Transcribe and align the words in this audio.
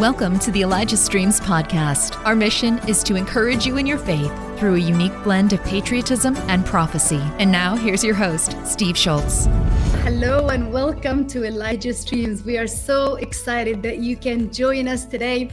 Welcome 0.00 0.38
to 0.38 0.50
the 0.50 0.62
Elijah 0.62 0.96
Streams 0.96 1.40
podcast. 1.40 2.16
Our 2.24 2.34
mission 2.34 2.78
is 2.88 3.02
to 3.02 3.16
encourage 3.16 3.66
you 3.66 3.76
in 3.76 3.84
your 3.84 3.98
faith 3.98 4.32
through 4.58 4.76
a 4.76 4.78
unique 4.78 5.12
blend 5.22 5.52
of 5.52 5.62
patriotism 5.64 6.38
and 6.48 6.64
prophecy. 6.64 7.20
And 7.38 7.52
now, 7.52 7.76
here's 7.76 8.02
your 8.02 8.14
host, 8.14 8.56
Steve 8.64 8.96
Shultz. 8.96 9.44
Hello 10.02 10.48
and 10.48 10.72
welcome 10.72 11.26
to 11.26 11.44
Elijah 11.44 11.92
Streams. 11.92 12.42
We 12.44 12.56
are 12.56 12.66
so 12.66 13.16
excited 13.16 13.82
that 13.82 13.98
you 13.98 14.16
can 14.16 14.50
join 14.50 14.88
us 14.88 15.04
today. 15.04 15.50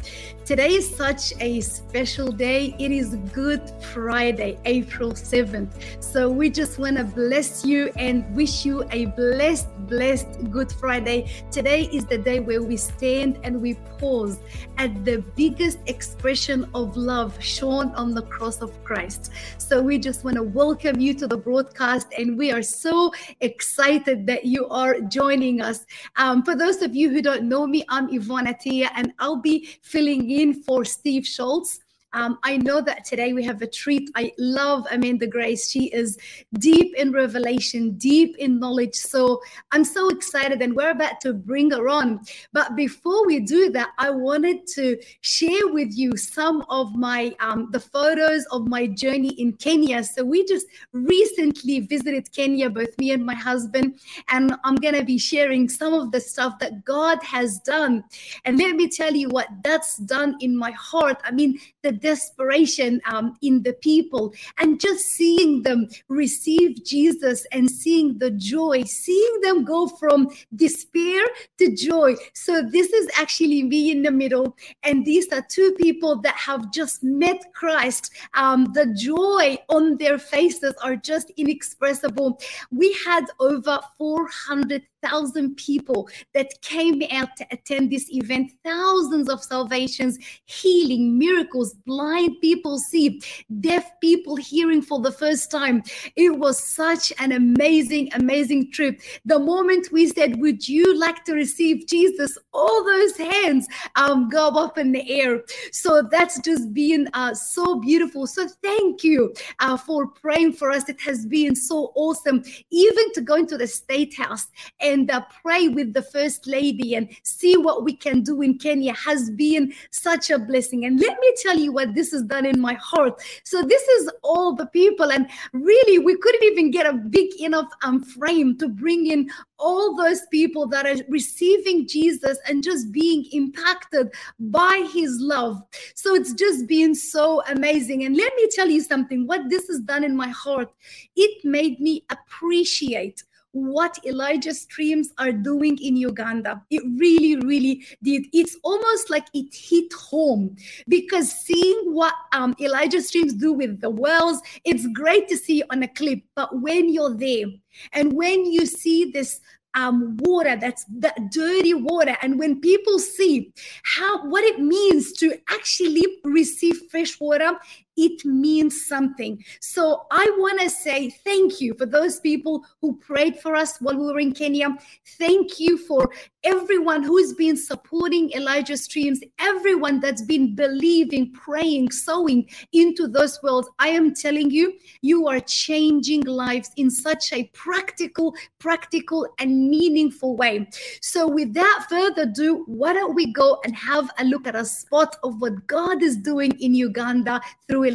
Today 0.47 0.75
is 0.75 0.95
such 0.95 1.33
a 1.41 1.59
special 1.59 2.31
day. 2.31 2.73
It 2.79 2.89
is 2.89 3.15
Good 3.33 3.69
Friday, 3.91 4.57
April 4.63 5.11
7th. 5.11 6.01
So 6.01 6.29
we 6.29 6.49
just 6.49 6.79
want 6.79 6.95
to 6.95 7.03
bless 7.03 7.65
you 7.65 7.91
and 7.97 8.33
wish 8.33 8.65
you 8.65 8.87
a 8.91 9.07
blessed, 9.07 9.67
blessed 9.79 10.49
Good 10.49 10.71
Friday. 10.71 11.29
Today 11.51 11.89
is 11.91 12.05
the 12.05 12.17
day 12.17 12.39
where 12.39 12.63
we 12.63 12.77
stand 12.77 13.39
and 13.43 13.61
we 13.61 13.73
pause 13.99 14.39
at 14.77 15.03
the 15.03 15.17
biggest 15.35 15.79
expression 15.87 16.69
of 16.73 16.95
love 16.95 17.35
shown 17.43 17.93
on 17.95 18.13
the 18.13 18.21
cross 18.21 18.61
of 18.61 18.71
Christ. 18.85 19.33
So 19.57 19.81
we 19.81 19.97
just 19.97 20.23
want 20.23 20.37
to 20.37 20.43
welcome 20.43 21.01
you 21.01 21.13
to 21.15 21.27
the 21.27 21.37
broadcast 21.37 22.07
and 22.17 22.37
we 22.37 22.53
are 22.53 22.61
so 22.61 23.11
excited 23.41 24.25
that 24.27 24.45
you 24.45 24.65
are 24.69 25.01
joining 25.01 25.59
us. 25.59 25.85
Um, 26.15 26.41
for 26.43 26.55
those 26.55 26.81
of 26.81 26.95
you 26.95 27.09
who 27.09 27.21
don't 27.21 27.43
know 27.43 27.67
me, 27.67 27.83
I'm 27.89 28.07
Yvonne 28.13 28.45
Atia 28.45 28.91
and 28.95 29.11
I'll 29.19 29.41
be 29.41 29.67
filling 29.81 30.31
in 30.31 30.36
for 30.53 30.85
Steve 30.85 31.25
Shultz. 31.25 31.79
Um, 32.13 32.39
I 32.43 32.57
know 32.57 32.81
that 32.81 33.05
today 33.05 33.33
we 33.33 33.43
have 33.43 33.61
a 33.61 33.67
treat. 33.67 34.09
I 34.15 34.31
love 34.37 34.85
Amanda 34.91 35.27
Grace. 35.27 35.69
She 35.69 35.85
is 35.87 36.17
deep 36.53 36.95
in 36.95 37.11
revelation, 37.11 37.97
deep 37.97 38.37
in 38.37 38.59
knowledge. 38.59 38.95
So 38.95 39.41
I'm 39.71 39.83
so 39.83 40.09
excited, 40.09 40.61
and 40.61 40.75
we're 40.75 40.91
about 40.91 41.19
to 41.21 41.33
bring 41.33 41.71
her 41.71 41.89
on. 41.89 42.21
But 42.53 42.75
before 42.75 43.25
we 43.25 43.41
do 43.41 43.69
that, 43.71 43.89
I 43.97 44.09
wanted 44.09 44.67
to 44.75 44.97
share 45.21 45.67
with 45.67 45.97
you 45.97 46.15
some 46.15 46.63
of 46.69 46.95
my 46.95 47.35
um, 47.39 47.69
the 47.71 47.79
photos 47.79 48.45
of 48.51 48.67
my 48.67 48.87
journey 48.87 49.29
in 49.39 49.53
Kenya. 49.53 50.03
So 50.03 50.23
we 50.23 50.45
just 50.45 50.67
recently 50.93 51.81
visited 51.81 52.31
Kenya, 52.31 52.69
both 52.69 52.97
me 52.97 53.11
and 53.11 53.25
my 53.25 53.35
husband, 53.35 53.99
and 54.29 54.55
I'm 54.63 54.75
gonna 54.75 55.03
be 55.03 55.17
sharing 55.17 55.67
some 55.67 55.93
of 55.93 56.11
the 56.11 56.21
stuff 56.21 56.57
that 56.59 56.85
God 56.85 57.21
has 57.23 57.59
done. 57.59 58.03
And 58.45 58.57
let 58.57 58.75
me 58.75 58.87
tell 58.87 59.13
you 59.13 59.29
what 59.29 59.47
that's 59.63 59.97
done 59.97 60.37
in 60.39 60.55
my 60.55 60.71
heart. 60.71 61.19
I 61.23 61.31
mean, 61.31 61.59
the 61.83 61.91
desperation 62.07 63.01
um, 63.11 63.35
in 63.41 63.61
the 63.63 63.73
people 63.73 64.33
and 64.59 64.79
just 64.79 65.03
seeing 65.17 65.63
them 65.63 65.87
receive 66.07 66.71
Jesus 66.85 67.45
and 67.51 67.69
seeing 67.69 68.17
the 68.17 68.31
joy, 68.31 68.83
seeing 68.83 69.41
them 69.41 69.65
go 69.65 69.87
from 69.99 70.29
despair 70.55 71.21
to 71.57 71.75
joy. 71.75 72.15
So, 72.33 72.61
this 72.61 72.89
is 72.93 73.09
actually 73.19 73.63
me 73.63 73.91
in 73.91 74.03
the 74.03 74.11
middle. 74.11 74.55
And 74.83 75.05
these 75.05 75.27
are 75.33 75.43
two 75.57 75.71
people 75.73 76.21
that 76.21 76.35
have 76.35 76.71
just 76.71 77.03
met 77.03 77.39
Christ. 77.53 78.11
Um, 78.33 78.59
the 78.73 78.87
joy 79.09 79.57
on 79.69 79.97
their 79.97 80.17
faces 80.17 80.73
are 80.83 80.95
just 80.95 81.31
inexpressible. 81.35 82.39
We 82.71 82.95
had 83.05 83.25
over 83.39 83.79
400 83.97 84.83
thousand 85.01 85.55
people 85.55 86.09
that 86.33 86.49
came 86.61 87.01
out 87.11 87.29
to 87.37 87.45
attend 87.51 87.91
this 87.91 88.09
event, 88.11 88.51
thousands 88.63 89.29
of 89.29 89.43
salvations, 89.43 90.17
healing, 90.45 91.17
miracles, 91.17 91.73
blind 91.85 92.35
people 92.41 92.77
see, 92.77 93.21
deaf 93.59 93.91
people 94.01 94.35
hearing 94.35 94.81
for 94.81 95.01
the 95.01 95.11
first 95.11 95.51
time. 95.51 95.83
It 96.15 96.37
was 96.37 96.61
such 96.61 97.13
an 97.19 97.31
amazing, 97.31 98.09
amazing 98.13 98.71
trip. 98.71 99.01
The 99.25 99.39
moment 99.39 99.91
we 99.91 100.07
said, 100.07 100.39
Would 100.39 100.67
you 100.67 100.97
like 100.97 101.23
to 101.25 101.33
receive 101.33 101.87
Jesus? 101.87 102.37
All 102.53 102.83
those 102.83 103.17
hands 103.17 103.67
um, 103.95 104.29
go 104.29 104.47
up 104.49 104.77
in 104.77 104.91
the 104.91 105.09
air. 105.09 105.41
So 105.71 106.01
that's 106.01 106.39
just 106.41 106.73
been 106.73 107.09
uh, 107.13 107.33
so 107.33 107.79
beautiful. 107.79 108.27
So 108.27 108.47
thank 108.63 109.03
you 109.03 109.33
uh, 109.59 109.77
for 109.77 110.07
praying 110.07 110.53
for 110.53 110.71
us. 110.71 110.89
It 110.89 110.99
has 111.01 111.25
been 111.25 111.55
so 111.55 111.91
awesome, 111.95 112.43
even 112.71 113.13
to 113.13 113.21
go 113.21 113.35
into 113.35 113.57
the 113.57 113.67
state 113.67 114.15
house 114.15 114.47
and 114.87 115.09
uh, 115.11 115.21
pray 115.41 115.67
with 115.67 115.93
the 115.93 116.01
first 116.01 116.47
lady 116.47 116.95
and 116.95 117.09
see 117.23 117.57
what 117.57 117.83
we 117.83 117.93
can 117.93 118.21
do 118.21 118.41
in 118.41 118.57
Kenya 118.57 118.93
has 118.93 119.29
been 119.31 119.73
such 119.91 120.29
a 120.29 120.39
blessing. 120.39 120.85
And 120.85 120.99
let 120.99 121.19
me 121.19 121.33
tell 121.41 121.57
you 121.57 121.71
what 121.71 121.93
this 121.93 122.11
has 122.11 122.23
done 122.23 122.45
in 122.45 122.59
my 122.59 122.73
heart. 122.75 123.21
So 123.43 123.61
this 123.61 123.83
is 123.83 124.09
all 124.23 124.55
the 124.55 124.67
people, 124.67 125.11
and 125.11 125.29
really 125.53 125.99
we 125.99 126.17
couldn't 126.17 126.43
even 126.43 126.71
get 126.71 126.85
a 126.85 126.93
big 126.93 127.39
enough 127.41 127.67
um, 127.83 128.03
frame 128.03 128.57
to 128.57 128.67
bring 128.67 129.07
in 129.07 129.29
all 129.59 129.95
those 129.95 130.21
people 130.27 130.67
that 130.67 130.85
are 130.85 131.03
receiving 131.09 131.87
Jesus 131.87 132.37
and 132.47 132.63
just 132.63 132.91
being 132.91 133.25
impacted 133.31 134.11
by 134.39 134.87
his 134.93 135.19
love. 135.19 135.61
So 135.95 136.15
it's 136.15 136.33
just 136.33 136.67
been 136.67 136.93
so 136.93 137.41
amazing. 137.47 138.03
And 138.03 138.15
let 138.15 138.33
me 138.35 138.47
tell 138.51 138.69
you 138.69 138.81
something 138.81 139.25
what 139.25 139.49
this 139.49 139.67
has 139.67 139.79
done 139.79 140.03
in 140.03 140.15
my 140.15 140.29
heart, 140.29 140.71
it 141.15 141.43
made 141.43 141.79
me 141.79 142.03
appreciate 142.09 143.23
what 143.65 143.97
Elijah 144.05 144.53
Streams 144.53 145.13
are 145.17 145.31
doing 145.31 145.77
in 145.81 145.95
Uganda. 145.97 146.61
It 146.69 146.83
really, 146.97 147.35
really 147.37 147.85
did. 148.03 148.27
It's 148.33 148.57
almost 148.63 149.09
like 149.09 149.27
it 149.33 149.53
hit 149.53 149.91
home 149.93 150.55
because 150.87 151.31
seeing 151.31 151.93
what 151.93 152.13
um, 152.33 152.55
Elijah 152.59 153.01
Streams 153.01 153.33
do 153.33 153.53
with 153.53 153.81
the 153.81 153.89
wells, 153.89 154.41
it's 154.63 154.87
great 154.87 155.27
to 155.29 155.37
see 155.37 155.63
on 155.69 155.83
a 155.83 155.87
clip. 155.87 156.19
But 156.35 156.61
when 156.61 156.93
you're 156.93 157.15
there 157.15 157.45
and 157.93 158.13
when 158.13 158.45
you 158.45 158.65
see 158.65 159.11
this 159.11 159.41
um, 159.73 160.17
water 160.21 160.55
that's 160.55 160.85
that 160.97 161.31
dirty 161.31 161.75
water 161.75 162.17
and 162.23 162.39
when 162.39 162.59
people 162.61 162.97
see 162.97 163.53
how 163.83 164.25
what 164.27 164.43
it 164.43 164.59
means 164.59 165.13
to 165.13 165.37
actually 165.51 166.03
receive 166.23 166.81
fresh 166.89 167.19
water 167.19 167.51
it 167.97 168.23
means 168.23 168.85
something. 168.85 169.43
So 169.59 170.05
I 170.11 170.31
want 170.37 170.61
to 170.61 170.69
say 170.69 171.09
thank 171.09 171.59
you 171.59 171.73
for 171.73 171.85
those 171.85 172.19
people 172.19 172.63
who 172.81 172.95
prayed 172.97 173.39
for 173.39 173.55
us 173.55 173.79
while 173.81 173.97
we 173.97 174.05
were 174.05 174.19
in 174.19 174.33
Kenya. 174.33 174.77
Thank 175.17 175.59
you 175.59 175.77
for 175.77 176.11
everyone 176.43 177.03
who's 177.03 177.33
been 177.33 177.57
supporting 177.57 178.31
Elijah 178.31 178.77
Streams, 178.77 179.19
everyone 179.39 179.99
that's 179.99 180.21
been 180.21 180.55
believing, 180.55 181.33
praying, 181.33 181.91
sowing 181.91 182.47
into 182.71 183.07
those 183.07 183.41
worlds. 183.41 183.67
I 183.79 183.89
am 183.89 184.13
telling 184.13 184.51
you, 184.51 184.77
you 185.01 185.27
are 185.27 185.39
changing 185.39 186.21
lives 186.21 186.69
in 186.77 186.91
such 186.91 187.33
a 187.33 187.45
practical, 187.53 188.35
practical, 188.59 189.27
and 189.39 189.69
meaningful 189.69 190.37
way. 190.37 190.69
So, 191.01 191.27
without 191.27 191.89
further 191.89 192.23
ado, 192.23 192.63
why 192.67 192.93
don't 192.93 193.15
we 193.15 193.33
go 193.33 193.59
and 193.63 193.75
have 193.75 194.09
a 194.19 194.23
look 194.23 194.47
at 194.47 194.55
a 194.55 194.65
spot 194.65 195.15
of 195.23 195.41
what 195.41 195.65
God 195.67 196.03
is 196.03 196.17
doing 196.17 196.51
in 196.59 196.73
Uganda 196.73 197.41
through 197.67 197.86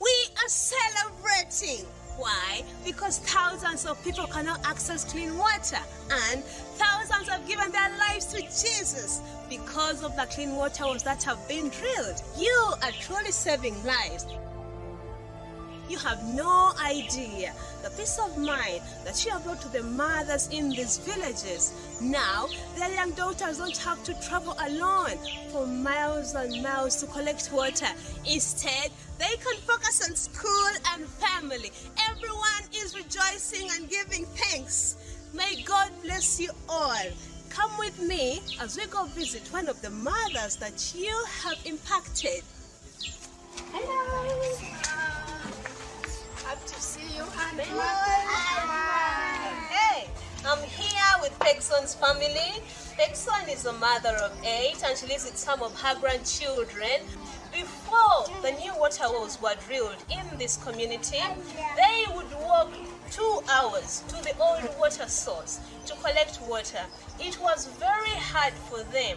We 0.00 0.10
are 0.42 0.48
celebrating. 0.48 1.86
Why? 2.18 2.62
Because 2.84 3.18
thousands 3.20 3.86
of 3.86 4.02
people 4.04 4.26
cannot 4.26 4.64
access 4.66 5.10
clean 5.10 5.36
water, 5.38 5.78
and 6.10 6.44
thousands 6.44 7.28
have 7.28 7.46
given 7.48 7.72
their 7.72 7.90
lives 7.98 8.26
to 8.26 8.42
Jesus 8.42 9.22
because 9.48 10.04
of 10.04 10.14
the 10.16 10.26
clean 10.30 10.54
water 10.54 10.84
wells 10.84 11.02
that 11.04 11.22
have 11.22 11.46
been 11.48 11.70
drilled. 11.70 12.22
You 12.38 12.74
are 12.82 12.92
truly 13.00 13.32
saving 13.32 13.82
lives. 13.84 14.26
You 15.92 15.98
have 15.98 16.24
no 16.34 16.72
idea 16.82 17.52
the 17.82 17.90
peace 17.90 18.18
of 18.18 18.38
mind 18.38 18.80
that 19.04 19.22
you 19.26 19.30
have 19.30 19.44
brought 19.44 19.60
to 19.60 19.68
the 19.68 19.82
mothers 19.82 20.48
in 20.50 20.70
these 20.70 20.96
villages. 20.96 21.74
Now, 22.00 22.48
their 22.76 22.90
young 22.94 23.10
daughters 23.10 23.58
don't 23.58 23.76
have 23.76 24.02
to 24.04 24.14
travel 24.26 24.56
alone 24.68 25.18
for 25.50 25.66
miles 25.66 26.34
and 26.34 26.62
miles 26.62 26.96
to 27.02 27.06
collect 27.08 27.50
water. 27.52 27.92
Instead, 28.26 28.90
they 29.18 29.36
can 29.44 29.56
focus 29.66 30.08
on 30.08 30.16
school 30.16 30.70
and 30.94 31.04
family. 31.04 31.70
Everyone 32.08 32.64
is 32.74 32.96
rejoicing 32.96 33.68
and 33.72 33.90
giving 33.90 34.24
thanks. 34.24 34.96
May 35.34 35.62
God 35.62 35.90
bless 36.02 36.40
you 36.40 36.52
all. 36.70 37.04
Come 37.50 37.76
with 37.78 38.00
me 38.00 38.40
as 38.62 38.78
we 38.78 38.86
go 38.86 39.04
visit 39.08 39.46
one 39.52 39.68
of 39.68 39.82
the 39.82 39.90
mothers 39.90 40.56
that 40.56 40.94
you 40.96 41.14
have 41.42 41.58
impacted. 41.66 42.42
Hello. 43.74 44.81
Happy 46.52 46.68
to 46.68 46.80
see 46.82 47.16
you, 47.16 47.24
honey. 47.24 47.64
Hey, 49.70 50.06
I'm 50.44 50.62
here 50.68 51.16
with 51.22 51.32
Pegson's 51.38 51.94
family. 51.94 52.60
Pegson 52.98 53.50
is 53.50 53.64
a 53.64 53.72
mother 53.72 54.14
of 54.22 54.38
eight 54.44 54.84
and 54.86 54.98
she 54.98 55.06
lives 55.06 55.24
with 55.24 55.38
some 55.38 55.62
of 55.62 55.74
her 55.80 55.98
grandchildren. 55.98 57.08
Before 57.54 58.26
the 58.42 58.50
new 58.60 58.76
water 58.76 59.04
wells 59.08 59.40
were 59.40 59.54
drilled 59.66 59.96
in 60.10 60.38
this 60.38 60.58
community, 60.62 61.22
they 61.74 62.04
would 62.14 62.30
walk 62.42 62.70
two 63.10 63.40
hours 63.50 64.04
to 64.08 64.16
the 64.16 64.36
old 64.38 64.68
water 64.78 65.08
source 65.08 65.58
to 65.86 65.94
collect 66.04 66.38
water. 66.42 66.84
It 67.18 67.40
was 67.40 67.64
very 67.80 68.16
hard 68.18 68.52
for 68.52 68.82
them 68.92 69.16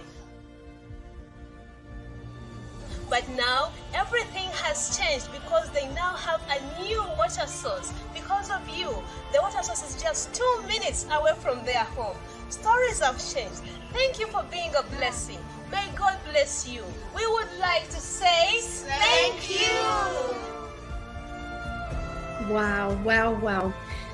but 3.10 3.28
now 3.30 3.72
everything 3.94 4.50
has 4.64 4.98
changed 4.98 5.32
because 5.32 5.70
they 5.72 5.88
now 5.94 6.16
have 6.16 6.42
a 6.50 6.82
new 6.82 7.02
water 7.18 7.48
source 7.48 7.94
because 8.14 8.50
of 8.52 8.68
you. 8.70 8.90
The 9.34 9.42
water 9.42 9.62
source 9.64 9.84
is 9.84 10.02
just 10.02 10.34
two 10.34 10.62
minutes 10.68 11.06
away 11.12 11.34
from 11.40 11.64
their 11.66 11.84
home. 11.84 12.18
Stories 12.50 13.00
have 13.00 13.18
changed. 13.34 13.62
Thank 13.94 14.20
you 14.20 14.28
for 14.28 14.44
being 14.52 14.72
a 14.78 14.84
blessing. 14.98 15.40
May 15.72 15.86
God 15.96 16.18
bless 16.32 16.68
you. 16.68 16.84
We 17.16 17.26
would 17.28 17.60
like 17.60 17.86
to 17.90 18.00
say 18.00 18.60
thank 18.62 19.50
you. 19.50 20.56
Wow, 22.54 23.00
wow, 23.04 23.34
wow. 23.34 23.74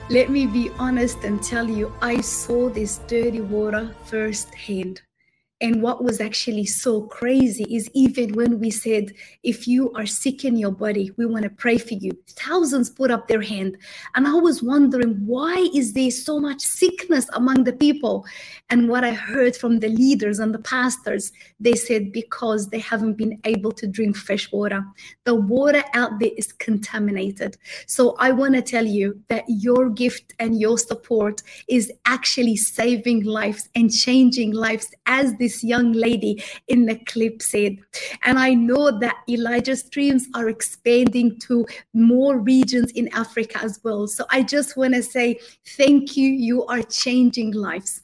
Let 0.10 0.30
me 0.30 0.46
be 0.46 0.70
honest 0.78 1.24
and 1.24 1.42
tell 1.42 1.70
you, 1.70 1.94
I 2.02 2.22
saw 2.22 2.70
this 2.70 3.00
dirty 3.08 3.42
water 3.42 3.96
firsthand. 4.06 5.02
And 5.62 5.82
what 5.84 6.04
was 6.04 6.20
actually 6.20 6.66
so 6.66 7.04
crazy 7.04 7.64
is 7.70 7.90
even 7.94 8.34
when 8.34 8.60
we 8.60 8.72
said, 8.72 9.14
if 9.44 9.68
you 9.68 9.92
are 9.94 10.08
sick 10.08 10.44
in 10.44 10.58
your 10.58 10.72
body, 10.72 11.12
we 11.18 11.26
want 11.28 11.44
to 11.44 11.52
pray 11.52 11.78
for 11.78 11.94
you, 11.94 12.12
thousands 12.30 12.90
put 12.90 13.12
up 13.12 13.28
their 13.28 13.42
hand. 13.42 13.78
And 14.16 14.28
I 14.28 14.34
was 14.34 14.64
wondering, 14.64 15.24
why 15.26 15.70
is 15.74 15.94
there 15.94 16.10
so 16.10 16.40
much 16.40 16.62
sickness 16.62 17.28
among 17.34 17.64
the 17.64 17.74
people? 17.74 18.26
And 18.72 18.88
what 18.88 19.04
I 19.04 19.12
heard 19.12 19.56
from 19.58 19.80
the 19.80 19.90
leaders 19.90 20.40
and 20.40 20.54
the 20.54 20.60
pastors, 20.60 21.34
they 21.60 21.74
said, 21.74 22.14
because 22.14 22.70
they 22.70 22.80
haven't 22.80 23.16
been 23.16 23.38
able 23.44 23.74
to 23.74 23.86
drink 23.86 24.16
fresh 24.16 24.50
water. 24.52 24.84
The 25.26 25.36
water 25.36 25.84
out 25.94 26.20
there 26.20 26.32
is 26.38 26.54
contaminated. 26.54 27.58
So 27.86 28.16
I 28.18 28.32
want 28.32 28.56
to 28.56 28.62
tell 28.62 28.86
you 28.86 29.22
that 29.28 29.44
your 29.48 29.90
gift 29.90 30.34
and 30.40 30.58
your 30.58 30.78
support 30.78 31.42
is 31.68 31.92
actually 32.06 32.56
saving 32.56 33.26
lives 33.26 33.68
and 33.76 33.92
changing 33.92 34.54
lives 34.54 34.88
as 35.06 35.36
this 35.36 35.66
young 35.66 35.92
lady 35.92 36.42
in 36.70 36.86
the 36.86 36.96
clip 36.96 37.42
said. 37.42 37.76
And 38.24 38.40
I 38.40 38.54
know 38.54 38.98
that 39.00 39.18
Elijah 39.30 39.76
Streams 39.76 40.28
are 40.34 40.48
expanding 40.48 41.38
to 41.42 41.66
more 41.94 42.40
regions 42.40 42.92
in 42.94 43.10
Africa 43.14 43.60
as 43.62 43.82
well. 43.84 44.08
So 44.08 44.26
I 44.30 44.44
just 44.44 44.78
want 44.78 44.94
to 44.94 45.04
say 45.04 45.40
thank 45.76 46.16
you. 46.16 46.30
You 46.30 46.66
are 46.68 46.84
changing 46.84 47.52
lives. 47.52 48.02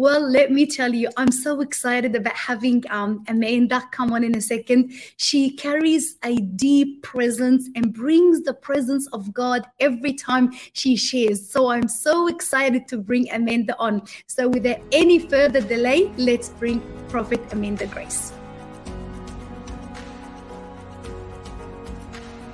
Well, 0.00 0.20
let 0.20 0.52
me 0.52 0.64
tell 0.64 0.94
you, 0.94 1.08
I'm 1.16 1.32
so 1.32 1.60
excited 1.60 2.14
about 2.14 2.36
having 2.36 2.84
um, 2.88 3.24
Amanda 3.26 3.82
come 3.90 4.12
on 4.12 4.22
in 4.22 4.36
a 4.36 4.40
second. 4.40 4.92
She 5.16 5.50
carries 5.50 6.18
a 6.24 6.36
deep 6.36 7.02
presence 7.02 7.68
and 7.74 7.92
brings 7.92 8.42
the 8.42 8.54
presence 8.54 9.08
of 9.08 9.34
God 9.34 9.66
every 9.80 10.12
time 10.12 10.52
she 10.72 10.94
shares. 10.94 11.50
So 11.50 11.70
I'm 11.70 11.88
so 11.88 12.28
excited 12.28 12.86
to 12.88 12.98
bring 12.98 13.28
Amanda 13.32 13.76
on. 13.80 14.02
So 14.28 14.46
without 14.48 14.78
any 14.92 15.18
further 15.18 15.60
delay, 15.60 16.12
let's 16.16 16.50
bring 16.50 16.80
Prophet 17.08 17.40
Amanda 17.52 17.88
Grace. 17.88 18.32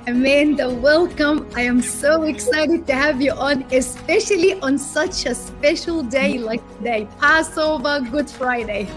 Amanda, 0.07 0.69
welcome. 0.69 1.49
I 1.55 1.61
am 1.61 1.81
so 1.81 2.23
excited 2.23 2.85
to 2.85 2.93
have 2.93 3.23
you 3.23 3.31
on, 3.31 3.63
especially 3.71 4.53
on 4.59 4.77
such 4.77 5.25
a 5.25 5.33
special 5.33 6.03
day 6.03 6.37
like 6.37 6.61
today, 6.77 7.07
Passover, 7.19 8.01
Good 8.11 8.29
Friday. 8.29 8.87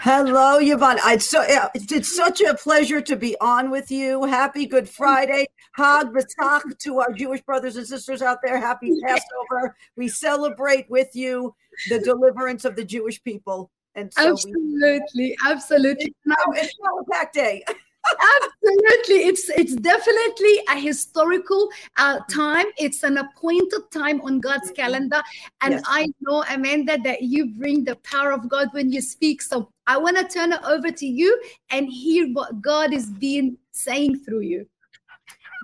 Hello, 0.00 0.58
Yvonne. 0.58 0.98
It's, 1.06 1.30
so, 1.30 1.44
it's 1.46 2.16
such 2.16 2.40
a 2.40 2.54
pleasure 2.54 3.00
to 3.00 3.14
be 3.14 3.36
on 3.40 3.70
with 3.70 3.92
you. 3.92 4.24
Happy 4.24 4.66
Good 4.66 4.88
Friday. 4.88 5.46
Hag 5.74 6.12
Pesach 6.12 6.76
to 6.76 6.98
our 6.98 7.12
Jewish 7.12 7.40
brothers 7.42 7.76
and 7.76 7.86
sisters 7.86 8.20
out 8.20 8.38
there. 8.42 8.58
Happy 8.58 8.90
Passover. 9.04 9.76
We 9.94 10.08
celebrate 10.08 10.90
with 10.90 11.14
you 11.14 11.54
the 11.88 12.00
deliverance 12.00 12.64
of 12.64 12.74
the 12.74 12.84
Jewish 12.84 13.22
people. 13.22 13.70
And 13.94 14.12
so 14.12 14.32
absolutely, 14.32 15.06
we, 15.14 15.36
absolutely. 15.46 16.12
It's, 16.26 16.74
it's 16.74 16.78
Pack 17.12 17.32
Day. 17.32 17.62
Absolutely, 18.04 19.28
it's 19.28 19.48
it's 19.50 19.74
definitely 19.76 20.60
a 20.68 20.78
historical 20.78 21.68
uh, 21.96 22.18
time. 22.30 22.66
It's 22.76 23.02
an 23.04 23.18
appointed 23.18 23.90
time 23.90 24.20
on 24.22 24.40
God's 24.40 24.66
mm-hmm. 24.66 24.82
calendar, 24.82 25.22
and 25.60 25.74
yes. 25.74 25.82
I 25.86 26.08
know 26.20 26.44
Amanda 26.50 26.98
that 27.04 27.22
you 27.22 27.54
bring 27.54 27.84
the 27.84 27.96
power 27.96 28.32
of 28.32 28.48
God 28.48 28.68
when 28.72 28.90
you 28.90 29.00
speak. 29.00 29.40
So 29.40 29.70
I 29.86 29.98
want 29.98 30.16
to 30.16 30.24
turn 30.24 30.52
it 30.52 30.60
over 30.64 30.90
to 30.90 31.06
you 31.06 31.40
and 31.70 31.88
hear 31.88 32.28
what 32.32 32.60
God 32.60 32.92
is 32.92 33.06
being 33.10 33.56
saying 33.72 34.20
through 34.20 34.40
you. 34.40 34.66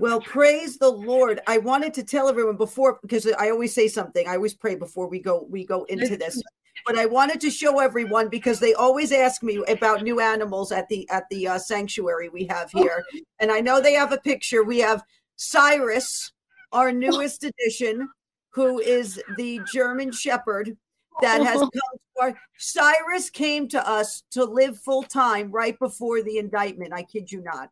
Well, 0.00 0.20
praise 0.20 0.78
the 0.78 0.90
Lord. 0.90 1.40
I 1.48 1.58
wanted 1.58 1.92
to 1.94 2.04
tell 2.04 2.28
everyone 2.28 2.56
before 2.56 3.00
because 3.02 3.26
I 3.38 3.50
always 3.50 3.74
say 3.74 3.88
something. 3.88 4.28
I 4.28 4.36
always 4.36 4.54
pray 4.54 4.76
before 4.76 5.08
we 5.08 5.18
go 5.18 5.46
we 5.50 5.64
go 5.64 5.84
into 5.84 6.16
this 6.16 6.40
but 6.86 6.98
I 6.98 7.06
wanted 7.06 7.40
to 7.42 7.50
show 7.50 7.80
everyone 7.80 8.28
because 8.28 8.60
they 8.60 8.74
always 8.74 9.12
ask 9.12 9.42
me 9.42 9.62
about 9.68 10.02
new 10.02 10.20
animals 10.20 10.72
at 10.72 10.88
the 10.88 11.08
at 11.10 11.24
the 11.30 11.48
uh, 11.48 11.58
sanctuary 11.58 12.28
we 12.28 12.44
have 12.46 12.70
here, 12.70 13.04
and 13.40 13.50
I 13.50 13.60
know 13.60 13.80
they 13.80 13.94
have 13.94 14.12
a 14.12 14.18
picture. 14.18 14.64
We 14.64 14.78
have 14.78 15.02
Cyrus, 15.36 16.32
our 16.72 16.92
newest 16.92 17.44
addition, 17.44 18.08
who 18.50 18.80
is 18.80 19.20
the 19.36 19.60
German 19.72 20.12
Shepherd 20.12 20.76
that 21.20 21.42
has 21.42 21.58
come 21.60 21.70
to 21.70 22.22
our. 22.22 22.34
Cyrus 22.58 23.30
came 23.30 23.68
to 23.68 23.88
us 23.88 24.24
to 24.32 24.44
live 24.44 24.78
full 24.78 25.02
time 25.02 25.50
right 25.50 25.78
before 25.78 26.22
the 26.22 26.38
indictment. 26.38 26.92
I 26.92 27.02
kid 27.02 27.30
you 27.30 27.42
not. 27.42 27.70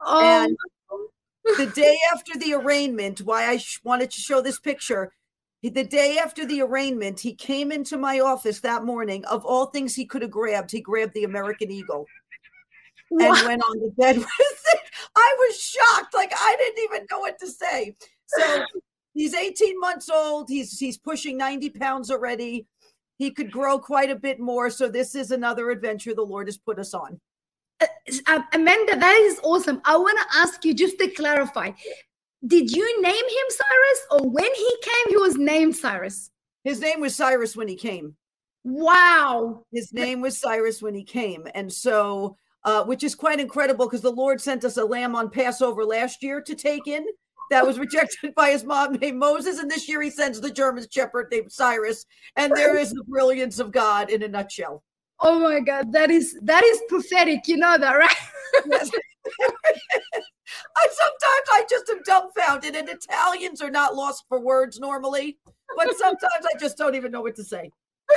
Oh. 0.00 0.20
And 0.22 0.56
the 1.56 1.66
day 1.66 1.96
after 2.12 2.38
the 2.38 2.54
arraignment, 2.54 3.20
why 3.20 3.46
I 3.46 3.56
sh- 3.56 3.80
wanted 3.82 4.10
to 4.10 4.20
show 4.20 4.40
this 4.40 4.58
picture 4.58 5.12
the 5.62 5.84
day 5.84 6.18
after 6.18 6.46
the 6.46 6.62
arraignment, 6.62 7.18
he 7.18 7.34
came 7.34 7.72
into 7.72 7.96
my 7.96 8.20
office 8.20 8.60
that 8.60 8.84
morning. 8.84 9.24
Of 9.24 9.44
all 9.44 9.66
things 9.66 9.94
he 9.94 10.06
could 10.06 10.22
have 10.22 10.30
grabbed, 10.30 10.70
he 10.70 10.80
grabbed 10.80 11.14
the 11.14 11.24
American 11.24 11.70
Eagle 11.70 12.06
and 13.10 13.46
went 13.46 13.62
on 13.62 13.80
the 13.80 13.92
bed 13.96 14.16
with 14.18 14.28
it. 14.72 14.80
I 15.16 15.36
was 15.38 15.60
shocked. 15.60 16.14
Like 16.14 16.32
I 16.36 16.56
didn't 16.58 16.84
even 16.84 17.06
know 17.10 17.18
what 17.18 17.38
to 17.40 17.48
say. 17.48 17.96
So 18.26 18.64
he's 19.14 19.34
18 19.34 19.80
months 19.80 20.08
old. 20.08 20.48
He's 20.48 20.78
he's 20.78 20.98
pushing 20.98 21.36
90 21.36 21.70
pounds 21.70 22.10
already. 22.10 22.66
He 23.18 23.32
could 23.32 23.50
grow 23.50 23.80
quite 23.80 24.10
a 24.10 24.16
bit 24.16 24.38
more. 24.38 24.70
So 24.70 24.88
this 24.88 25.16
is 25.16 25.32
another 25.32 25.70
adventure 25.70 26.14
the 26.14 26.22
Lord 26.22 26.46
has 26.46 26.56
put 26.56 26.78
us 26.78 26.94
on. 26.94 27.20
Uh, 27.80 28.42
Amanda, 28.52 28.96
that 28.96 29.16
is 29.22 29.40
awesome. 29.42 29.80
I 29.84 29.96
want 29.96 30.18
to 30.18 30.38
ask 30.38 30.64
you 30.64 30.74
just 30.74 30.98
to 30.98 31.08
clarify 31.08 31.72
did 32.46 32.70
you 32.70 33.02
name 33.02 33.14
him 33.14 33.46
Cyrus 33.48 34.06
or 34.10 34.30
when 34.30 34.54
he 34.54 34.76
came 34.82 35.08
he 35.08 35.16
was 35.16 35.36
named 35.36 35.76
Cyrus? 35.76 36.30
His 36.64 36.80
name 36.80 37.00
was 37.00 37.14
Cyrus 37.16 37.56
when 37.56 37.68
he 37.68 37.76
came. 37.76 38.16
Wow. 38.64 39.64
His 39.72 39.92
name 39.92 40.20
was 40.20 40.38
Cyrus 40.38 40.82
when 40.82 40.94
he 40.94 41.04
came. 41.04 41.46
And 41.54 41.72
so 41.72 42.36
uh, 42.64 42.84
which 42.84 43.04
is 43.04 43.14
quite 43.14 43.40
incredible 43.40 43.86
because 43.86 44.02
the 44.02 44.10
Lord 44.10 44.40
sent 44.40 44.64
us 44.64 44.76
a 44.76 44.84
lamb 44.84 45.14
on 45.14 45.30
Passover 45.30 45.84
last 45.84 46.22
year 46.22 46.40
to 46.42 46.54
take 46.54 46.86
in 46.86 47.06
that 47.50 47.66
was 47.66 47.78
rejected 47.78 48.34
by 48.36 48.50
his 48.50 48.64
mom 48.64 48.94
named 48.94 49.18
Moses. 49.18 49.58
And 49.58 49.70
this 49.70 49.88
year 49.88 50.02
he 50.02 50.10
sends 50.10 50.40
the 50.40 50.50
German 50.50 50.84
shepherd 50.90 51.28
named 51.30 51.50
Cyrus. 51.50 52.04
And 52.36 52.54
there 52.54 52.76
is 52.76 52.90
the 52.90 53.04
brilliance 53.04 53.58
of 53.58 53.72
God 53.72 54.10
in 54.10 54.22
a 54.22 54.28
nutshell. 54.28 54.82
Oh 55.20 55.40
my 55.40 55.60
God, 55.60 55.92
that 55.92 56.10
is 56.10 56.38
that 56.42 56.62
is 56.62 56.80
prophetic. 56.88 57.48
You 57.48 57.56
know 57.56 57.76
that, 57.76 57.92
right? 57.92 58.14
yes. 58.70 58.90
I 60.76 60.88
sometimes 60.90 61.48
I 61.52 61.64
just 61.68 61.88
am 61.90 62.02
dumbfounded, 62.02 62.74
and 62.74 62.88
Italians 62.88 63.60
are 63.60 63.70
not 63.70 63.94
lost 63.94 64.24
for 64.28 64.40
words 64.40 64.80
normally, 64.80 65.38
but 65.76 65.96
sometimes 65.96 66.46
I 66.54 66.58
just 66.58 66.76
don't 66.76 66.94
even 66.94 67.12
know 67.12 67.22
what 67.22 67.36
to 67.36 67.44
say. 67.44 67.70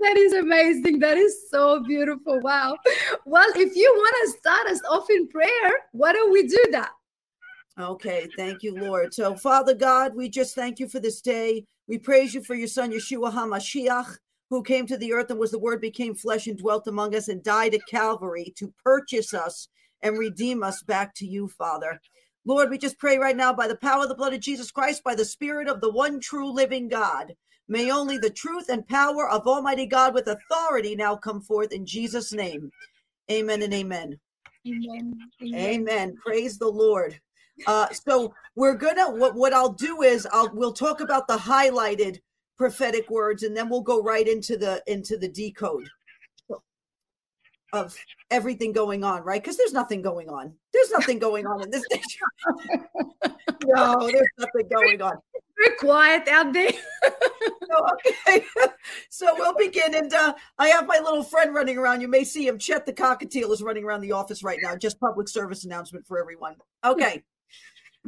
that 0.00 0.16
is 0.16 0.32
amazing. 0.32 1.00
That 1.00 1.16
is 1.16 1.48
so 1.50 1.82
beautiful. 1.82 2.40
Wow. 2.40 2.76
Well, 3.24 3.48
if 3.56 3.74
you 3.74 3.92
want 3.92 4.16
to 4.24 4.38
start 4.38 4.66
us 4.68 4.80
off 4.88 5.10
in 5.10 5.28
prayer, 5.28 5.72
why 5.92 6.12
don't 6.12 6.32
we 6.32 6.46
do 6.46 6.64
that? 6.72 6.90
Okay, 7.78 8.26
thank 8.36 8.62
you, 8.62 8.74
Lord. 8.74 9.12
So, 9.12 9.36
Father 9.36 9.74
God, 9.74 10.14
we 10.14 10.30
just 10.30 10.54
thank 10.54 10.78
you 10.78 10.88
for 10.88 10.98
this 10.98 11.20
day. 11.20 11.64
We 11.88 11.98
praise 11.98 12.34
you 12.34 12.42
for 12.42 12.54
your 12.54 12.68
son, 12.68 12.90
Yeshua 12.90 13.32
HaMashiach, 13.32 14.16
who 14.48 14.62
came 14.62 14.86
to 14.86 14.96
the 14.96 15.12
earth 15.12 15.30
and 15.30 15.38
was 15.38 15.50
the 15.50 15.58
word 15.58 15.80
became 15.80 16.14
flesh 16.14 16.46
and 16.46 16.56
dwelt 16.56 16.86
among 16.86 17.14
us 17.14 17.28
and 17.28 17.42
died 17.42 17.74
at 17.74 17.86
Calvary 17.86 18.54
to 18.56 18.72
purchase 18.82 19.34
us 19.34 19.68
and 20.02 20.18
redeem 20.18 20.62
us 20.62 20.82
back 20.82 21.14
to 21.16 21.26
you, 21.26 21.48
Father. 21.48 22.00
Lord, 22.44 22.70
we 22.70 22.78
just 22.78 22.98
pray 22.98 23.18
right 23.18 23.36
now 23.36 23.52
by 23.52 23.66
the 23.66 23.76
power 23.76 24.04
of 24.04 24.08
the 24.08 24.14
blood 24.14 24.32
of 24.32 24.40
Jesus 24.40 24.70
Christ, 24.70 25.02
by 25.02 25.14
the 25.14 25.24
Spirit 25.24 25.68
of 25.68 25.80
the 25.80 25.90
one 25.90 26.20
true 26.20 26.50
living 26.50 26.88
God. 26.88 27.34
May 27.68 27.90
only 27.90 28.18
the 28.18 28.30
truth 28.30 28.68
and 28.68 28.86
power 28.86 29.28
of 29.28 29.46
Almighty 29.46 29.86
God 29.86 30.14
with 30.14 30.28
authority 30.28 30.94
now 30.94 31.16
come 31.16 31.40
forth 31.40 31.72
in 31.72 31.84
Jesus' 31.84 32.32
name. 32.32 32.70
Amen 33.30 33.62
and 33.62 33.74
amen. 33.74 34.20
Amen. 34.66 35.18
Amen. 35.42 35.60
amen. 35.60 36.16
Praise 36.24 36.58
the 36.58 36.68
Lord. 36.68 37.18
Uh, 37.66 37.88
so 37.90 38.32
we're 38.54 38.74
gonna 38.74 39.10
what 39.10 39.34
what 39.34 39.52
I'll 39.52 39.72
do 39.72 40.02
is 40.02 40.28
I'll 40.30 40.50
we'll 40.54 40.72
talk 40.72 41.00
about 41.00 41.26
the 41.26 41.36
highlighted 41.36 42.20
prophetic 42.56 43.08
words 43.10 43.42
and 43.42 43.56
then 43.56 43.68
we'll 43.68 43.80
go 43.80 44.02
right 44.02 44.28
into 44.28 44.56
the 44.56 44.82
into 44.86 45.16
the 45.16 45.28
decode 45.28 45.88
of 47.72 47.96
everything 48.30 48.72
going 48.72 49.04
on, 49.04 49.22
right? 49.22 49.42
Because 49.42 49.56
there's 49.56 49.72
nothing 49.72 50.02
going 50.02 50.28
on. 50.28 50.52
There's 50.72 50.90
nothing 50.90 51.18
going 51.18 51.46
on 51.46 51.62
in 51.62 51.70
this 51.70 51.84
nation. 51.90 52.84
no, 53.64 54.08
there's 54.10 54.28
nothing 54.38 54.68
going 54.72 55.02
on. 55.02 55.16
Very 55.58 55.76
quiet 55.78 56.28
out 56.28 56.52
there. 56.52 56.70
so, 57.02 57.86
okay. 58.26 58.44
so 59.08 59.34
we'll 59.38 59.54
begin. 59.54 59.94
And 59.94 60.12
uh, 60.12 60.34
I 60.58 60.68
have 60.68 60.86
my 60.86 60.98
little 60.98 61.22
friend 61.22 61.54
running 61.54 61.78
around. 61.78 62.00
You 62.00 62.08
may 62.08 62.24
see 62.24 62.46
him. 62.46 62.58
Chet 62.58 62.86
the 62.86 62.92
cockatiel 62.92 63.50
is 63.52 63.62
running 63.62 63.84
around 63.84 64.02
the 64.02 64.12
office 64.12 64.42
right 64.42 64.58
now. 64.62 64.76
Just 64.76 65.00
public 65.00 65.28
service 65.28 65.64
announcement 65.64 66.06
for 66.06 66.20
everyone. 66.20 66.56
Okay. 66.84 67.22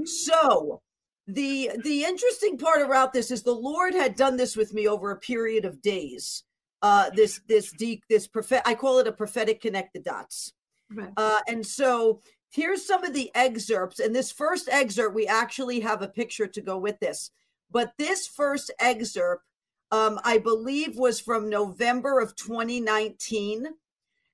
So 0.05 0.83
the 1.27 1.71
the 1.85 2.05
interesting 2.05 2.59
part 2.59 2.83
about 2.83 3.13
this 3.13 3.31
is 3.31 3.43
the 3.43 3.53
Lord 3.53 3.95
had 3.95 4.17
done 4.17 4.37
this 4.37 4.57
with 4.57 4.73
me 4.73 4.87
over 4.87 5.11
a 5.11 5.19
period 5.19 5.65
of 5.65 5.83
days. 5.83 6.45
Uh, 6.81 7.11
this 7.11 7.41
this 7.49 7.73
deep 7.73 8.05
this 8.09 8.29
prophet 8.29 8.63
I 8.65 8.75
call 8.75 8.99
it 8.99 9.09
a 9.09 9.13
prophetic 9.13 9.61
connect 9.61 9.95
the 9.95 10.01
dots. 10.01 10.53
Right. 10.91 11.11
Uh, 11.17 11.41
and 11.49 11.67
so 11.67 12.21
here's 12.51 12.87
some 12.87 13.05
of 13.05 13.13
the 13.13 13.31
excerpts. 13.35 13.99
And 14.01 14.15
this 14.15 14.33
first 14.33 14.69
excerpt, 14.71 15.15
we 15.15 15.27
actually 15.27 15.81
have 15.81 16.03
a 16.03 16.09
picture 16.09 16.47
to 16.47 16.61
go 16.61 16.79
with 16.79 16.99
this. 17.01 17.31
But 17.71 17.93
this 17.99 18.27
first 18.27 18.71
excerpt, 18.81 19.45
um, 19.91 20.19
I 20.25 20.39
believe, 20.39 20.97
was 20.97 21.21
from 21.21 21.51
November 21.51 22.21
of 22.21 22.37
2019. 22.37 23.67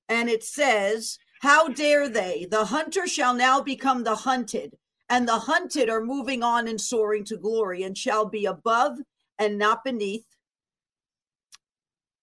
And 0.08 0.28
it 0.28 0.44
says, 0.44 1.18
How 1.40 1.68
dare 1.68 2.08
they? 2.08 2.46
The 2.50 2.66
hunter 2.66 3.06
shall 3.06 3.34
now 3.34 3.60
become 3.60 4.04
the 4.04 4.14
hunted 4.14 4.76
and 5.08 5.28
the 5.28 5.38
hunted 5.38 5.88
are 5.88 6.00
moving 6.00 6.42
on 6.42 6.68
and 6.68 6.80
soaring 6.80 7.24
to 7.24 7.36
glory 7.36 7.82
and 7.82 7.96
shall 7.96 8.26
be 8.26 8.46
above 8.46 8.98
and 9.38 9.58
not 9.58 9.84
beneath. 9.84 10.24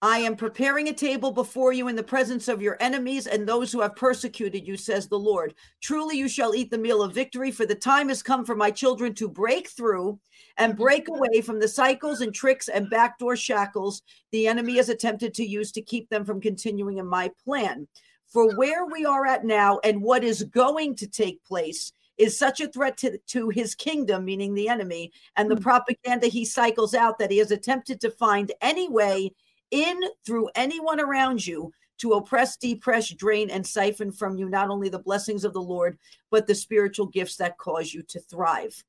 I 0.04 0.18
am 0.18 0.36
preparing 0.36 0.88
a 0.88 0.94
table 0.94 1.32
before 1.32 1.74
you 1.74 1.88
in 1.88 1.96
the 1.96 2.02
presence 2.02 2.48
of 2.48 2.60
your 2.60 2.76
enemies 2.80 3.28
and 3.28 3.48
those 3.48 3.72
who 3.72 3.82
have 3.82 3.96
persecuted 3.96 4.68
you, 4.68 4.76
says 4.76 5.08
the 5.08 5.20
Lord. 5.20 5.54
Truly, 5.80 6.18
you 6.18 6.28
shall 6.28 6.56
eat 6.56 6.72
the 6.72 6.78
meal 6.80 7.04
of 7.04 7.14
victory, 7.14 7.52
for 7.52 7.68
the 7.68 7.76
time 7.76 8.10
has 8.10 8.24
come 8.24 8.44
for 8.44 8.56
my 8.56 8.72
children 8.72 9.14
to 9.16 9.30
break 9.30 9.70
through 9.70 10.20
and 10.58 10.76
break 10.76 11.08
away 11.08 11.42
from 11.42 11.60
the 11.60 11.68
cycles 11.68 12.22
and 12.22 12.34
tricks 12.34 12.68
and 12.68 12.90
backdoor 12.90 13.36
shackles 13.36 14.02
the 14.32 14.48
enemy 14.48 14.78
has 14.78 14.90
attempted 14.90 15.36
to 15.36 15.46
use 15.46 15.72
to 15.74 15.84
keep 15.84 16.10
them 16.10 16.26
from 16.26 16.42
continuing 16.42 16.98
in 16.98 17.06
my 17.06 17.30
plan. 17.44 17.88
For 18.26 18.56
where 18.56 18.88
we 18.88 19.06
are 19.06 19.28
at 19.28 19.46
now 19.46 19.80
and 19.84 20.02
what 20.02 20.24
is 20.24 20.44
going 20.44 20.96
to 20.96 21.08
take 21.08 21.44
place 21.44 21.92
is 22.18 22.38
such 22.38 22.60
a 22.60 22.68
threat 22.68 22.98
to, 22.98 23.20
to 23.28 23.50
his 23.50 23.76
kingdom, 23.76 24.26
meaning 24.26 24.54
the 24.54 24.70
enemy, 24.70 25.12
and 25.36 25.50
the 25.50 25.56
mm. 25.56 25.62
propaganda 25.62 26.28
he 26.28 26.46
cycles 26.46 26.94
out 26.94 27.20
that 27.20 27.32
he 27.32 27.38
has 27.38 27.52
attempted 27.52 28.02
to 28.02 28.10
find 28.12 28.52
any 28.62 28.90
way 28.90 29.32
in 29.72 30.00
through 30.26 30.50
anyone 30.56 31.00
around 31.00 31.46
you 31.46 31.72
to 32.00 32.14
oppress, 32.14 32.58
depress, 32.58 33.10
drain, 33.10 33.50
and 33.50 33.66
siphon 33.66 34.12
from 34.12 34.38
you 34.38 34.50
not 34.50 34.70
only 34.70 34.90
the 34.90 35.00
blessings 35.00 35.44
of 35.44 35.54
the 35.54 35.62
Lord, 35.62 35.98
but 36.32 36.48
the 36.48 36.56
spiritual 36.56 37.06
gifts 37.06 37.36
that 37.38 37.58
cause 37.58 37.94
you 37.94 38.02
to 38.04 38.20
thrive. 38.20 38.84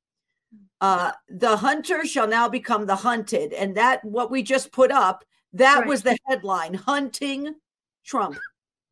Uh, 0.81 1.11
the 1.29 1.57
hunter 1.57 2.05
shall 2.05 2.27
now 2.27 2.49
become 2.49 2.85
the 2.85 2.95
hunted. 2.95 3.53
And 3.53 3.75
that, 3.77 4.03
what 4.03 4.31
we 4.31 4.43
just 4.43 4.71
put 4.71 4.91
up, 4.91 5.23
that 5.53 5.79
right. 5.79 5.87
was 5.87 6.01
the 6.01 6.17
headline 6.27 6.73
Hunting 6.73 7.55
Trump. 8.03 8.37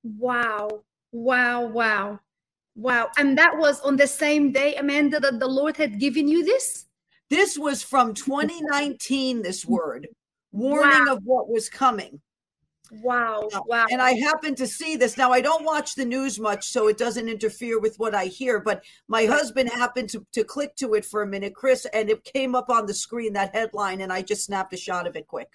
Wow. 0.03 0.83
Wow. 1.11 1.65
Wow. 1.65 2.19
Wow. 2.75 3.09
And 3.17 3.37
that 3.37 3.57
was 3.57 3.81
on 3.81 3.97
the 3.97 4.07
same 4.07 4.51
day, 4.51 4.75
Amanda, 4.75 5.19
that 5.19 5.39
the 5.39 5.47
Lord 5.47 5.75
had 5.77 5.99
given 5.99 6.27
you 6.27 6.45
this? 6.45 6.85
This 7.29 7.57
was 7.57 7.81
from 7.81 8.13
2019, 8.13 9.41
this 9.41 9.65
word, 9.65 10.07
warning 10.51 11.05
wow. 11.07 11.15
of 11.15 11.23
what 11.23 11.49
was 11.49 11.69
coming. 11.69 12.21
Wow. 12.91 13.47
Wow. 13.67 13.85
And 13.89 14.01
I 14.01 14.11
happen 14.13 14.53
to 14.55 14.67
see 14.67 14.97
this. 14.97 15.17
Now, 15.17 15.31
I 15.31 15.39
don't 15.39 15.63
watch 15.63 15.95
the 15.95 16.03
news 16.03 16.39
much, 16.39 16.67
so 16.67 16.89
it 16.89 16.97
doesn't 16.97 17.29
interfere 17.29 17.79
with 17.79 17.97
what 17.99 18.13
I 18.13 18.25
hear, 18.25 18.59
but 18.59 18.83
my 19.07 19.25
husband 19.25 19.69
happened 19.69 20.09
to, 20.09 20.25
to 20.33 20.43
click 20.43 20.75
to 20.77 20.95
it 20.95 21.05
for 21.05 21.21
a 21.21 21.27
minute, 21.27 21.55
Chris, 21.55 21.85
and 21.93 22.09
it 22.09 22.23
came 22.25 22.53
up 22.53 22.69
on 22.69 22.85
the 22.85 22.93
screen, 22.93 23.31
that 23.33 23.55
headline, 23.55 24.01
and 24.01 24.11
I 24.11 24.21
just 24.21 24.45
snapped 24.45 24.73
a 24.73 24.77
shot 24.77 25.07
of 25.07 25.15
it 25.15 25.27
quick. 25.27 25.49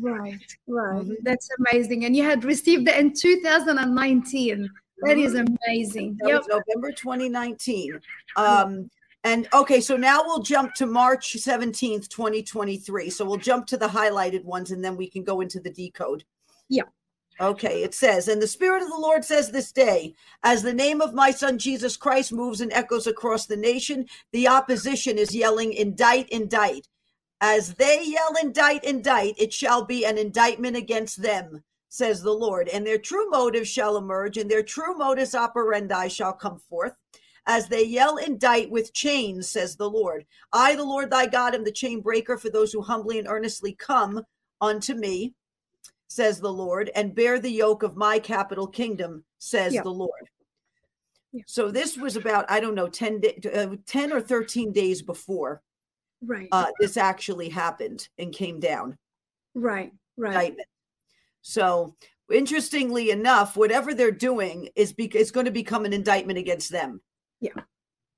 Right. 0.00 0.38
Right. 0.66 1.02
Mm-hmm. 1.02 1.12
That's 1.22 1.48
amazing. 1.58 2.06
And 2.06 2.16
you 2.16 2.24
had 2.24 2.44
received 2.44 2.88
it 2.88 2.96
in 2.98 3.12
2019. 3.12 4.70
That 5.02 5.18
is 5.18 5.34
amazing. 5.34 6.16
That 6.20 6.28
yep. 6.28 6.38
was 6.38 6.48
November 6.48 6.92
2019. 6.92 8.00
Um, 8.36 8.90
and 9.24 9.48
okay, 9.52 9.80
so 9.80 9.96
now 9.96 10.22
we'll 10.24 10.42
jump 10.42 10.74
to 10.74 10.86
March 10.86 11.36
17th, 11.36 12.08
2023. 12.08 13.10
So 13.10 13.24
we'll 13.24 13.36
jump 13.36 13.66
to 13.66 13.76
the 13.76 13.88
highlighted 13.88 14.44
ones 14.44 14.70
and 14.70 14.82
then 14.82 14.96
we 14.96 15.08
can 15.08 15.24
go 15.24 15.40
into 15.40 15.60
the 15.60 15.70
decode. 15.70 16.24
Yeah. 16.68 16.84
Okay, 17.40 17.82
it 17.82 17.94
says, 17.94 18.28
and 18.28 18.40
the 18.40 18.46
Spirit 18.46 18.82
of 18.82 18.90
the 18.90 18.98
Lord 18.98 19.24
says 19.24 19.50
this 19.50 19.72
day, 19.72 20.14
as 20.42 20.62
the 20.62 20.74
name 20.74 21.00
of 21.00 21.14
my 21.14 21.30
Son 21.30 21.58
Jesus 21.58 21.96
Christ 21.96 22.32
moves 22.32 22.60
and 22.60 22.70
echoes 22.72 23.06
across 23.06 23.46
the 23.46 23.56
nation, 23.56 24.06
the 24.32 24.46
opposition 24.46 25.16
is 25.16 25.34
yelling, 25.34 25.72
indict, 25.72 26.28
indict. 26.28 26.86
As 27.40 27.74
they 27.74 28.04
yell, 28.04 28.34
indict, 28.42 28.84
indict, 28.84 29.36
it 29.38 29.54
shall 29.54 29.86
be 29.86 30.04
an 30.04 30.18
indictment 30.18 30.76
against 30.76 31.22
them 31.22 31.62
says 31.90 32.22
the 32.22 32.32
Lord, 32.32 32.68
and 32.68 32.86
their 32.86 32.98
true 32.98 33.28
motives 33.30 33.68
shall 33.68 33.96
emerge, 33.96 34.38
and 34.38 34.48
their 34.48 34.62
true 34.62 34.96
modus 34.96 35.34
operandi 35.34 36.08
shall 36.08 36.32
come 36.32 36.58
forth. 36.58 36.94
As 37.46 37.68
they 37.68 37.84
yell, 37.84 38.16
indict 38.16 38.70
with 38.70 38.92
chains, 38.92 39.48
says 39.48 39.76
the 39.76 39.90
Lord. 39.90 40.26
I, 40.52 40.76
the 40.76 40.84
Lord 40.84 41.10
thy 41.10 41.26
God, 41.26 41.54
am 41.54 41.64
the 41.64 41.72
chain 41.72 42.00
breaker 42.00 42.36
for 42.36 42.50
those 42.50 42.72
who 42.72 42.82
humbly 42.82 43.18
and 43.18 43.28
earnestly 43.28 43.74
come 43.74 44.24
unto 44.60 44.94
me, 44.94 45.34
says 46.08 46.40
the 46.40 46.52
Lord, 46.52 46.90
and 46.94 47.14
bear 47.14 47.38
the 47.38 47.50
yoke 47.50 47.82
of 47.82 47.96
my 47.96 48.18
capital 48.18 48.66
kingdom, 48.66 49.24
says 49.38 49.74
yeah. 49.74 49.82
the 49.82 49.90
Lord. 49.90 50.28
Yeah. 51.32 51.42
So 51.46 51.70
this 51.70 51.96
was 51.96 52.16
about, 52.16 52.50
I 52.50 52.60
don't 52.60 52.74
know, 52.74 52.88
10, 52.88 53.22
uh, 53.54 53.76
10 53.86 54.12
or 54.12 54.20
13 54.20 54.72
days 54.72 55.00
before 55.02 55.62
right. 56.24 56.48
Uh, 56.52 56.66
this 56.78 56.96
actually 56.96 57.48
happened 57.48 58.08
and 58.18 58.32
came 58.32 58.60
down. 58.60 58.98
Right, 59.54 59.92
right. 60.16 60.34
Indictment. 60.34 60.68
So 61.42 61.96
interestingly 62.32 63.10
enough, 63.10 63.56
whatever 63.56 63.94
they're 63.94 64.10
doing 64.10 64.68
is 64.76 64.92
be- 64.92 65.16
is 65.16 65.30
going 65.30 65.46
to 65.46 65.52
become 65.52 65.84
an 65.84 65.92
indictment 65.92 66.38
against 66.38 66.70
them. 66.70 67.00
Yeah. 67.40 67.52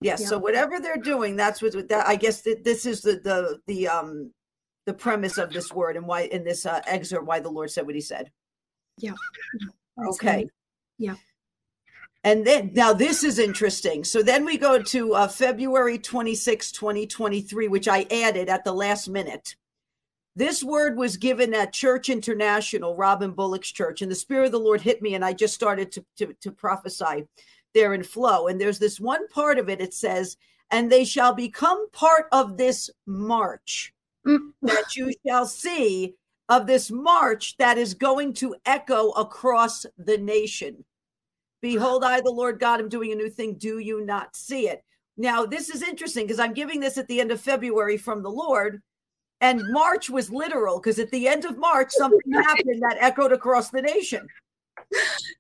Yes. 0.01 0.21
Yeah. 0.21 0.27
So 0.27 0.39
whatever 0.39 0.81
they're 0.81 0.97
doing, 0.97 1.37
that's 1.37 1.63
what 1.63 1.89
that 1.89 2.07
I 2.07 2.17
guess 2.17 2.43
that 2.43 2.65
this 2.65 2.87
is 2.87 3.03
the 3.03 3.21
the 3.23 3.61
the 3.67 3.89
um 3.89 4.33
the 4.85 4.95
premise 4.95 5.39
of 5.39 5.53
this 5.53 5.73
word 5.73 5.97
and 5.97 6.07
why 6.07 6.23
in 6.23 6.45
this 6.45 6.67
uh, 6.67 6.81
excerpt 6.87 7.27
why 7.27 7.41
the 7.41 7.51
Lord 7.51 7.71
said 7.71 7.87
what 7.87 7.95
He 7.95 8.01
said. 8.01 8.31
Yeah. 8.99 9.15
okay. 10.09 10.49
Yeah. 10.99 11.15
And 12.25 12.47
then 12.47 12.71
now 12.73 12.93
this 12.93 13.25
is 13.25 13.39
interesting. 13.39 14.05
So 14.05 14.23
then 14.23 14.45
we 14.45 14.57
go 14.57 14.81
to 14.81 15.15
uh, 15.15 15.29
February 15.29 15.99
26, 15.99 16.71
2023, 16.71 17.69
which 17.69 17.89
I 17.89 18.07
added 18.13 18.49
at 18.49 18.65
the 18.65 18.73
last 18.73 19.09
minute. 19.09 19.57
This 20.37 20.63
word 20.63 20.97
was 20.97 21.17
given 21.17 21.53
at 21.53 21.73
Church 21.73 22.09
International, 22.09 22.97
Robin 22.97 23.33
Bullock's 23.33 23.71
church, 23.71 24.01
and 24.03 24.11
the 24.11 24.17
Spirit 24.17 24.47
of 24.47 24.53
the 24.53 24.61
Lord 24.61 24.81
hit 24.81 25.03
me, 25.03 25.15
and 25.15 25.25
I 25.25 25.33
just 25.33 25.53
started 25.53 25.93
to, 25.93 26.05
to, 26.19 26.35
to 26.41 26.53
prophesy 26.53 27.27
there 27.75 27.95
in 27.95 28.03
flow. 28.03 28.49
And 28.49 28.61
there's 28.61 28.79
this 28.79 29.01
one 29.01 29.27
part 29.29 29.59
of 29.59 29.69
it, 29.69 29.81
it 29.81 29.95
says, 29.95 30.37
and 30.71 30.91
they 30.91 31.05
shall 31.05 31.35
become 31.35 31.91
part 31.91 32.27
of 32.33 32.57
this 32.57 32.91
march 33.07 33.93
mm. 34.27 34.39
that 34.63 34.97
you 34.97 35.13
shall 35.27 35.47
see 35.47 36.15
of 36.49 36.67
this 36.67 36.91
march 36.91 37.57
that 37.59 37.79
is 37.79 37.95
going 37.95 38.35
to 38.35 38.57
echo 38.67 39.11
across 39.11 39.87
the 39.99 40.19
nation. 40.19 40.85
Behold, 41.61 42.05
I, 42.05 42.21
the 42.21 42.31
Lord 42.31 42.59
God, 42.59 42.81
am 42.81 42.89
doing 42.89 43.13
a 43.13 43.17
new 43.17 43.31
thing. 43.31 43.55
Do 43.55 43.79
you 43.79 44.05
not 44.05 44.35
see 44.35 44.69
it? 44.69 44.83
Now, 45.17 45.47
this 45.47 45.69
is 45.69 45.83
interesting 45.83 46.27
because 46.27 46.41
I'm 46.41 46.55
giving 46.55 46.81
this 46.81 46.99
at 46.99 47.07
the 47.07 47.21
end 47.21 47.31
of 47.31 47.41
February 47.41 47.97
from 47.97 48.23
the 48.23 48.31
Lord. 48.31 48.83
And 49.41 49.63
March 49.71 50.09
was 50.09 50.31
literal 50.31 50.79
because 50.79 50.99
at 50.99 51.11
the 51.11 51.29
end 51.29 51.45
of 51.45 51.59
March, 51.59 51.91
something 51.91 52.33
happened 52.33 52.83
that 52.83 52.97
echoed 53.01 53.33
across 53.33 53.71
the 53.71 53.83
nation. 53.83 54.27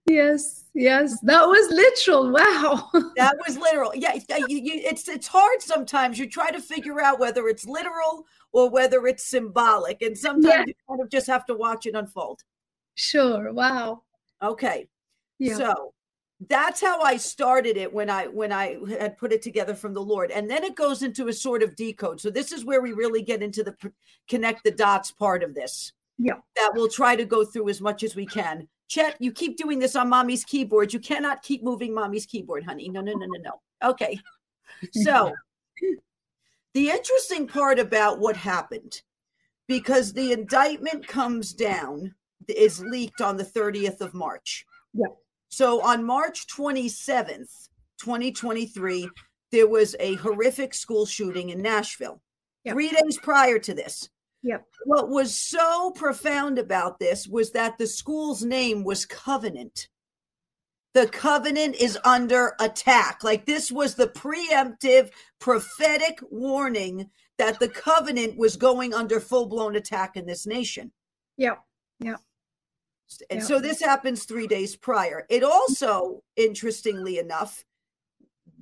Yes, 0.07 0.65
yes, 0.75 1.19
that 1.23 1.43
was 1.43 1.71
literal. 1.71 2.33
Wow, 2.33 2.91
that 3.17 3.37
was 3.47 3.57
literal. 3.57 3.93
Yeah, 3.95 4.19
uh, 4.31 4.45
you, 4.49 4.59
you, 4.59 4.73
it's 4.85 5.09
it's 5.09 5.27
hard 5.27 5.63
sometimes. 5.63 6.19
You 6.19 6.29
try 6.29 6.51
to 6.51 6.61
figure 6.61 7.01
out 7.01 7.19
whether 7.19 7.49
it's 7.49 7.67
literal 7.67 8.27
or 8.53 8.69
whether 8.69 9.07
it's 9.07 9.25
symbolic, 9.25 10.03
and 10.03 10.17
sometimes 10.17 10.55
yeah. 10.55 10.65
you 10.67 10.75
kind 10.89 11.01
of 11.01 11.11
just 11.11 11.27
have 11.27 11.47
to 11.47 11.55
watch 11.55 11.87
it 11.87 11.95
unfold. 11.95 12.43
Sure. 12.95 13.53
Wow. 13.53 14.03
Okay. 14.43 14.89
Yeah. 15.39 15.57
So 15.57 15.95
that's 16.49 16.81
how 16.81 17.01
I 17.01 17.17
started 17.17 17.77
it 17.77 17.93
when 17.93 18.11
I 18.11 18.27
when 18.27 18.53
I 18.53 18.79
had 18.99 19.17
put 19.17 19.33
it 19.33 19.43
together 19.43 19.75
from 19.75 19.95
the 19.95 20.03
Lord, 20.03 20.31
and 20.31 20.51
then 20.51 20.65
it 20.65 20.75
goes 20.75 21.03
into 21.03 21.29
a 21.29 21.33
sort 21.33 21.63
of 21.63 21.77
decode. 21.77 22.21
So 22.21 22.31
this 22.31 22.53
is 22.53 22.65
where 22.65 22.83
we 22.83 22.93
really 22.93 23.23
get 23.23 23.43
into 23.43 23.63
the 23.63 23.77
connect 24.29 24.65
the 24.65 24.71
dots 24.71 25.11
part 25.11 25.43
of 25.43 25.55
this. 25.55 25.93
Yeah, 26.19 26.35
that 26.57 26.73
we'll 26.75 26.89
try 26.89 27.17
to 27.17 27.25
go 27.25 27.45
through 27.45 27.69
as 27.69 27.81
much 27.81 28.03
as 28.03 28.17
we 28.17 28.27
can. 28.27 28.69
Chet, 28.89 29.17
you 29.21 29.33
keep 29.33 29.57
doing 29.57 29.79
this 29.79 29.97
on 29.97 30.09
mommy's 30.09 30.45
keyboard. 30.45 30.93
You 30.93 31.01
cannot 31.01 31.43
keep 31.43 31.63
moving 31.63 31.95
mommy's 31.95 32.27
keyboard, 32.27 32.65
honey. 32.65 32.89
No, 32.89 33.01
no, 33.01 33.13
no, 33.13 33.27
no, 33.27 33.41
no. 33.41 33.89
Okay. 33.91 34.19
So 34.93 35.33
the 36.75 36.91
interesting 36.91 37.47
part 37.47 37.79
about 37.79 38.19
what 38.19 38.37
happened, 38.37 39.03
because 39.67 40.13
the 40.13 40.33
indictment 40.33 41.07
comes 41.07 41.53
down, 41.55 42.15
is 42.49 42.81
leaked 42.81 43.21
on 43.21 43.37
the 43.37 43.45
30th 43.45 44.01
of 44.01 44.15
March. 44.15 44.67
Yeah. 44.93 45.07
So 45.49 45.81
on 45.83 46.05
March 46.05 46.47
27th, 46.49 47.69
2023, 48.01 49.09
there 49.53 49.69
was 49.69 49.95
a 50.01 50.15
horrific 50.15 50.75
school 50.75 51.07
shooting 51.07 51.51
in 51.51 51.63
Nashville. 51.63 52.21
Yep. 52.65 52.75
Three 52.75 52.91
days 52.91 53.19
prior 53.19 53.59
to 53.61 53.75
this. 53.75 54.09
Yep. 54.43 54.67
What 54.87 55.09
was 55.09 55.37
so 55.37 55.93
profound 55.93 56.59
about 56.59 56.99
this 56.99 57.29
was 57.29 57.53
that 57.53 57.79
the 57.79 57.87
school's 57.87 58.43
name 58.45 58.83
was 58.85 59.07
Covenant. 59.07 59.89
the 60.95 61.07
covenant 61.09 61.75
is 61.77 61.99
under 62.05 62.55
attack. 62.61 63.25
Like 63.25 63.47
this 63.47 63.73
was 63.73 63.95
the 63.95 64.09
preemptive 64.09 65.11
prophetic 65.39 66.19
warning 66.31 67.09
that 67.39 67.59
the 67.61 67.69
covenant 67.69 68.37
was 68.37 68.57
going 68.57 68.93
under 68.93 69.19
full 69.19 69.47
blown 69.47 69.75
attack 69.77 70.17
in 70.19 70.27
this 70.27 70.47
nation. 70.47 70.93
Yeah. 71.39 71.55
Yeah. 71.99 72.17
And 73.31 73.41
Yeah. 73.41 73.47
so 73.47 73.59
this 73.59 73.81
happens 73.81 74.25
three 74.25 74.47
days 74.47 74.77
prior. 74.77 75.25
It 75.31 75.43
also, 75.43 76.23
interestingly 76.37 77.19
enough, 77.19 77.65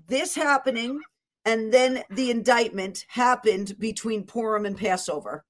this 0.07 0.37
happening 0.37 1.01
and 1.45 1.73
then 1.75 2.05
the 2.11 2.31
indictment 2.31 3.07
happened 3.09 3.77
between 3.81 4.25
Purim 4.25 4.67
and 4.67 4.77
Passover. 4.77 5.45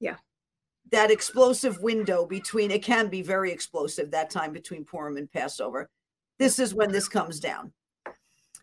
Yeah. 0.00 0.16
That 0.90 1.10
explosive 1.10 1.80
window 1.80 2.26
between 2.26 2.70
it 2.70 2.82
can 2.82 3.08
be 3.08 3.22
very 3.22 3.52
explosive 3.52 4.10
that 4.10 4.30
time 4.30 4.52
between 4.52 4.84
Purim 4.84 5.16
and 5.16 5.30
Passover. 5.30 5.88
This 6.38 6.58
is 6.58 6.74
when 6.74 6.90
this 6.90 7.06
comes 7.06 7.38
down. 7.38 7.72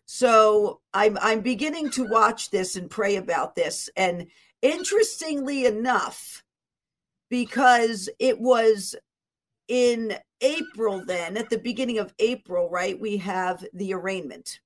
So 0.04 0.80
I'm 0.92 1.16
I'm 1.20 1.40
beginning 1.40 1.90
to 1.90 2.06
watch 2.08 2.50
this 2.50 2.76
and 2.76 2.90
pray 2.90 3.16
about 3.16 3.54
this. 3.54 3.88
And 3.96 4.26
interestingly 4.62 5.66
enough, 5.66 6.42
because 7.28 8.08
it 8.18 8.40
was 8.40 8.94
in 9.68 10.16
April, 10.40 11.04
then 11.04 11.36
at 11.36 11.50
the 11.50 11.58
beginning 11.58 11.98
of 11.98 12.14
April, 12.18 12.70
right, 12.70 12.98
we 12.98 13.18
have 13.18 13.64
the 13.74 13.92
arraignment. 13.92 14.60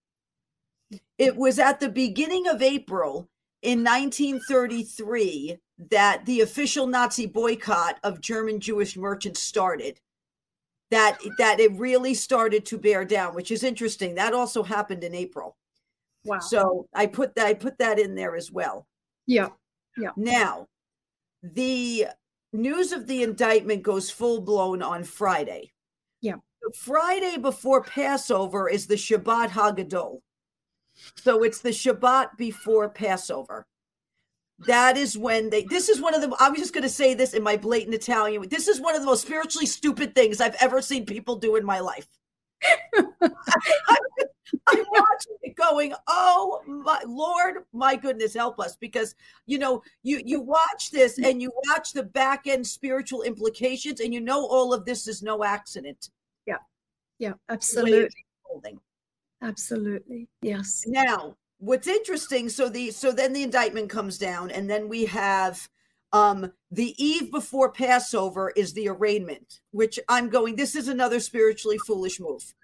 It 1.18 1.36
was 1.36 1.58
at 1.58 1.80
the 1.80 1.88
beginning 1.88 2.46
of 2.46 2.62
April 2.62 3.28
in 3.62 3.82
1933 3.84 5.58
that 5.90 6.24
the 6.26 6.40
official 6.40 6.86
Nazi 6.86 7.26
boycott 7.26 7.98
of 8.02 8.20
German 8.20 8.60
Jewish 8.60 8.96
merchants 8.96 9.40
started. 9.40 10.00
That 10.90 11.18
that 11.38 11.58
it 11.58 11.72
really 11.72 12.12
started 12.12 12.66
to 12.66 12.76
bear 12.76 13.04
down, 13.06 13.34
which 13.34 13.50
is 13.50 13.64
interesting. 13.64 14.14
That 14.14 14.34
also 14.34 14.62
happened 14.62 15.02
in 15.04 15.14
April. 15.14 15.56
Wow. 16.24 16.40
So 16.40 16.86
I 16.94 17.06
put 17.06 17.34
that 17.36 17.46
I 17.46 17.54
put 17.54 17.78
that 17.78 17.98
in 17.98 18.14
there 18.14 18.36
as 18.36 18.52
well. 18.52 18.86
yeah. 19.26 19.48
Yeah. 19.96 20.10
Now, 20.16 20.68
the 21.42 22.06
news 22.52 22.92
of 22.92 23.06
the 23.06 23.22
indictment 23.22 23.82
goes 23.82 24.10
full 24.10 24.40
blown 24.40 24.82
on 24.82 25.04
Friday. 25.04 25.72
Yeah. 26.20 26.36
The 26.62 26.72
Friday 26.76 27.36
before 27.38 27.82
Passover 27.82 28.68
is 28.68 28.86
the 28.86 28.94
Shabbat 28.94 29.48
Hagadol. 29.48 30.20
So 31.16 31.42
it's 31.42 31.60
the 31.60 31.70
Shabbat 31.70 32.36
before 32.36 32.88
Passover. 32.88 33.66
That 34.66 34.96
is 34.96 35.18
when 35.18 35.50
they, 35.50 35.64
this 35.64 35.88
is 35.88 36.00
one 36.00 36.14
of 36.14 36.20
the, 36.20 36.34
I 36.38 36.48
was 36.48 36.60
just 36.60 36.74
going 36.74 36.82
to 36.82 36.88
say 36.88 37.14
this 37.14 37.34
in 37.34 37.42
my 37.42 37.56
blatant 37.56 37.94
Italian. 37.94 38.48
This 38.48 38.68
is 38.68 38.80
one 38.80 38.94
of 38.94 39.00
the 39.00 39.06
most 39.06 39.22
spiritually 39.22 39.66
stupid 39.66 40.14
things 40.14 40.40
I've 40.40 40.56
ever 40.60 40.80
seen 40.80 41.04
people 41.04 41.36
do 41.36 41.56
in 41.56 41.64
my 41.64 41.80
life. 41.80 42.06
I'm 44.68 44.84
watching 44.90 45.36
it 45.42 45.56
going, 45.56 45.94
oh 46.06 46.60
my 46.66 47.00
Lord, 47.06 47.64
my 47.72 47.96
goodness, 47.96 48.34
help 48.34 48.60
us. 48.60 48.76
Because 48.76 49.14
you 49.46 49.58
know, 49.58 49.82
you 50.02 50.20
you 50.24 50.40
watch 50.40 50.90
this 50.92 51.18
and 51.18 51.40
you 51.40 51.50
watch 51.68 51.92
the 51.92 52.02
back 52.02 52.46
end 52.46 52.66
spiritual 52.66 53.22
implications, 53.22 54.00
and 54.00 54.12
you 54.12 54.20
know 54.20 54.46
all 54.46 54.72
of 54.72 54.84
this 54.84 55.08
is 55.08 55.22
no 55.22 55.42
accident. 55.42 56.10
Yeah. 56.46 56.58
Yeah, 57.18 57.32
Absolutely. 57.48 58.08
Absolutely. 59.42 60.28
Yes. 60.40 60.84
Now, 60.86 61.36
what's 61.58 61.88
interesting, 61.88 62.48
so 62.48 62.68
the 62.68 62.90
so 62.90 63.12
then 63.12 63.32
the 63.32 63.42
indictment 63.42 63.90
comes 63.90 64.18
down, 64.18 64.50
and 64.50 64.68
then 64.70 64.88
we 64.88 65.04
have 65.06 65.68
um 66.12 66.52
the 66.70 66.94
eve 67.02 67.30
before 67.30 67.72
Passover 67.72 68.52
is 68.56 68.72
the 68.72 68.88
arraignment, 68.88 69.60
which 69.72 69.98
I'm 70.08 70.28
going, 70.28 70.56
this 70.56 70.76
is 70.76 70.88
another 70.88 71.20
spiritually 71.20 71.78
foolish 71.78 72.20
move. 72.20 72.54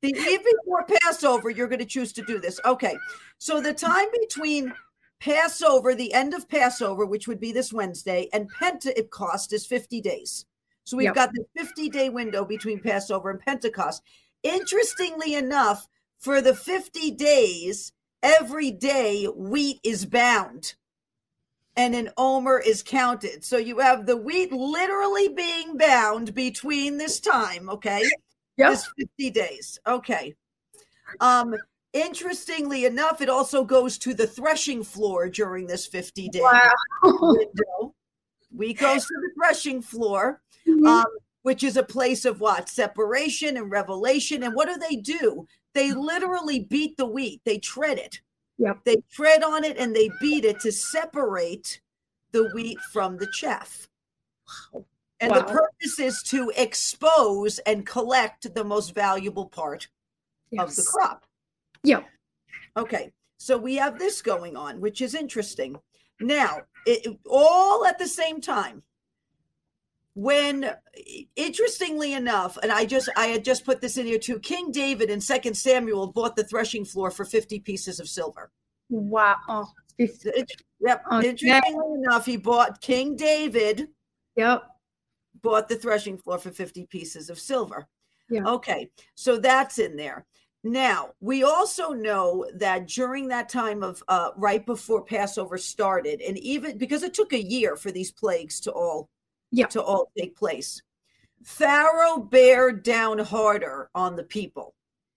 The 0.00 0.10
eve 0.10 0.40
before 0.44 0.86
Passover, 1.02 1.50
you're 1.50 1.68
going 1.68 1.80
to 1.80 1.84
choose 1.84 2.12
to 2.14 2.22
do 2.22 2.38
this. 2.40 2.60
Okay. 2.64 2.96
So 3.38 3.60
the 3.60 3.74
time 3.74 4.06
between 4.20 4.72
Passover, 5.20 5.94
the 5.94 6.12
end 6.14 6.34
of 6.34 6.48
Passover, 6.48 7.04
which 7.04 7.26
would 7.26 7.40
be 7.40 7.50
this 7.52 7.72
Wednesday, 7.72 8.28
and 8.32 8.48
Pentecost 8.48 9.52
is 9.52 9.66
50 9.66 10.00
days. 10.00 10.46
So 10.84 10.96
we've 10.96 11.06
Yep. 11.06 11.14
got 11.14 11.32
the 11.32 11.44
50 11.56 11.88
day 11.90 12.08
window 12.08 12.44
between 12.44 12.80
Passover 12.80 13.30
and 13.30 13.40
Pentecost. 13.40 14.02
Interestingly 14.42 15.34
enough, 15.34 15.88
for 16.18 16.40
the 16.40 16.54
50 16.54 17.12
days, 17.12 17.92
every 18.22 18.70
day 18.70 19.24
wheat 19.26 19.78
is 19.84 20.04
bound 20.04 20.74
and 21.76 21.94
an 21.94 22.10
omer 22.16 22.58
is 22.58 22.82
counted. 22.82 23.44
So 23.44 23.56
you 23.56 23.78
have 23.78 24.04
the 24.06 24.16
wheat 24.16 24.52
literally 24.52 25.28
being 25.28 25.76
bound 25.76 26.34
between 26.34 26.98
this 26.98 27.20
time, 27.20 27.70
okay? 27.70 28.02
Yep. 28.56 28.70
This 28.70 28.88
50 28.98 29.30
days. 29.30 29.78
Okay. 29.86 30.34
Um 31.20 31.54
interestingly 31.94 32.84
enough, 32.84 33.20
it 33.20 33.28
also 33.28 33.64
goes 33.64 33.96
to 33.98 34.12
the 34.12 34.26
threshing 34.26 34.82
floor 34.82 35.28
during 35.28 35.66
this 35.66 35.86
50 35.86 36.28
day 36.28 36.40
Wow. 36.40 36.72
window. 37.02 37.94
We 38.54 38.74
goes 38.74 39.06
to 39.06 39.14
the 39.14 39.30
threshing 39.36 39.80
floor 39.80 40.42
Mhm. 40.66 40.86
um, 40.86 41.06
which 41.42 41.62
is 41.62 41.76
a 41.76 41.82
place 41.82 42.24
of 42.24 42.40
what 42.40 42.68
separation 42.68 43.56
and 43.56 43.70
revelation. 43.70 44.42
And 44.42 44.54
what 44.54 44.68
do 44.68 44.76
they 44.76 44.96
do? 44.96 45.46
They 45.74 45.90
mm-hmm. 45.90 46.00
literally 46.00 46.60
beat 46.60 46.96
the 46.96 47.06
wheat. 47.06 47.40
They 47.44 47.58
tread 47.58 47.98
it. 47.98 48.20
Yep. 48.58 48.78
They 48.84 48.96
tread 49.10 49.42
on 49.42 49.64
it 49.64 49.78
and 49.78 49.94
they 49.94 50.10
beat 50.20 50.44
it 50.44 50.60
to 50.60 50.72
separate 50.72 51.80
the 52.32 52.50
wheat 52.54 52.78
from 52.92 53.16
the 53.16 53.28
chaff. 53.32 53.88
Wow. 54.72 54.84
And 55.20 55.34
the 55.34 55.44
purpose 55.44 55.98
is 55.98 56.22
to 56.24 56.52
expose 56.56 57.58
and 57.60 57.84
collect 57.84 58.54
the 58.54 58.62
most 58.62 58.94
valuable 58.94 59.46
part 59.46 59.88
of 60.58 60.74
the 60.76 60.82
crop. 60.82 61.24
Yeah. 61.82 62.02
Okay, 62.76 63.12
so 63.38 63.58
we 63.58 63.74
have 63.76 63.98
this 63.98 64.22
going 64.22 64.56
on, 64.56 64.80
which 64.80 65.00
is 65.00 65.14
interesting. 65.14 65.76
Now, 66.20 66.62
it- 66.86 67.18
all 67.28 67.84
at 67.84 67.98
the 67.98 68.06
same 68.06 68.40
time, 68.40 68.82
when 70.14 70.74
interestingly 71.36 72.12
enough, 72.14 72.58
and 72.62 72.72
I 72.72 72.84
just 72.84 73.08
I 73.16 73.26
had 73.26 73.44
just 73.44 73.64
put 73.64 73.80
this 73.80 73.96
in 73.98 74.06
here 74.06 74.18
too, 74.18 74.38
King 74.40 74.70
David 74.72 75.10
in 75.10 75.20
Second 75.20 75.54
Samuel 75.54 76.12
bought 76.12 76.36
the 76.36 76.44
threshing 76.44 76.84
floor 76.84 77.10
for 77.10 77.24
50 77.24 77.60
pieces 77.60 78.00
of 78.00 78.08
silver. 78.08 78.50
Wow. 78.90 79.36
Oh, 79.48 79.66
It- 79.98 80.52
yep. 80.80 81.02
Okay. 81.12 81.28
Interestingly 81.30 81.94
enough, 82.02 82.24
he 82.26 82.36
bought 82.36 82.80
King 82.80 83.16
David 83.16 83.88
Yep. 84.36 84.62
bought 85.42 85.68
the 85.68 85.76
threshing 85.76 86.18
floor 86.18 86.38
for 86.38 86.50
50 86.50 86.86
pieces 86.86 87.30
of 87.30 87.38
silver. 87.38 87.86
Yeah. 88.30 88.46
Okay, 88.46 88.90
so 89.14 89.38
that's 89.38 89.78
in 89.78 89.96
there. 89.96 90.26
Now, 90.64 91.10
we 91.20 91.44
also 91.44 91.92
know 91.92 92.46
that 92.54 92.88
during 92.88 93.28
that 93.28 93.48
time 93.48 93.82
of 93.82 94.02
uh, 94.08 94.30
right 94.36 94.64
before 94.66 95.04
Passover 95.04 95.56
started, 95.58 96.20
and 96.20 96.36
even 96.38 96.76
because 96.78 97.02
it 97.04 97.14
took 97.14 97.32
a 97.32 97.42
year 97.42 97.76
for 97.76 97.90
these 97.90 98.10
plagues 98.12 98.60
to 98.60 98.72
all 98.72 99.08
Yeah. 99.50 99.66
to 99.68 99.82
all 99.82 100.10
take 100.16 100.36
place, 100.36 100.82
Pharaoh 101.44 102.18
bared 102.18 102.82
down 102.82 103.18
harder 103.18 103.90
on 103.94 104.16
the 104.16 104.24
people. 104.24 104.74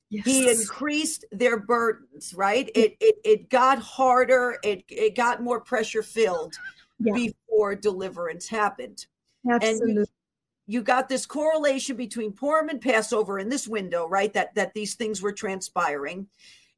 Yes. 0.10 0.26
He 0.26 0.50
increased 0.52 1.26
their 1.32 1.58
burdens, 1.60 2.34
right? 2.34 2.70
It 2.76 2.96
it 3.00 3.16
it 3.24 3.50
got 3.50 3.80
harder, 3.80 4.58
it 4.64 4.84
it 4.90 5.16
got 5.16 5.42
more 5.42 5.62
pressure 5.62 6.04
filled 6.04 6.54
Yeah. 7.00 7.14
before 7.14 7.76
deliverance 7.76 8.48
happened 8.48 9.06
Absolutely. 9.50 10.06
you 10.68 10.82
got 10.84 11.10
this 11.10 11.26
correlation 11.26 11.96
between 11.98 12.32
Purim 12.34 12.70
and 12.70 12.80
Passover 12.82 13.40
in 13.40 13.50
this 13.50 13.68
window, 13.68 14.08
right? 14.08 14.32
That 14.34 14.54
that 14.56 14.74
these 14.74 14.96
things 14.96 15.22
were 15.22 15.34
transpiring. 15.34 16.28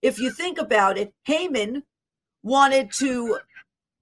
If 0.02 0.20
you 0.20 0.32
think 0.32 0.60
about 0.60 0.98
it, 0.98 1.14
Haman 1.24 1.84
wanted 2.44 2.92
to 2.94 3.40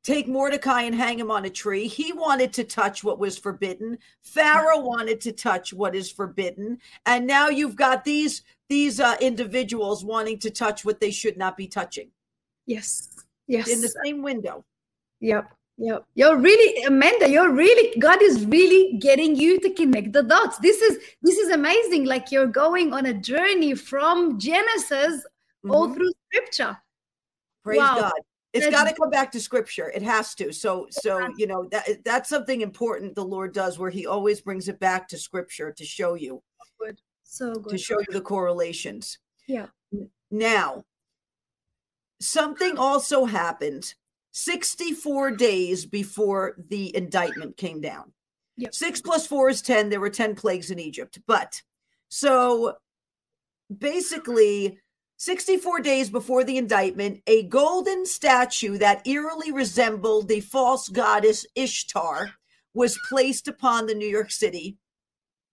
take 0.04 0.28
Mordecai 0.28 0.84
and 0.84 0.96
hang 0.96 1.20
him 1.20 1.30
on 1.32 1.46
a 1.46 1.50
tree. 1.50 1.88
He 1.88 2.12
wanted 2.14 2.54
to 2.54 2.64
touch 2.64 3.04
what 3.04 3.20
was 3.20 3.38
forbidden. 3.38 3.98
Pharaoh 4.22 4.80
wanted 4.80 5.22
to 5.22 5.32
touch 5.32 5.74
what 5.74 5.96
is 5.96 6.12
forbidden, 6.12 6.80
and 7.06 7.28
now 7.28 7.50
you've 7.50 7.76
got 7.76 8.04
these 8.04 8.44
these 8.70 9.00
uh, 9.00 9.16
individuals 9.20 10.06
wanting 10.06 10.40
to 10.40 10.50
touch 10.50 10.86
what 10.86 11.00
they 11.02 11.12
should 11.12 11.38
not 11.38 11.58
be 11.58 11.68
touching 11.68 12.10
yes. 12.66 13.10
Yes. 13.48 13.68
in 13.68 13.82
the 13.82 13.94
same 14.06 14.22
window. 14.24 14.64
Yep. 15.20 15.52
Yep. 15.78 16.06
You're 16.16 16.38
really 16.38 16.84
Amanda, 16.84 17.30
you're 17.30 17.52
really 17.52 18.00
God 18.00 18.22
is 18.22 18.46
really 18.46 18.98
getting 19.00 19.36
you 19.36 19.60
to 19.60 19.70
connect 19.72 20.14
the 20.14 20.24
dots. 20.24 20.58
This 20.60 20.80
is 20.82 21.00
this 21.22 21.38
is 21.38 21.50
amazing. 21.50 22.06
Like 22.06 22.32
you're 22.32 22.48
going 22.48 22.94
on 22.94 23.08
a 23.08 23.14
journey 23.14 23.76
from 23.76 24.40
Genesis 24.40 25.26
all 25.68 25.88
Mhm. 25.88 25.96
through 25.96 26.12
scripture. 26.28 26.78
Praise 27.64 27.80
Wow. 27.80 28.00
God. 28.02 28.22
It's 28.54 28.70
got 28.70 28.88
to 28.88 28.94
come 28.94 29.10
back 29.10 29.32
to 29.32 29.40
scripture. 29.40 29.90
It 29.90 30.02
has 30.02 30.36
to. 30.36 30.52
So, 30.52 30.88
so 30.90 31.30
you 31.38 31.48
know 31.48 31.68
that 31.72 32.04
that's 32.04 32.30
something 32.30 32.62
important 32.62 33.16
the 33.16 33.24
Lord 33.24 33.54
does, 33.54 33.80
where 33.80 33.90
He 33.90 34.06
always 34.06 34.42
brings 34.42 34.68
it 34.68 34.80
back 34.80 35.08
to 35.10 35.18
scripture 35.18 35.72
to 35.72 35.86
show 35.86 36.16
you, 36.16 36.42
So 37.24 37.54
to 37.56 37.78
show 37.78 38.00
you 38.00 38.08
the 38.10 38.22
correlations. 38.22 39.20
Yeah. 39.48 39.68
Now, 40.32 40.84
something 42.20 42.78
also 42.78 43.26
happened 43.26 43.94
64 44.32 45.32
days 45.32 45.86
before 45.86 46.56
the 46.70 46.96
indictment 46.96 47.58
came 47.58 47.82
down. 47.82 48.12
Yep. 48.58 48.74
Six 48.74 49.02
plus 49.02 49.28
four 49.28 49.50
is 49.50 49.62
10. 49.62 49.90
There 49.90 50.00
were 50.00 50.10
10 50.10 50.36
plagues 50.36 50.72
in 50.72 50.80
Egypt. 50.80 51.20
But 51.26 51.62
so 52.10 52.76
basically 53.76 54.80
64 55.22 55.82
days 55.82 56.10
before 56.10 56.44
the 56.44 56.58
indictment, 56.58 57.22
a 57.28 57.44
golden 57.44 58.08
statue 58.08 58.80
that 58.80 59.06
eerily 59.06 59.52
resembled 59.52 60.28
the 60.28 60.40
false 60.40 60.90
goddess 60.90 61.46
Ishtar 61.54 62.32
was 62.74 62.98
placed 63.08 63.48
upon 63.48 63.86
the 63.86 63.94
New 63.94 64.08
York 64.08 64.32
City 64.32 64.80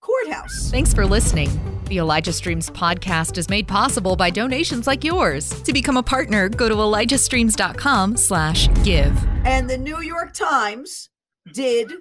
courthouse. 0.01 0.71
Thanks 0.71 0.95
for 0.95 1.05
listening. 1.05 1.51
The 1.85 1.99
Elijah 1.99 2.33
Streams 2.33 2.71
podcast 2.71 3.37
is 3.37 3.51
made 3.51 3.69
possible 3.69 4.17
by 4.17 4.31
donations 4.31 4.87
like 4.87 5.05
yours. 5.05 5.51
To 5.65 5.75
become 5.75 5.99
a 5.99 6.03
partner, 6.03 6.49
go 6.49 6.71
to 6.71 6.75
elijahstreams.com 6.75 8.17
slash 8.17 8.71
give. 8.85 9.23
And 9.45 9.69
the 9.69 9.77
New 9.77 10.01
York 10.01 10.33
Times 10.33 11.11
did 11.53 11.93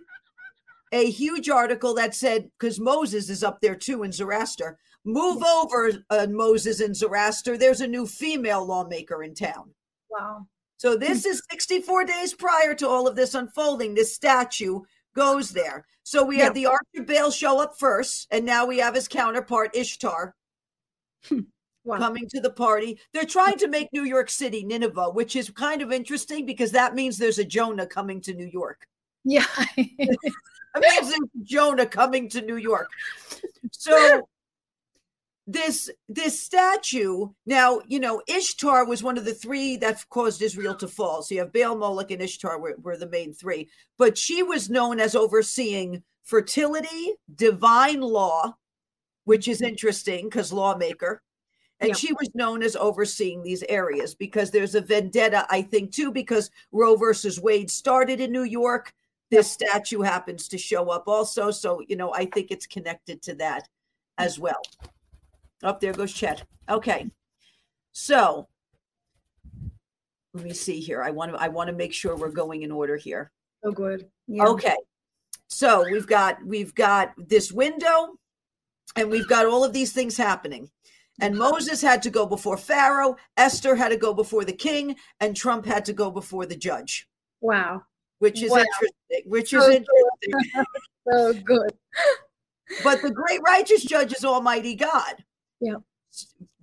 a 0.93 1.09
huge 1.09 1.49
article 1.49 1.95
that 1.95 2.15
said, 2.15 2.49
because 2.57 2.79
Moses 2.79 3.29
is 3.29 3.43
up 3.43 3.59
there 3.59 3.75
too 3.75 4.03
in 4.03 4.13
Zoroaster, 4.13 4.79
Move 5.05 5.41
over, 5.43 5.91
uh, 6.09 6.27
Moses 6.29 6.79
and 6.81 6.95
Zoroaster. 6.95 7.57
There's 7.57 7.81
a 7.81 7.87
new 7.87 8.05
female 8.05 8.65
lawmaker 8.65 9.23
in 9.23 9.33
town. 9.33 9.71
Wow. 10.09 10.47
So 10.77 10.95
this 10.95 11.25
is 11.25 11.41
64 11.49 12.05
days 12.05 12.33
prior 12.33 12.75
to 12.75 12.87
all 12.87 13.07
of 13.07 13.15
this 13.15 13.33
unfolding. 13.33 13.95
This 13.95 14.13
statue 14.13 14.81
goes 15.15 15.49
there. 15.51 15.85
So 16.03 16.23
we 16.23 16.37
Yeah. 16.37 16.45
had 16.45 16.53
the 16.53 16.67
Arch 16.67 16.87
of 16.97 17.07
Baal 17.07 17.31
show 17.31 17.59
up 17.59 17.79
first, 17.79 18.27
and 18.31 18.45
now 18.45 18.65
we 18.65 18.77
have 18.79 18.93
his 18.95 19.07
counterpart 19.07 19.75
Ishtar 19.75 20.35
Wow. 21.83 21.97
coming 21.97 22.27
to 22.29 22.41
the 22.41 22.51
party. 22.51 22.99
They're 23.13 23.23
trying 23.25 23.57
to 23.59 23.67
make 23.67 23.91
New 23.93 24.03
York 24.03 24.29
City 24.29 24.63
Nineveh, 24.63 25.09
which 25.11 25.35
is 25.35 25.49
kind 25.49 25.81
of 25.81 25.91
interesting 25.91 26.45
because 26.45 26.71
that 26.73 26.93
means 26.95 27.17
there's 27.17 27.39
a 27.39 27.45
Jonah 27.45 27.87
coming 27.87 28.21
to 28.21 28.33
New 28.33 28.45
York. 28.47 28.85
Yeah. 29.23 29.45
There's 30.75 31.13
Jonah 31.43 31.87
coming 31.87 32.29
to 32.29 32.41
New 32.41 32.57
York. 32.57 32.87
So 33.71 34.27
this 35.47 35.89
this 36.09 36.39
statue. 36.41 37.29
Now 37.45 37.81
you 37.87 37.99
know 37.99 38.21
ishtar 38.27 38.85
was 38.85 39.01
one 39.01 39.17
of 39.17 39.25
the 39.25 39.33
three 39.33 39.77
that 39.77 40.03
caused 40.09 40.41
israel 40.41 40.75
to 40.75 40.87
fall. 40.87 41.23
So 41.23 41.35
you 41.35 41.41
have 41.41 41.53
baal 41.53 41.75
moloch 41.77 42.11
and 42.11 42.21
ishtar 42.21 42.59
were, 42.59 42.75
were 42.81 42.97
the 42.97 43.09
main 43.09 43.33
three. 43.33 43.69
But 43.97 44.17
she 44.17 44.43
was 44.43 44.69
known 44.69 44.99
as 44.99 45.15
overseeing 45.15 46.03
fertility 46.23 47.13
divine 47.33 48.01
law 48.01 48.55
which 49.23 49.47
is 49.49 49.61
interesting 49.61 50.25
because 50.25 50.53
lawmaker. 50.53 51.21
And 51.81 51.89
Yeah. 51.89 51.95
she 51.95 52.13
was 52.13 52.29
known 52.33 52.63
as 52.63 52.75
overseeing 52.77 53.43
these 53.43 53.61
areas 53.63 54.15
because 54.15 54.51
there's 54.51 54.73
a 54.75 54.81
vendetta 54.81 55.45
i 55.49 55.61
think 55.61 55.93
too 55.93 56.11
because 56.11 56.49
roe 56.71 56.95
versus 56.95 57.39
wade 57.39 57.71
started 57.71 58.19
in 58.19 58.31
new 58.31 58.43
york. 58.43 58.93
This 59.31 59.51
statue 59.51 60.01
happens 60.01 60.47
to 60.49 60.57
show 60.57 60.89
up 60.89 61.07
also. 61.07 61.51
So 61.51 61.81
you 61.87 61.95
know 61.95 62.13
i 62.13 62.25
think 62.25 62.51
it's 62.51 62.67
connected 62.67 63.21
to 63.23 63.35
that 63.35 63.67
as 64.17 64.39
well 64.39 64.61
up 65.63 65.79
there 65.79 65.93
goes 65.93 66.13
Chet. 66.13 66.43
Okay. 66.69 67.09
So 67.91 68.47
let 70.33 70.43
me 70.43 70.53
see 70.53 70.79
here. 70.79 71.01
I 71.01 71.11
want 71.11 71.31
to 71.33 71.37
I 71.41 71.47
want 71.47 71.69
to 71.69 71.75
make 71.75 71.93
sure 71.93 72.15
we're 72.15 72.29
going 72.29 72.61
in 72.63 72.71
order 72.71 72.95
here. 72.97 73.31
so 73.63 73.71
good. 73.71 74.07
Yeah. 74.27 74.45
Okay. 74.47 74.75
So 75.47 75.83
we've 75.91 76.07
got 76.07 76.43
we've 76.45 76.75
got 76.75 77.13
this 77.17 77.51
window 77.51 78.09
and 78.95 79.09
we've 79.09 79.27
got 79.27 79.45
all 79.45 79.63
of 79.63 79.73
these 79.73 79.93
things 79.93 80.17
happening. 80.17 80.69
And 81.19 81.35
Moses 81.35 81.81
had 81.81 82.03
to 82.03 82.11
go 82.11 82.27
before 82.27 82.57
Pharaoh, 82.57 83.15
Esther 83.37 83.75
had 83.75 83.89
to 83.89 83.97
go 83.97 84.13
before 84.13 84.45
the 84.45 84.53
king, 84.53 84.95
and 85.19 85.35
Trump 85.35 85.65
had 85.65 85.83
to 85.85 85.93
go 85.93 86.11
before 86.11 86.45
the 86.45 86.55
judge, 86.55 87.07
Wow. 87.41 87.81
which 88.19 88.43
is 88.43 88.51
Wow. 88.51 88.59
interesting. 88.59 89.23
Which 89.31 89.51
is 89.51 89.63
So 89.63 89.67
good. 89.67 89.75
interesting. 89.77 90.65
So 91.09 91.33
good. 91.33 91.71
but 92.83 93.01
the 93.01 93.09
great 93.09 93.39
righteous 93.47 93.83
judge 93.83 94.13
is 94.13 94.23
Almighty 94.25 94.75
God. 94.75 95.23
Yeah. 95.59 95.77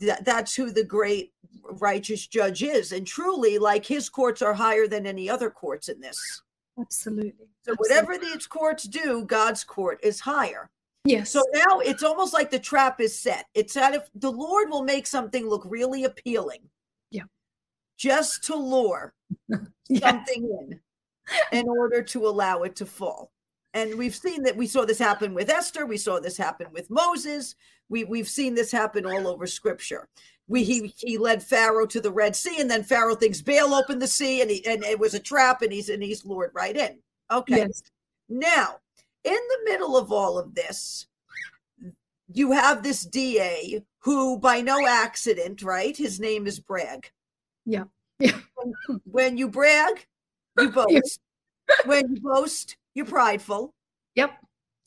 That, 0.00 0.24
that's 0.24 0.54
who 0.54 0.70
the 0.70 0.85
great 0.85 1.33
righteous 1.62 2.26
judge 2.26 2.62
is. 2.62 2.92
And 2.92 3.07
truly, 3.07 3.59
like 3.59 3.85
his 3.85 4.09
courts 4.09 4.42
are 4.42 4.54
higher 4.54 4.87
than 4.87 5.07
any 5.07 5.28
other 5.28 5.50
courts 5.50 5.88
in 5.88 6.00
this. 6.00 6.42
Absolutely. 6.78 7.48
So 7.64 7.74
whatever 7.76 8.18
these 8.18 8.46
courts 8.46 8.85
do, 8.85 9.24
God's 9.24 9.64
court 9.64 10.00
is 10.02 10.20
higher. 10.20 10.70
Yes. 11.04 11.30
So 11.30 11.42
now 11.52 11.80
it's 11.80 12.02
almost 12.02 12.33
like 12.33 12.50
the 12.50 12.59
trap 12.59 13.00
is 13.00 13.18
set. 13.18 13.46
It's 13.54 13.74
that 13.74 13.94
if 13.94 14.09
the 14.14 14.33
Lord 14.33 14.70
will 14.70 14.83
make 14.83 15.07
something 15.07 15.46
look 15.48 15.64
really 15.66 16.04
appealing. 16.04 16.61
Yeah. 17.11 17.24
Just 17.96 18.44
to 18.44 18.57
lure 18.57 19.14
Yes. 19.88 20.00
something 20.02 20.44
in 20.44 20.80
in 21.52 21.68
order 21.68 22.02
to 22.02 22.26
allow 22.26 22.62
it 22.62 22.76
to 22.76 22.87
fall. 22.87 23.30
And 23.72 23.96
we've 23.96 24.14
seen 24.14 24.42
that 24.44 24.57
we 24.57 24.66
saw 24.66 24.85
this 24.85 24.98
happen 24.98 25.35
with 25.35 25.50
Esther, 25.50 25.85
we 25.87 25.96
saw 25.96 26.20
this 26.20 26.37
happen 26.37 26.68
with 26.72 26.90
Moses. 26.90 27.54
We 27.88 28.05
we've 28.05 28.29
seen 28.29 28.55
this 28.55 28.70
happen 28.70 29.07
all 29.07 29.29
over 29.29 29.47
scripture. 29.47 30.09
We 30.49 30.64
he 30.64 30.94
he 30.97 31.18
led 31.18 31.42
Pharaoh 31.42 31.87
to 31.87 32.01
the 32.01 32.12
Red 32.12 32.37
Sea 32.37 32.61
and 32.61 32.70
then 32.70 32.85
Pharaoh 32.85 33.14
thinks 33.14 33.42
Baal 33.42 33.75
opened 33.75 34.03
the 34.03 34.07
sea 34.07 34.42
and 34.42 34.51
he 34.51 34.64
and 34.66 34.85
it 34.85 34.99
was 34.99 35.14
a 35.14 35.20
trap 35.20 35.62
and 35.62 35.73
he's 35.73 35.88
and 35.88 36.03
he's 36.03 36.25
lured 36.25 36.53
right 36.55 36.77
in. 36.77 36.99
Okay. 37.31 37.59
Yes. 37.59 37.83
Now, 38.29 38.77
in 39.25 39.33
the 39.35 39.70
middle 39.70 39.97
of 39.97 40.12
all 40.12 40.38
of 40.38 40.55
this, 40.55 41.07
you 42.33 42.53
have 42.53 42.83
this 42.83 43.05
DA 43.05 43.83
who, 44.01 44.38
by 44.38 44.61
no 44.61 44.87
accident, 44.87 45.62
right? 45.62 45.97
His 45.97 46.20
name 46.20 46.47
is 46.47 46.61
Bragg. 46.61 47.11
Yeah. 47.64 47.85
Yeah. 48.18 48.38
When, 48.55 49.01
when 49.05 49.37
you 49.38 49.49
brag, 49.49 50.07
you 50.59 50.70
boast. 50.70 51.20
When 51.87 52.14
you 52.14 52.20
boast, 52.20 52.77
you're 52.94 53.07
prideful, 53.07 53.75
Yep. 54.14 54.31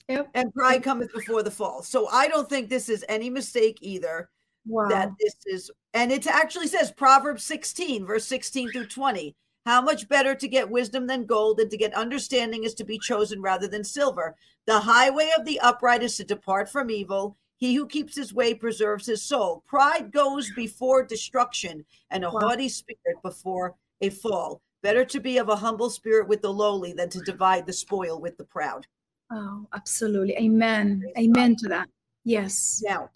Yep. 0.09 0.29
and 0.35 0.53
pride 0.53 0.83
cometh 0.83 1.11
before 1.13 1.43
the 1.43 1.51
fall. 1.51 1.83
So 1.83 2.07
I 2.07 2.27
don't 2.29 2.49
think 2.49 2.69
this 2.69 2.87
is 2.87 3.03
any 3.09 3.29
mistake 3.29 3.77
either. 3.81 4.29
Wow. 4.65 4.87
That 4.89 5.11
this 5.19 5.35
is, 5.45 5.71
and 5.93 6.11
it 6.11 6.27
actually 6.27 6.67
says 6.67 6.91
Proverbs 6.91 7.43
16, 7.43 8.05
verse 8.05 8.25
16 8.25 8.71
through 8.71 8.87
20. 8.87 9.35
How 9.65 9.81
much 9.81 10.07
better 10.07 10.33
to 10.35 10.47
get 10.47 10.69
wisdom 10.69 11.07
than 11.07 11.25
gold, 11.25 11.59
and 11.59 11.69
to 11.71 11.77
get 11.77 11.93
understanding 11.93 12.63
is 12.63 12.73
to 12.75 12.85
be 12.85 12.97
chosen 12.99 13.41
rather 13.41 13.67
than 13.67 13.83
silver. 13.83 14.35
The 14.65 14.79
highway 14.79 15.29
of 15.37 15.45
the 15.45 15.59
upright 15.59 16.03
is 16.03 16.15
to 16.17 16.23
depart 16.23 16.69
from 16.69 16.89
evil. 16.89 17.37
He 17.57 17.73
who 17.75 17.85
keeps 17.87 18.15
his 18.15 18.33
way 18.33 18.53
preserves 18.53 19.05
his 19.07 19.21
soul. 19.23 19.63
Pride 19.67 20.11
goes 20.11 20.49
before 20.55 21.03
destruction, 21.03 21.83
and 22.11 22.23
a 22.23 22.29
Wow. 22.31 22.39
haughty 22.41 22.69
spirit 22.69 23.21
before 23.23 23.75
a 24.01 24.09
fall. 24.09 24.61
Better 24.83 25.03
to 25.03 25.19
be 25.19 25.37
of 25.37 25.49
a 25.49 25.55
humble 25.55 25.89
spirit 25.89 26.27
with 26.29 26.41
the 26.41 26.53
lowly 26.53 26.93
than 26.93 27.09
to 27.09 27.19
divide 27.21 27.65
the 27.65 27.73
spoil 27.73 28.21
with 28.21 28.37
the 28.37 28.45
proud. 28.45 28.85
Oh, 29.31 29.67
absolutely. 29.73 30.35
Amen. 30.37 31.03
Amen 31.17 31.55
to 31.57 31.67
that. 31.69 31.87
Yes. 32.23 32.81
Now, 32.85 33.09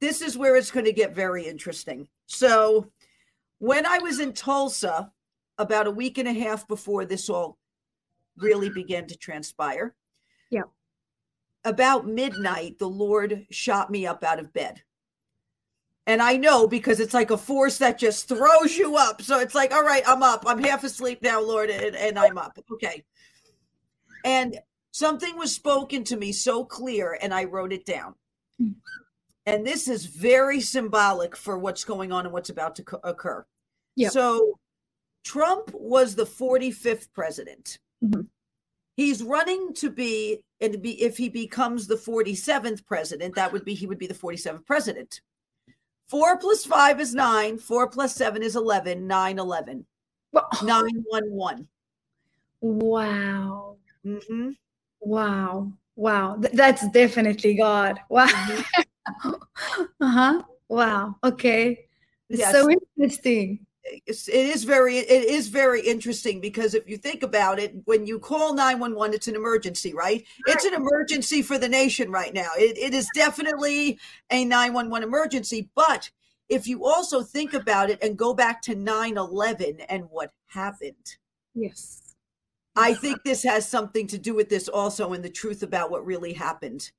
this 0.00 0.20
is 0.22 0.36
where 0.36 0.56
it's 0.56 0.70
going 0.70 0.84
to 0.86 0.92
get 0.92 1.14
very 1.14 1.46
interesting. 1.46 2.08
So, 2.26 2.86
when 3.58 3.86
I 3.86 3.98
was 3.98 4.20
in 4.20 4.32
Tulsa 4.32 5.10
about 5.58 5.86
a 5.86 5.90
week 5.90 6.18
and 6.18 6.28
a 6.28 6.32
half 6.32 6.66
before 6.66 7.04
this 7.04 7.30
all 7.30 7.58
really 8.36 8.70
began 8.70 9.06
to 9.06 9.16
transpire, 9.16 9.94
Yeah. 10.50 10.62
about 11.64 12.06
midnight, 12.06 12.78
the 12.78 12.88
Lord 12.88 13.46
shot 13.50 13.90
me 13.90 14.06
up 14.06 14.24
out 14.24 14.40
of 14.40 14.52
bed. 14.52 14.82
And 16.08 16.20
I 16.20 16.36
know 16.36 16.66
because 16.66 16.98
it's 16.98 17.14
like 17.14 17.30
a 17.30 17.38
force 17.38 17.78
that 17.78 17.96
just 17.98 18.26
throws 18.26 18.76
you 18.76 18.96
up. 18.96 19.22
So 19.22 19.38
it's 19.38 19.54
like, 19.54 19.72
all 19.72 19.84
right, 19.84 20.02
I'm 20.04 20.22
up. 20.24 20.42
I'm 20.46 20.58
half 20.60 20.82
asleep 20.82 21.22
now, 21.22 21.40
Lord, 21.40 21.70
and, 21.70 21.94
and 21.94 22.18
I'm 22.18 22.36
up. 22.36 22.58
Okay. 22.72 23.04
And 24.24 24.58
something 24.92 25.36
was 25.36 25.52
spoken 25.52 26.04
to 26.04 26.16
me 26.16 26.30
so 26.30 26.64
clear, 26.64 27.18
and 27.20 27.34
I 27.34 27.44
wrote 27.44 27.72
it 27.72 27.84
down. 27.84 28.14
Mm. 28.60 28.74
And 29.44 29.66
this 29.66 29.88
is 29.88 30.06
very 30.06 30.60
symbolic 30.60 31.36
for 31.36 31.58
what's 31.58 31.82
going 31.82 32.12
on 32.12 32.24
and 32.24 32.32
what's 32.32 32.50
about 32.50 32.76
to 32.76 32.84
co- 32.84 33.00
occur. 33.02 33.44
Yeah. 33.96 34.10
So 34.10 34.58
Trump 35.24 35.72
was 35.74 36.14
the 36.14 36.26
45th 36.26 37.12
president. 37.12 37.78
Mhm. 38.04 38.28
He's 38.94 39.22
running 39.22 39.74
to 39.74 39.90
be, 39.90 40.44
and 40.60 40.80
be 40.80 41.02
if 41.02 41.16
he 41.16 41.28
becomes 41.28 41.86
the 41.86 41.96
47th 41.96 42.86
president, 42.86 43.34
that 43.34 43.52
would 43.52 43.64
be 43.64 43.74
he 43.74 43.86
would 43.86 43.98
be 43.98 44.06
the 44.06 44.14
47th 44.14 44.64
president. 44.64 45.20
Four 46.08 46.36
plus 46.38 46.64
five 46.64 47.00
is 47.00 47.14
nine. 47.14 47.58
Four 47.58 47.88
plus 47.88 48.14
seven 48.14 48.42
is 48.42 48.54
11. 48.54 49.06
Nine, 49.06 49.38
11. 49.38 49.86
Wow. 50.32 50.48
Nine, 50.62 51.04
one, 51.08 51.30
one. 51.30 51.68
Wow. 52.60 53.78
Mm-hmm. 54.04 54.50
Wow. 55.02 55.72
Wow. 55.96 56.36
Th- 56.36 56.54
that's 56.54 56.88
definitely 56.90 57.54
God. 57.54 58.00
Wow. 58.08 58.26
uh-huh. 60.00 60.42
Wow. 60.68 61.16
Okay. 61.24 61.86
It's 62.28 62.38
Yes. 62.40 62.52
so 62.52 62.70
interesting. 62.70 63.66
It's, 64.06 64.28
it 64.28 64.34
is 64.34 64.62
very 64.62 64.98
it 64.98 65.24
is 65.24 65.48
very 65.48 65.80
interesting 65.80 66.40
because 66.40 66.72
if 66.74 66.88
you 66.88 66.96
think 66.96 67.24
about 67.24 67.58
it 67.58 67.74
when 67.84 68.06
you 68.06 68.20
call 68.20 68.54
911 68.54 69.12
it's 69.12 69.26
an 69.26 69.34
emergency 69.34 69.92
right 69.92 70.24
it's 70.46 70.64
an 70.64 70.72
emergency 70.72 71.42
for 71.42 71.58
the 71.58 71.68
nation 71.68 72.08
right 72.12 72.32
now 72.32 72.50
it, 72.56 72.78
it 72.78 72.94
is 72.94 73.08
definitely 73.12 73.98
a 74.30 74.44
911 74.44 75.06
emergency 75.06 75.68
but 75.74 76.08
if 76.48 76.68
you 76.68 76.86
also 76.86 77.22
think 77.22 77.54
about 77.54 77.90
it 77.90 77.98
and 78.02 78.16
go 78.16 78.32
back 78.32 78.62
to 78.62 78.76
9-11 78.76 79.84
and 79.88 80.04
what 80.10 80.32
happened 80.46 81.16
Yes. 81.54 82.01
I 82.76 82.94
think 82.94 83.22
this 83.22 83.42
has 83.42 83.68
something 83.68 84.06
to 84.06 84.18
do 84.18 84.34
with 84.34 84.48
this 84.48 84.68
also 84.68 85.12
and 85.12 85.24
the 85.24 85.30
truth 85.30 85.62
about 85.62 85.90
what 85.90 86.04
really 86.06 86.32
happened 86.32 86.90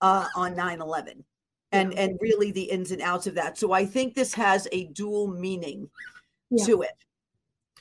uh, 0.00 0.26
on 0.34 0.54
9-11 0.54 1.22
and 1.72 1.94
and 1.94 2.18
really 2.20 2.52
the 2.52 2.62
ins 2.62 2.92
and 2.92 3.02
outs 3.02 3.26
of 3.26 3.34
that. 3.34 3.58
So 3.58 3.72
I 3.72 3.84
think 3.84 4.14
this 4.14 4.34
has 4.34 4.68
a 4.72 4.84
dual 4.88 5.28
meaning 5.28 5.88
Yeah. 6.50 6.64
to 6.66 6.82
it. 6.82 7.04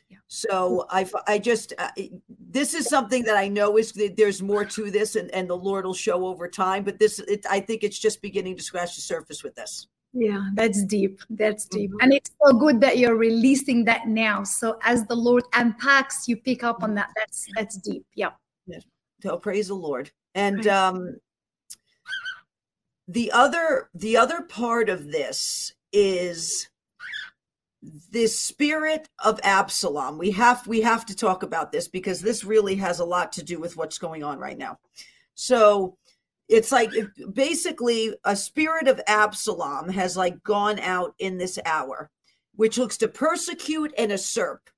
Yeah. 0.10 0.18
So 0.28 0.86
I 0.90 1.38
just 1.38 1.74
uh, 1.78 1.90
this 2.30 2.74
is 2.74 2.88
something 2.88 3.24
that 3.24 3.38
I 3.38 3.48
know 3.48 3.78
is 3.78 3.92
that 3.94 4.16
there's 4.16 4.42
more 4.42 4.66
to 4.66 4.92
this 4.92 5.16
and 5.16 5.30
and 5.32 5.50
the 5.50 5.58
Lord 5.58 5.86
will 5.86 5.94
show 5.94 6.26
over 6.26 6.48
time. 6.48 6.84
But 6.84 7.00
this 7.00 7.20
it, 7.20 7.46
I 7.50 7.60
think 7.60 7.84
it's 7.84 8.00
just 8.00 8.22
beginning 8.22 8.56
to 8.58 8.64
scratch 8.64 8.96
the 8.96 9.02
surface 9.02 9.44
with 9.44 9.56
this. 9.56 9.88
Yeah, 10.14 10.50
that's 10.56 10.84
deep. 10.84 11.22
That's 11.30 11.66
deep. 11.66 11.92
Mhm. 11.92 11.98
And 12.02 12.14
it's 12.14 12.32
so 12.44 12.54
good 12.54 12.82
that 12.82 12.98
you're 12.98 13.16
releasing 13.16 13.86
that 13.86 14.08
now. 14.08 14.44
So 14.44 14.78
as 14.84 15.06
the 15.06 15.16
Lord 15.16 15.44
unpacks, 15.54 16.28
you 16.28 16.36
pick 16.36 16.64
up 16.64 16.84
on 16.84 16.96
that. 16.96 17.10
That's 17.16 17.48
that's 17.56 17.78
deep. 17.78 18.06
Yeah. 18.16 18.32
yeah. 18.68 18.80
So 19.22 19.38
praise 19.38 19.68
the 19.70 19.76
Lord. 19.76 20.12
And 20.36 20.68
um 20.68 21.18
the 23.08 23.32
other 23.32 23.90
the 23.94 24.18
other 24.18 24.42
part 24.42 24.90
of 24.90 25.12
this 25.12 25.74
is 25.94 26.70
this 28.12 28.38
spirit 28.38 29.10
of 29.24 29.40
Absalom. 29.44 30.18
We 30.18 30.32
have 30.32 30.68
we 30.68 30.82
have 30.82 31.06
to 31.06 31.16
talk 31.16 31.44
about 31.44 31.72
this 31.72 31.88
because 31.88 32.22
this 32.22 32.44
really 32.44 32.76
has 32.76 33.00
a 33.00 33.06
lot 33.06 33.32
to 33.34 33.44
do 33.44 33.60
with 33.60 33.78
what's 33.78 33.98
going 33.98 34.24
on 34.24 34.40
right 34.40 34.58
now. 34.58 34.78
So 35.36 35.98
it's 36.52 36.72
like 36.72 36.94
if- 36.94 37.34
basically 37.34 38.14
a 38.26 38.36
spirit 38.36 38.88
of 38.88 39.02
Absalom 39.08 39.90
has 39.90 40.18
like 40.18 40.44
gone 40.44 40.80
out 40.80 41.16
in 41.18 41.38
this 41.38 41.58
hour, 41.66 42.12
which 42.56 42.78
looks 42.78 42.98
to 42.98 43.08
persecute 43.08 43.94
and 43.98 44.12
usurp. 44.12 44.70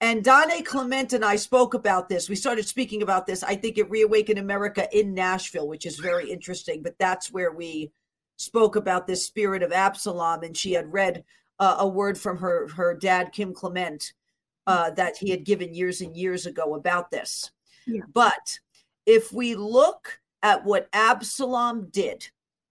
And 0.00 0.24
Donné 0.24 0.64
Clement 0.64 1.12
and 1.12 1.24
I 1.24 1.36
spoke 1.36 1.74
about 1.74 2.08
this. 2.08 2.28
We 2.28 2.34
started 2.34 2.66
speaking 2.66 3.02
about 3.02 3.26
this, 3.26 3.44
I 3.44 3.54
think, 3.54 3.78
it 3.78 3.90
reawakened 3.90 4.38
America 4.38 4.88
in 4.98 5.14
Nashville, 5.14 5.68
which 5.68 5.86
is 5.86 5.98
very 5.98 6.28
interesting. 6.28 6.82
But 6.82 6.98
that's 6.98 7.30
where 7.30 7.52
we 7.52 7.92
spoke 8.36 8.74
about 8.74 9.06
this 9.06 9.24
spirit 9.24 9.62
of 9.62 9.70
Absalom. 9.70 10.42
And 10.42 10.56
she 10.56 10.72
had 10.72 10.92
read 10.92 11.22
uh, 11.60 11.76
a 11.80 11.86
word 11.86 12.18
from 12.18 12.38
her, 12.38 12.66
her 12.68 12.94
dad, 12.94 13.32
Kim 13.32 13.54
Clement, 13.54 14.14
uh, 14.66 14.90
that 14.92 15.16
he 15.18 15.30
had 15.30 15.44
given 15.44 15.74
years 15.74 16.00
and 16.00 16.16
years 16.16 16.46
ago 16.46 16.74
about 16.74 17.10
this. 17.10 17.52
Yeah. 17.86 18.00
But 18.12 18.58
if 19.06 19.32
we 19.32 19.54
look 19.54 20.18
at 20.42 20.64
what 20.64 20.88
Absalom 20.92 21.88
did, 21.90 22.28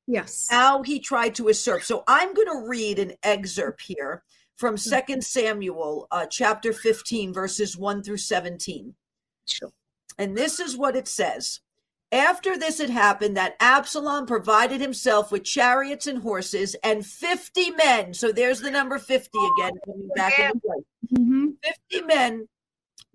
Yes. 0.07 0.47
how 0.49 0.84
he 0.84 0.99
tried 0.99 1.36
to 1.36 1.45
usurp. 1.47 1.84
So 1.84 2.03
I'm 2.07 2.34
going 2.34 2.47
to 2.47 2.67
read 2.67 2.99
an 2.99 3.13
excerpt 3.23 3.81
here 3.81 4.23
from 4.57 4.77
Second 4.77 5.23
Samuel, 5.23 6.07
uh, 6.12 6.25
chapter 6.27 6.73
15, 6.73 7.34
verses 7.34 7.77
1 7.77 8.03
through 8.03 8.17
17. 8.17 8.93
Sure. 9.47 9.71
And 10.17 10.38
this 10.38 10.60
is 10.60 10.77
what 10.77 10.95
it 10.95 11.07
says. 11.07 11.62
After 12.12 12.57
this 12.57 12.77
had 12.79 12.89
happened, 12.89 13.38
that 13.38 13.55
Absalom 13.62 14.25
provided 14.25 14.81
himself 14.81 15.31
with 15.31 15.45
chariots 15.45 16.07
and 16.07 16.21
horses 16.21 16.75
and 16.84 17.05
50 17.05 17.71
men. 17.71 18.13
So 18.13 18.34
there's 18.34 18.60
the 18.60 18.69
number 18.69 18.99
50 18.99 19.29
again, 19.57 19.71
coming 19.86 20.10
back 20.15 20.38
into 20.38 20.60
play. 20.60 20.84
Mhm. 21.13 21.55
50 21.63 22.01
men 22.05 22.49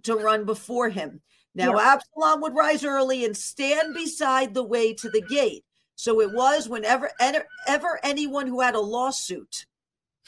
to 0.05 0.16
run 0.16 0.47
before 0.47 0.88
him. 0.88 1.21
Now, 1.57 1.79
Yeah. 1.79 1.95
Absalom 1.95 2.42
would 2.42 2.55
rise 2.55 2.85
early 2.85 3.25
and 3.25 3.35
stand 3.35 3.95
beside 3.95 4.53
the 4.53 4.62
way 4.62 4.92
to 4.92 5.09
the 5.09 5.23
gate. 5.23 5.64
So 5.95 6.21
it 6.21 6.33
was 6.33 6.69
whenever 6.69 7.11
ever, 7.19 7.99
anyone 8.03 8.47
who 8.47 8.61
had 8.61 8.75
a 8.75 8.81
lawsuit 8.81 9.64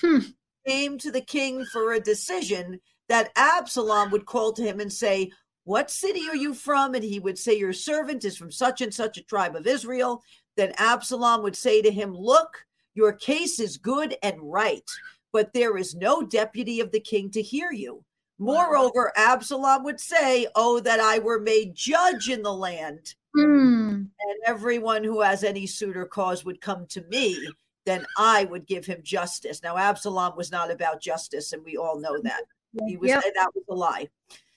Hmm. 0.00 0.20
came 0.66 0.96
to 0.98 1.10
the 1.12 1.20
king 1.20 1.66
for 1.66 1.92
a 1.92 2.00
decision, 2.00 2.80
that 3.08 3.30
Absalom 3.36 4.10
would 4.10 4.24
call 4.24 4.52
to 4.54 4.62
him 4.62 4.80
and 4.80 4.92
say, 4.92 5.30
What 5.64 5.90
city 5.90 6.26
are 6.30 6.36
you 6.36 6.54
from? 6.54 6.94
And 6.94 7.04
he 7.04 7.20
would 7.20 7.38
say, 7.38 7.58
Your 7.58 7.74
servant 7.74 8.24
is 8.24 8.38
from 8.38 8.50
such 8.50 8.80
and 8.80 8.92
such 8.92 9.18
a 9.18 9.24
tribe 9.24 9.54
of 9.54 9.66
Israel. 9.66 10.22
Then 10.56 10.72
Absalom 10.78 11.42
would 11.42 11.56
say 11.56 11.82
to 11.82 11.90
him, 11.90 12.14
Look, 12.14 12.64
your 12.94 13.12
case 13.12 13.60
is 13.60 13.76
good 13.76 14.16
and 14.22 14.40
right, 14.40 14.88
but 15.30 15.52
there 15.52 15.76
is 15.76 15.94
no 15.94 16.22
deputy 16.22 16.80
of 16.80 16.90
the 16.90 17.00
king 17.00 17.30
to 17.32 17.42
hear 17.42 17.70
you. 17.70 18.02
Moreover, 18.38 19.12
Absalom 19.16 19.82
would 19.84 20.00
say, 20.00 20.46
Oh, 20.54 20.80
that 20.80 21.00
I 21.00 21.18
were 21.18 21.40
made 21.40 21.74
judge 21.74 22.28
in 22.28 22.42
the 22.42 22.52
land, 22.52 23.14
Hmm. 23.34 23.88
and 23.90 24.38
everyone 24.46 25.04
who 25.04 25.20
has 25.20 25.44
any 25.44 25.66
suit 25.66 25.96
or 25.96 26.06
cause 26.06 26.44
would 26.44 26.60
come 26.60 26.86
to 26.86 27.02
me, 27.02 27.56
then 27.84 28.06
I 28.16 28.44
would 28.44 28.66
give 28.66 28.86
him 28.86 29.00
justice. 29.02 29.62
Now, 29.62 29.76
Absalom 29.76 30.36
was 30.36 30.50
not 30.50 30.70
about 30.70 31.00
justice, 31.00 31.52
and 31.52 31.64
we 31.64 31.76
all 31.76 31.98
know 31.98 32.20
that. 32.22 32.42
He 32.86 32.96
was 32.96 33.08
Yep. 33.08 33.24
that 33.34 33.54
was 33.54 33.64
a 33.68 33.74
lie. 33.74 34.08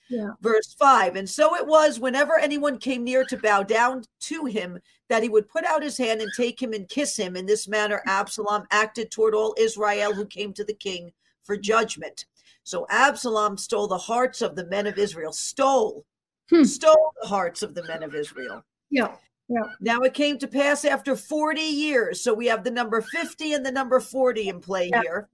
Yeah. 0.08 0.32
Verse 0.42 0.74
5 0.74 1.16
And 1.16 1.28
so 1.28 1.56
it 1.56 1.66
was 1.66 1.98
whenever 1.98 2.38
anyone 2.38 2.78
came 2.78 3.02
near 3.02 3.24
to 3.24 3.36
bow 3.38 3.62
down 3.62 4.04
to 4.20 4.44
him 4.44 4.78
that 5.08 5.22
he 5.22 5.28
would 5.30 5.48
put 5.48 5.64
out 5.64 5.82
his 5.82 5.96
hand 5.96 6.20
and 6.20 6.30
take 6.34 6.60
him 6.62 6.74
and 6.74 6.88
kiss 6.88 7.16
him. 7.16 7.34
In 7.36 7.46
this 7.46 7.66
manner, 7.66 8.02
Absalom 8.06 8.66
acted 8.70 9.10
toward 9.10 9.34
all 9.34 9.54
Israel 9.58 10.12
who 10.12 10.26
came 10.26 10.52
to 10.52 10.64
the 10.64 10.74
king 10.74 11.12
for 11.44 11.56
judgment. 11.56 12.26
So 12.64 12.86
Absalom 12.90 13.56
stole 13.56 13.88
the 13.88 13.98
hearts 13.98 14.42
of 14.42 14.54
the 14.56 14.66
men 14.66 14.86
of 14.86 14.98
Israel, 14.98 15.32
stole, 15.32 16.04
Hmm. 16.50 16.64
stole 16.64 17.12
the 17.22 17.28
hearts 17.28 17.62
of 17.62 17.74
the 17.74 17.84
men 17.84 18.02
of 18.02 18.14
Israel. 18.14 18.64
Yeah. 18.90 19.16
Yeah. 19.48 19.64
Now 19.80 20.00
it 20.00 20.14
came 20.14 20.38
to 20.38 20.46
pass 20.48 20.84
after 20.84 21.16
40 21.16 21.60
years. 21.60 22.20
So 22.22 22.32
we 22.32 22.46
have 22.46 22.64
the 22.64 22.70
number 22.70 23.00
50 23.00 23.52
and 23.52 23.66
the 23.66 23.72
number 23.72 24.00
40 24.00 24.48
in 24.48 24.60
play 24.60 24.88
Yeah. 24.88 25.00
here. 25.02 25.28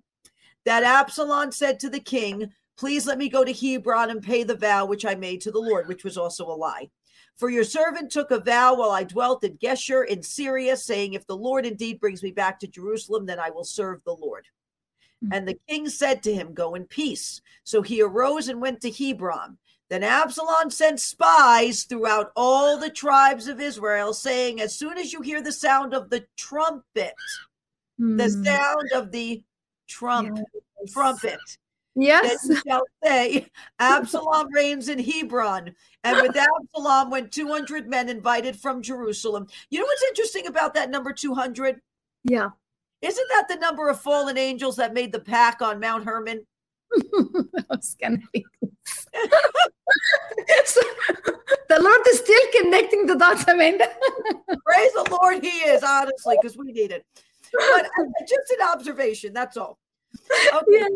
That 0.65 0.83
Absalom 0.83 1.53
said 1.53 1.79
to 1.81 1.91
the 1.91 2.01
king, 2.01 2.53
Please 2.77 3.07
let 3.07 3.19
me 3.19 3.29
go 3.29 3.45
to 3.45 3.53
Hebron 3.53 4.11
and 4.11 4.23
pay 4.23 4.45
the 4.45 4.55
vow 4.57 4.87
which 4.87 5.05
I 5.05 5.15
made 5.17 5.41
to 5.43 5.51
the 5.51 5.59
Lord, 5.59 5.89
which 5.89 6.05
was 6.05 6.17
also 6.17 6.47
a 6.47 6.55
lie. 6.55 6.89
For 7.35 7.51
your 7.51 7.65
servant 7.65 8.11
took 8.11 8.31
a 8.31 8.41
vow 8.41 8.75
while 8.77 8.91
I 8.91 9.05
dwelt 9.05 9.45
in 9.45 9.59
Geshur 9.59 10.07
in 10.07 10.23
Syria, 10.23 10.77
saying, 10.77 11.15
If 11.15 11.27
the 11.27 11.37
Lord 11.37 11.67
indeed 11.67 12.01
brings 12.01 12.23
me 12.23 12.31
back 12.31 12.59
to 12.61 12.67
Jerusalem, 12.69 13.27
then 13.27 13.39
I 13.41 13.51
will 13.51 13.65
serve 13.65 14.03
the 14.05 14.15
Lord. 14.15 14.47
Mhm. 15.25 15.37
And 15.37 15.49
the 15.49 15.59
king 15.69 15.89
said 15.89 16.23
to 16.23 16.35
him, 16.35 16.55
Go 16.55 16.75
in 16.75 16.87
peace. 16.87 17.41
So 17.65 17.83
he 17.83 18.03
arose 18.03 18.49
and 18.49 18.61
went 18.61 18.81
to 18.83 18.91
Hebron. 18.91 19.59
Then 19.89 20.03
Absalom 20.03 20.71
sent 20.71 21.01
spies 21.01 21.85
throughout 21.85 22.31
all 22.37 22.77
the 22.79 22.91
tribes 22.91 23.49
of 23.49 23.61
Israel, 23.61 24.13
saying, 24.13 24.61
As 24.61 24.77
soon 24.77 24.99
as 24.99 25.13
you 25.13 25.23
hear 25.23 25.41
the 25.41 25.53
sound 25.53 25.95
of 25.95 26.11
the 26.11 26.27
trumpet, 26.37 27.15
the 27.97 28.29
Hmm. 28.29 28.45
sound 28.45 28.93
of 28.93 29.11
the 29.11 29.43
trump, 29.87 30.37
Yes. 30.37 30.93
trumpet, 30.93 31.41
then 31.97 32.23
Yes. 32.23 32.47
you 32.49 32.57
shall 32.67 32.85
say, 33.03 33.51
Absalom 33.79 34.53
reigns 34.53 34.89
in 34.89 34.99
Hebron. 34.99 35.75
And 36.05 36.21
with 36.21 36.37
Absalom 36.37 37.11
went 37.11 37.33
200 37.33 37.89
men 37.89 38.09
invited 38.09 38.57
from 38.61 38.83
Jerusalem. 38.83 39.49
You 39.71 39.81
know 39.81 39.87
what's 39.87 40.05
interesting 40.05 40.47
about 40.47 40.75
that 40.75 40.91
number 40.91 41.13
200? 41.13 41.81
Yeah. 42.25 42.51
Isn't 43.01 43.29
that 43.31 43.47
the 43.49 43.57
number 43.57 43.89
of 43.89 44.01
fallen 44.01 44.37
angels 44.37 44.77
that 44.77 44.95
made 44.95 45.13
the 45.13 45.21
pack 45.21 45.63
on 45.63 45.81
Mount 45.81 46.05
Hermon? 46.05 46.45
I 46.95 47.65
was 47.71 47.97
gonna 48.01 48.19
be. 48.33 48.45
So, 50.65 50.81
the 51.69 51.81
Lord 51.81 52.01
is 52.09 52.19
still 52.19 52.63
connecting 52.63 53.07
the 53.07 53.17
dots, 53.17 53.45
Amanda. 53.49 53.87
Praise 54.67 54.93
the 54.93 55.09
Lord, 55.11 55.43
He 55.43 55.49
is, 55.49 55.83
honestly, 55.83 56.37
because 56.41 56.57
we 56.57 56.73
need 56.73 56.91
it. 56.91 57.05
But 57.53 57.89
just 58.21 58.51
an 58.51 58.69
observation, 58.71 59.33
that's 59.33 59.57
all. 59.57 59.79
Okay. 60.55 60.87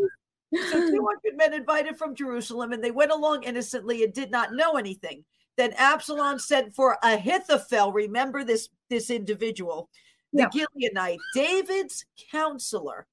Yes. 0.50 0.70
So 0.70 0.90
200 0.90 1.36
men 1.36 1.54
invited 1.54 1.96
from 1.96 2.14
Jerusalem, 2.14 2.72
and 2.72 2.84
they 2.84 2.90
went 2.90 3.12
along 3.12 3.44
innocently 3.44 4.04
and 4.04 4.12
did 4.12 4.30
not 4.30 4.52
know 4.52 4.76
anything. 4.76 5.24
Then 5.56 5.72
Absalom 5.74 6.38
sent 6.38 6.74
for 6.74 6.98
Ahithophel. 7.02 7.92
Remember 7.92 8.44
this 8.44 8.68
this 8.90 9.10
individual, 9.10 9.88
the 10.32 10.44
Gilonite, 10.44 11.18
David's 11.34 12.04
counselor 12.30 13.06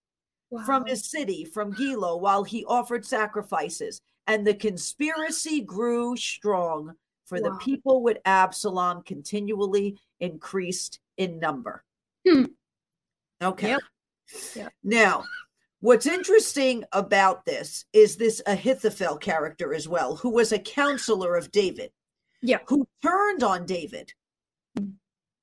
from 0.66 0.86
his 0.86 1.10
city, 1.10 1.46
from 1.46 1.74
Gilo, 1.74 2.20
while 2.20 2.44
he 2.44 2.66
offered 2.66 3.06
sacrifices. 3.06 4.02
And 4.28 4.46
the 4.46 4.54
conspiracy 4.54 5.62
grew 5.62 6.16
strong, 6.16 6.96
for 7.26 7.40
the 7.40 7.56
people 7.62 8.02
with 8.02 8.18
Absalom 8.26 9.04
continually 9.04 10.00
increased 10.20 11.00
in 11.18 11.40
number. 11.40 11.84
Hmm. 12.28 12.46
Okay. 13.42 13.70
Yep. 13.70 13.80
Yep. 14.56 14.74
Now, 14.84 15.24
what's 15.82 16.06
interesting 16.08 16.84
about 16.92 17.46
this 17.46 17.86
is 17.94 18.16
this 18.16 18.42
Ahithophel 18.48 19.18
character 19.18 19.74
as 19.74 19.88
well, 19.88 20.16
who 20.16 20.30
was 20.30 20.52
a 20.52 20.60
counselor 20.60 21.36
of 21.36 21.52
David, 21.52 21.92
Yeah. 22.42 22.60
who 22.68 22.88
turned 23.04 23.44
on 23.44 23.66
David 23.66 24.14
Hmm. 24.78 24.90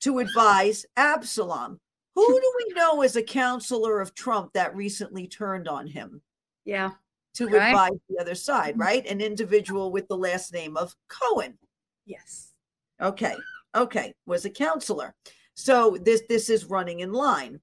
To 0.01 0.19
advise 0.19 0.87
Absalom. 0.97 1.81
Who 2.15 2.27
do 2.41 2.53
we 2.59 2.75
know 2.75 3.03
as 3.03 3.17
a 3.17 3.23
counselor 3.23 4.01
of 4.01 4.15
Trump 4.15 4.53
that 4.55 4.75
recently 4.75 5.27
turned 5.29 5.69
on 5.69 5.87
him 5.87 6.23
Yeah. 6.65 6.93
to 7.35 7.47
Right. 7.47 7.69
advise 7.69 7.99
the 8.09 8.19
other 8.19 8.35
side, 8.35 8.77
Mhm. 8.77 8.81
right? 8.81 9.07
An 9.07 9.21
individual 9.21 9.93
with 9.93 10.09
the 10.09 10.17
last 10.17 10.53
name 10.53 10.77
of 10.77 10.95
Cohen. 11.09 11.59
Yes. 12.07 12.53
Okay. 13.01 13.37
Okay. 13.75 14.15
Was 14.25 14.45
a 14.47 14.51
counselor. 14.51 15.15
So 15.55 15.99
this 16.01 16.23
this 16.29 16.49
is 16.49 16.65
running 16.65 17.01
in 17.01 17.13
line. 17.13 17.61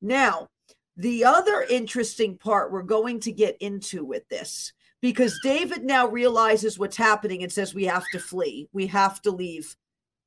Now, 0.00 0.48
the 0.96 1.24
other 1.24 1.62
interesting 1.70 2.36
part 2.38 2.72
we're 2.72 2.82
going 2.82 3.20
to 3.20 3.32
get 3.32 3.56
into 3.60 4.04
with 4.04 4.26
this 4.28 4.72
because 5.00 5.38
David 5.42 5.84
now 5.84 6.06
realizes 6.08 6.78
what's 6.78 6.96
happening 6.96 7.42
and 7.44 7.52
says 7.52 7.74
we 7.74 7.84
have 7.84 8.04
to 8.12 8.18
flee. 8.18 8.68
We 8.72 8.86
have 8.88 9.20
to 9.22 9.30
leave 9.30 9.76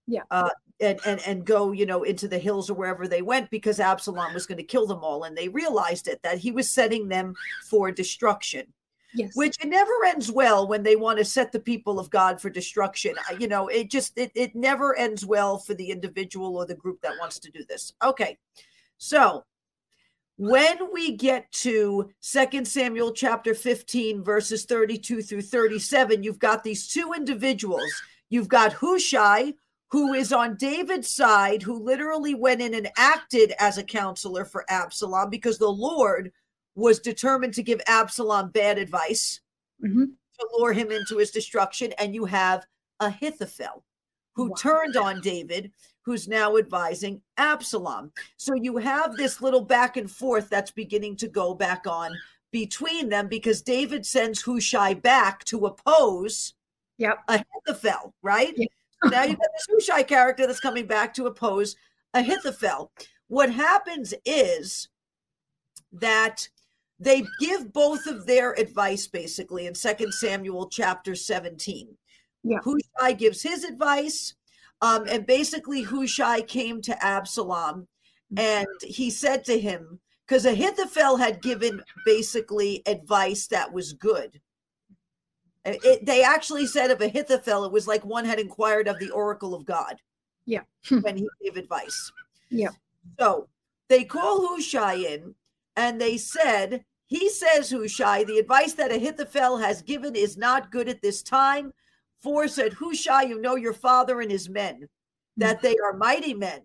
Yeah. 0.08 0.24
uh 0.32 0.50
and, 0.80 1.00
and 1.06 1.20
and 1.26 1.46
go 1.46 1.72
you 1.72 1.86
know 1.86 2.04
into 2.04 2.28
the 2.28 2.38
hills 2.38 2.70
or 2.70 2.74
wherever 2.74 3.08
they 3.08 3.22
went 3.22 3.50
because 3.50 3.80
absalom 3.80 4.34
was 4.34 4.46
going 4.46 4.58
to 4.58 4.64
kill 4.64 4.86
them 4.86 5.04
all 5.04 5.24
and 5.24 5.36
they 5.36 5.50
realized 5.50 6.08
it 6.08 6.22
that 6.24 6.38
he 6.38 6.52
was 6.52 6.72
setting 6.72 7.08
them 7.08 7.34
for 7.70 7.92
destruction 7.92 8.66
Yes. 9.14 9.32
which 9.36 9.56
it 9.64 9.70
never 9.70 10.04
ends 10.06 10.32
well 10.32 10.68
when 10.68 10.84
they 10.84 10.98
want 10.98 11.18
to 11.18 11.26
set 11.26 11.52
the 11.52 11.60
people 11.60 11.98
of 11.98 12.10
god 12.10 12.42
for 12.42 12.50
destruction 12.50 13.16
you 13.40 13.48
know 13.48 13.68
it 13.70 13.90
just 13.90 14.18
it, 14.18 14.32
it 14.36 14.54
never 14.54 14.96
ends 14.98 15.26
well 15.26 15.58
for 15.58 15.74
the 15.74 15.90
individual 15.90 16.58
or 16.58 16.66
the 16.66 16.76
group 16.76 17.02
that 17.02 17.14
wants 17.20 17.40
to 17.40 17.50
do 17.50 17.64
this 17.70 17.94
okay 18.04 18.38
so 18.98 19.44
when 20.38 20.78
we 20.94 21.16
get 21.16 21.52
to 21.52 22.12
Second 22.20 22.68
Samuel 22.68 23.12
chapter 23.12 23.56
15, 23.56 24.24
verses 24.24 24.66
32 24.66 25.24
through 25.24 25.42
37, 25.42 26.22
you've 26.22 26.38
got 26.38 26.64
these 26.64 26.88
two 26.88 27.12
individuals. 27.14 27.92
You've 28.30 28.48
got 28.48 28.74
Hushai, 28.74 29.56
who 29.90 30.14
is 30.14 30.34
on 30.34 30.56
David's 30.58 31.10
side, 31.10 31.62
who 31.62 31.80
literally 31.82 32.36
went 32.36 32.62
in 32.62 32.74
and 32.74 32.90
acted 32.98 33.54
as 33.60 33.78
a 33.78 33.84
counselor 33.84 34.44
for 34.44 34.66
Absalom 34.70 35.30
because 35.30 35.58
the 35.58 35.70
Lord 35.72 36.32
was 36.76 37.00
determined 37.00 37.54
to 37.56 37.64
give 37.64 37.82
Absalom 37.88 38.50
bad 38.52 38.78
advice 38.78 39.40
Mhm. 39.82 40.12
to 40.40 40.50
lure 40.58 40.74
him 40.74 40.92
into 40.92 41.18
his 41.18 41.32
destruction. 41.32 41.94
And 41.94 42.14
you 42.14 42.26
have 42.26 42.66
Ahithophel, 43.00 43.84
who 44.34 44.50
Wow. 44.50 44.56
turned 44.56 44.98
on 44.98 45.22
David, 45.22 45.72
who's 46.02 46.28
now 46.28 46.58
advising 46.58 47.22
Absalom. 47.38 48.12
So 48.36 48.54
you 48.54 48.78
have 48.78 49.18
this 49.18 49.42
little 49.42 49.62
back 49.62 49.98
and 49.98 50.12
forth 50.12 50.50
that's 50.50 50.72
beginning 50.72 51.16
to 51.18 51.28
go 51.28 51.54
back 51.54 51.88
on 51.88 52.12
between 52.52 53.10
them 53.10 53.28
because 53.28 53.62
David 53.62 54.06
sends 54.06 54.42
Hushai 54.42 54.94
back 54.94 55.44
to 55.46 55.66
oppose 55.66 56.54
Yep. 56.98 57.24
Ahithophel, 57.28 58.14
right? 58.22 58.54
Yeah. 58.58 58.68
Now 59.06 59.24
you've 59.24 59.38
got 59.38 59.50
this 59.54 59.68
Hushai 59.70 60.04
character 60.04 60.48
that's 60.48 60.60
coming 60.60 60.88
back 60.88 61.14
to 61.16 61.28
oppose 61.28 61.76
Ahithophel. 62.14 62.92
What 63.28 63.52
happens 63.52 64.14
is 64.26 64.90
that 65.92 66.48
they 67.00 67.24
give 67.40 67.72
both 67.74 68.08
of 68.08 68.26
their 68.26 68.54
advice 68.54 69.08
basically 69.08 69.68
in 69.68 69.76
Second 69.76 70.14
Samuel 70.14 70.68
chapter 70.68 71.16
17. 71.16 71.96
Yeah. 72.44 72.58
Hushai 72.64 73.14
gives 73.14 73.42
his 73.42 73.64
advice, 73.64 74.36
um, 74.82 75.06
and 75.08 75.26
basically 75.26 75.84
Hushai 75.84 76.42
came 76.42 76.82
to 76.84 77.06
Absalom 77.06 77.88
and 78.36 78.68
he 78.82 79.10
said 79.10 79.44
to 79.46 79.60
him, 79.60 80.00
because 80.28 80.46
Ahithophel 80.46 81.16
had 81.16 81.42
given 81.42 81.82
basically 82.06 82.84
advice 82.86 83.48
that 83.48 83.72
was 83.72 83.94
good. 83.94 84.42
It, 85.68 86.06
they 86.06 86.24
actually 86.24 86.66
said 86.66 86.92
of 86.92 87.02
Ahithophel, 87.02 87.66
it 87.66 87.72
was 87.72 87.88
like 87.88 88.06
one 88.06 88.26
had 88.26 88.40
inquired 88.40 88.88
of 88.88 89.00
the 89.00 89.10
oracle 89.10 89.54
of 89.54 89.66
God. 89.66 90.02
Yeah. 90.46 90.62
when 91.02 91.18
he 91.18 91.28
gave 91.44 91.58
advice. 91.58 92.12
Yeah. 92.50 92.70
So 93.20 93.48
they 93.90 94.04
call 94.04 94.48
Hushai 94.48 94.96
in 94.96 95.36
and 95.76 96.00
they 96.00 96.18
said, 96.18 96.84
He 97.08 97.30
says, 97.30 97.70
Hushai, 97.70 98.24
the 98.24 98.40
advice 98.40 98.74
that 98.74 98.92
Ahithophel 98.92 99.58
has 99.58 99.82
given 99.82 100.16
is 100.16 100.38
not 100.38 100.72
good 100.72 100.90
at 100.90 101.02
this 101.02 101.22
time. 101.22 101.74
For 102.22 102.48
said 102.48 102.74
Hushai, 102.74 103.24
you 103.24 103.40
know 103.40 103.56
your 103.56 103.74
father 103.74 104.22
and 104.22 104.32
his 104.32 104.50
men, 104.50 104.90
that 105.38 105.62
they 105.62 105.76
are 105.84 105.94
mighty 105.94 106.34
men, 106.34 106.62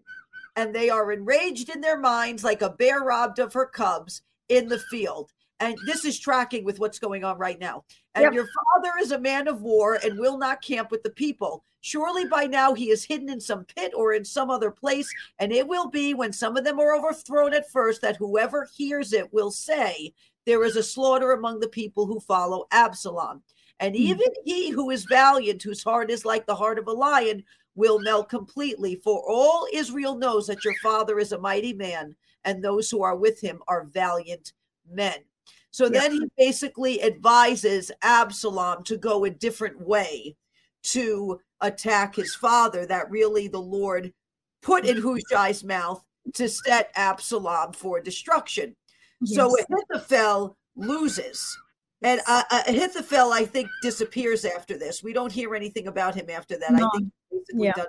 and 0.57 0.75
they 0.75 0.89
are 0.89 1.13
enraged 1.13 1.69
in 1.69 1.81
their 1.81 1.99
minds 1.99 2.43
like 2.43 2.63
a 2.63 2.71
bear 2.71 3.01
robbed 3.01 3.39
of 3.39 3.53
her 3.53 3.67
cubs 3.67 4.23
in 4.49 4.69
the 4.69 4.79
field. 4.79 5.31
And 5.61 5.79
this 5.85 6.05
is 6.05 6.19
tracking 6.19 6.65
with 6.65 6.79
what's 6.81 6.99
going 6.99 7.23
on 7.25 7.39
right 7.39 7.59
now. 7.59 7.85
And 8.15 8.25
Yep. 8.25 8.35
your 8.35 8.47
father 8.47 8.93
is 9.01 9.13
a 9.13 9.19
man 9.19 9.47
of 9.49 9.63
war 9.63 9.99
and 10.03 10.19
will 10.19 10.37
not 10.37 10.63
camp 10.63 10.91
with 10.91 11.03
the 11.03 11.11
people. 11.11 11.65
Surely 11.81 12.25
by 12.25 12.45
now 12.47 12.75
he 12.75 12.91
is 12.91 13.05
hidden 13.05 13.29
in 13.29 13.41
some 13.41 13.65
pit 13.65 13.93
or 13.95 14.13
in 14.13 14.25
some 14.25 14.51
other 14.51 14.71
place. 14.71 15.13
And 15.39 15.53
it 15.53 15.67
will 15.67 15.89
be 15.89 16.15
when 16.15 16.33
some 16.33 16.57
of 16.57 16.65
them 16.65 16.79
are 16.81 16.95
overthrown 16.97 17.55
at 17.55 17.71
first 17.71 18.03
that 18.03 18.17
whoever 18.17 18.69
hears 18.77 19.13
it 19.13 19.33
will 19.33 19.51
say, 19.51 20.13
There 20.47 20.65
is 20.65 20.77
a 20.77 20.83
slaughter 20.83 21.33
among 21.33 21.61
the 21.61 21.69
people 21.69 22.07
who 22.07 22.19
follow 22.21 22.67
Absalom. 22.73 23.43
And 23.81 23.95
Hmm. 23.95 24.03
even 24.03 24.29
he 24.45 24.71
who 24.71 24.91
is 24.91 25.05
valiant, 25.05 25.63
whose 25.63 25.83
heart 25.83 26.11
is 26.11 26.25
like 26.25 26.47
the 26.47 26.55
heart 26.57 26.79
of 26.79 26.87
a 26.89 26.93
lion, 26.93 27.45
will 27.75 27.99
melt 28.01 28.29
completely. 28.29 28.97
For 28.97 29.23
all 29.29 29.67
Israel 29.73 30.17
knows 30.17 30.47
that 30.49 30.65
your 30.65 30.75
father 30.75 31.19
is 31.19 31.33
a 31.33 31.39
mighty 31.39 31.73
man, 31.73 32.15
and 32.45 32.63
those 32.63 32.91
who 32.91 33.03
are 33.03 33.17
with 33.17 33.41
him 33.41 33.63
are 33.67 33.85
valiant 33.85 34.53
men. 34.89 35.25
So 35.73 35.87
Yeah. 35.87 36.01
then 36.01 36.13
he 36.13 36.31
basically 36.39 37.03
advises 37.03 37.91
Absalom 38.03 38.85
to 38.85 38.97
go 38.97 39.25
a 39.25 39.31
different 39.31 39.81
way 39.81 40.37
to 40.85 41.41
attack 41.61 42.15
his 42.15 42.35
father, 42.35 42.87
that 42.87 43.11
really 43.11 43.49
the 43.49 43.61
Lord 43.61 44.13
put 44.61 44.85
in 44.85 45.01
Hushai's 45.01 45.65
mouth 45.65 46.05
to 46.35 46.49
set 46.49 46.93
Absalom 46.95 47.73
for 47.73 48.01
destruction. 48.01 48.77
So 49.25 49.55
Ahithophel 49.59 50.57
loses. 50.77 51.59
And 52.03 52.21
uh, 52.27 52.43
uh, 52.51 52.63
Ahithophel, 52.67 53.33
I 53.33 53.45
think, 53.45 53.69
disappears 53.81 54.45
after 54.45 54.77
this. 54.77 55.03
We 55.03 55.13
don't 55.13 55.33
hear 55.33 55.55
anything 55.55 55.87
about 55.87 56.15
him 56.17 56.29
after 56.29 56.59
that. 56.59 56.73
No. 56.73 56.87
I 56.87 56.99
think 56.99 57.13
Yeah. 57.55 57.85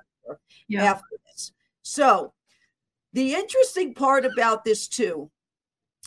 Yeah. 0.68 0.84
after 0.84 1.18
this. 1.26 1.52
So 1.82 2.34
the 3.14 3.34
interesting 3.34 3.94
part 3.94 4.26
about 4.26 4.64
this 4.64 4.88
too 4.88 5.32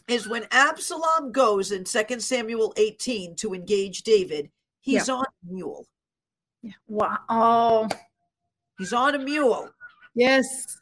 is 0.09 0.29
when 0.29 0.47
Absalom 0.51 1.33
goes 1.33 1.73
in 1.73 1.85
2 1.85 2.21
Samuel 2.21 2.73
18 2.77 3.35
to 3.37 3.55
engage 3.55 4.03
David, 4.03 4.51
he's 4.81 5.09
on 5.09 5.25
a 5.25 5.53
mule. 5.53 5.87
Yeah. 6.63 6.73
Wow. 6.87 7.19
Oh, 7.29 7.89
He's 8.79 8.93
on 8.93 9.15
a 9.15 9.19
mule. 9.19 9.71
yes. 10.15 10.79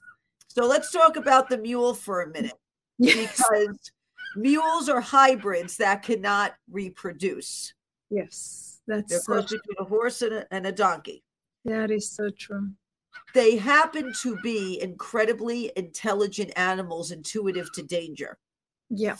So 0.48 0.66
let's 0.66 0.90
talk 0.92 1.16
about 1.16 1.48
the 1.48 1.58
mule 1.58 1.94
for 1.94 2.22
a 2.22 2.28
minute 2.30 2.52
Yes. 2.98 3.36
because 3.36 3.90
mules 4.36 4.88
are 4.88 5.00
hybrids 5.00 5.76
that 5.78 6.02
cannot 6.02 6.54
reproduce. 6.70 7.74
Yes. 8.10 8.80
That's 8.86 9.10
They're 9.10 9.20
so 9.20 9.42
between 9.42 9.60
a 9.78 9.84
horse 9.84 10.22
and 10.22 10.32
a, 10.34 10.54
and 10.54 10.66
a 10.66 10.72
donkey. 10.72 11.24
That 11.64 11.90
is 11.90 12.10
so 12.10 12.30
true. 12.30 12.70
They 13.32 13.56
happen 13.56 14.12
to 14.22 14.36
be 14.42 14.80
incredibly 14.80 15.72
intelligent 15.76 16.52
animals, 16.56 17.10
intuitive 17.10 17.72
to 17.72 17.82
danger. 17.82 18.38
Yeah. 18.90 19.16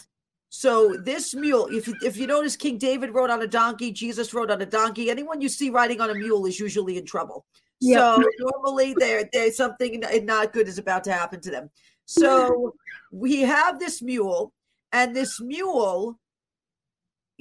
So 0.50 0.96
this 1.02 1.34
mule, 1.34 1.66
if 1.66 1.88
you, 1.88 1.96
if 2.02 2.16
you 2.16 2.26
notice, 2.28 2.54
King 2.54 2.78
David 2.78 3.10
rode 3.12 3.30
on 3.30 3.42
a 3.42 3.46
donkey, 3.46 3.90
Jesus 3.90 4.32
rode 4.32 4.50
on 4.52 4.62
a 4.62 4.66
donkey. 4.66 5.10
Anyone 5.10 5.40
you 5.40 5.48
see 5.48 5.68
riding 5.70 6.00
on 6.00 6.10
a 6.10 6.14
mule 6.14 6.46
is 6.46 6.60
usually 6.60 6.96
in 6.96 7.04
trouble. 7.04 7.44
Yeah. 7.80 8.16
So 8.16 8.24
normally 8.38 8.94
there 8.96 9.28
there's 9.32 9.56
something 9.56 10.02
not 10.22 10.52
good 10.52 10.68
is 10.68 10.78
about 10.78 11.02
to 11.04 11.12
happen 11.12 11.40
to 11.40 11.50
them. 11.50 11.70
So 12.04 12.74
we 13.10 13.40
have 13.40 13.80
this 13.80 14.00
mule, 14.00 14.52
and 14.92 15.14
this 15.14 15.40
mule 15.40 16.20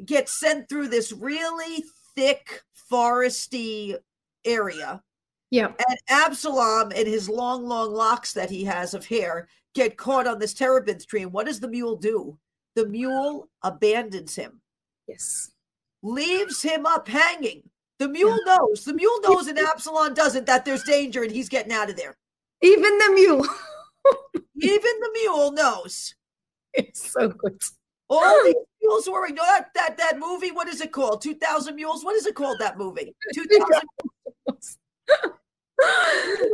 gets 0.04 0.40
sent 0.40 0.68
through 0.68 0.88
this 0.88 1.12
really 1.12 1.84
thick 2.16 2.62
foresty 2.92 3.96
area 4.46 5.02
Yeah. 5.52 5.68
and 5.68 5.98
Absalom 6.10 6.92
and 6.96 7.08
his 7.08 7.30
long, 7.30 7.68
long 7.68 7.94
locks 7.94 8.34
that 8.34 8.50
he 8.50 8.64
has 8.64 8.94
of 8.94 9.06
hair 9.06 9.48
get 9.74 9.98
caught 9.98 10.28
on 10.28 10.40
this 10.40 10.54
terebinth 10.54 11.08
tree. 11.08 11.24
And 11.24 11.34
what 11.34 11.46
does 11.48 11.60
the 11.60 11.68
mule 11.68 11.96
do? 11.96 12.38
The 12.76 12.86
mule 12.88 13.50
abandons 13.62 14.36
him, 14.36 14.62
Yes. 15.08 15.52
leaves 16.02 16.62
him 16.62 16.86
up 16.86 17.08
hanging. 17.08 17.70
The 18.00 18.08
mule 18.10 18.40
knows, 18.46 18.84
the 18.84 18.94
mule 18.94 19.22
knows, 19.22 19.48
and 19.48 19.60
Absalom 19.60 20.14
doesn't 20.16 20.48
that 20.48 20.66
there's 20.66 20.84
danger 20.84 21.24
and 21.24 21.32
he's 21.32 21.50
getting 21.50 21.72
out 21.72 21.90
of 21.90 21.96
there. 21.96 22.18
Even 22.62 22.98
the 22.98 23.12
mule. 23.14 23.46
Even 24.62 25.00
the 25.00 25.10
mule 25.22 25.52
knows. 25.52 26.16
it's 26.74 27.12
so 27.12 27.30
good. 27.30 27.62
All 28.10 28.44
these 28.46 28.56
mules 28.82 29.08
were, 29.08 29.28
you 29.28 29.36
know, 29.36 29.44
that, 29.44 29.70
that, 29.76 29.98
that 29.98 30.20
movie, 30.20 30.52
what 30.52 30.68
is 30.68 30.82
it 30.82 30.92
called? 30.92 31.22
2000 31.22 31.76
Mules? 31.76 32.04
What 32.04 32.16
is 32.16 32.26
it 32.26 32.36
called, 32.36 32.58
that 32.60 32.78
movie? 32.78 33.14
2000 33.34 33.82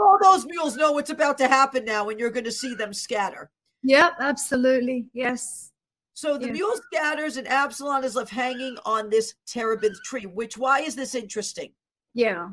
all 0.02 0.18
those 0.22 0.46
mules 0.46 0.76
know 0.76 0.92
what's 0.92 1.10
about 1.10 1.38
to 1.38 1.48
happen 1.48 1.86
now 1.86 2.10
and 2.10 2.20
you're 2.20 2.30
going 2.30 2.46
to 2.46 2.52
see 2.52 2.74
them 2.76 2.94
scatter. 2.94 3.50
Yep, 3.84 4.13
absolutely. 4.20 5.08
Yes. 5.13 5.72
So 6.13 6.38
the 6.38 6.48
Yeah. 6.48 6.54
mule 6.54 6.76
scatters 6.92 7.38
and 7.38 7.48
Absalom 7.48 8.04
is 8.04 8.15
left 8.15 8.32
hanging 8.32 8.77
on 8.86 9.10
this 9.10 9.36
terebinth 9.46 10.02
tree, 10.04 10.25
which 10.25 10.58
why 10.58 10.82
is 10.82 10.96
this 10.96 11.15
interesting? 11.15 11.73
Yeah. 12.13 12.50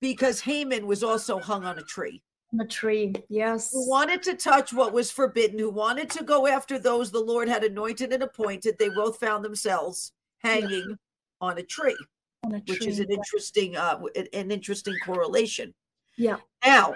Because 0.00 0.40
Haman 0.40 0.86
was 0.86 1.02
also 1.02 1.38
hung 1.40 1.64
on 1.64 1.78
a 1.78 1.82
tree. 1.82 2.22
A 2.60 2.64
tree. 2.64 3.12
Yes. 3.28 3.72
Who 3.72 3.88
wanted 3.88 4.22
to 4.22 4.34
touch 4.34 4.72
what 4.72 4.92
was 4.92 5.10
forbidden, 5.10 5.58
who 5.58 5.70
wanted 5.70 6.08
to 6.10 6.22
go 6.22 6.46
after 6.46 6.78
those 6.78 7.10
the 7.10 7.18
Lord 7.20 7.48
had 7.48 7.64
anointed 7.64 8.12
and 8.12 8.22
appointed, 8.22 8.78
they 8.78 8.88
both 8.88 9.18
found 9.18 9.44
themselves 9.44 10.12
hanging 10.38 10.96
on 11.40 11.58
a 11.58 11.62
tree, 11.62 11.96
a 12.44 12.48
which 12.60 12.86
is 12.86 13.00
an 13.00 13.10
interesting 13.10 13.76
uh 13.76 14.00
an 14.32 14.50
interesting 14.52 14.94
correlation. 15.04 15.74
Yeah. 16.16 16.36
Now, 16.64 16.94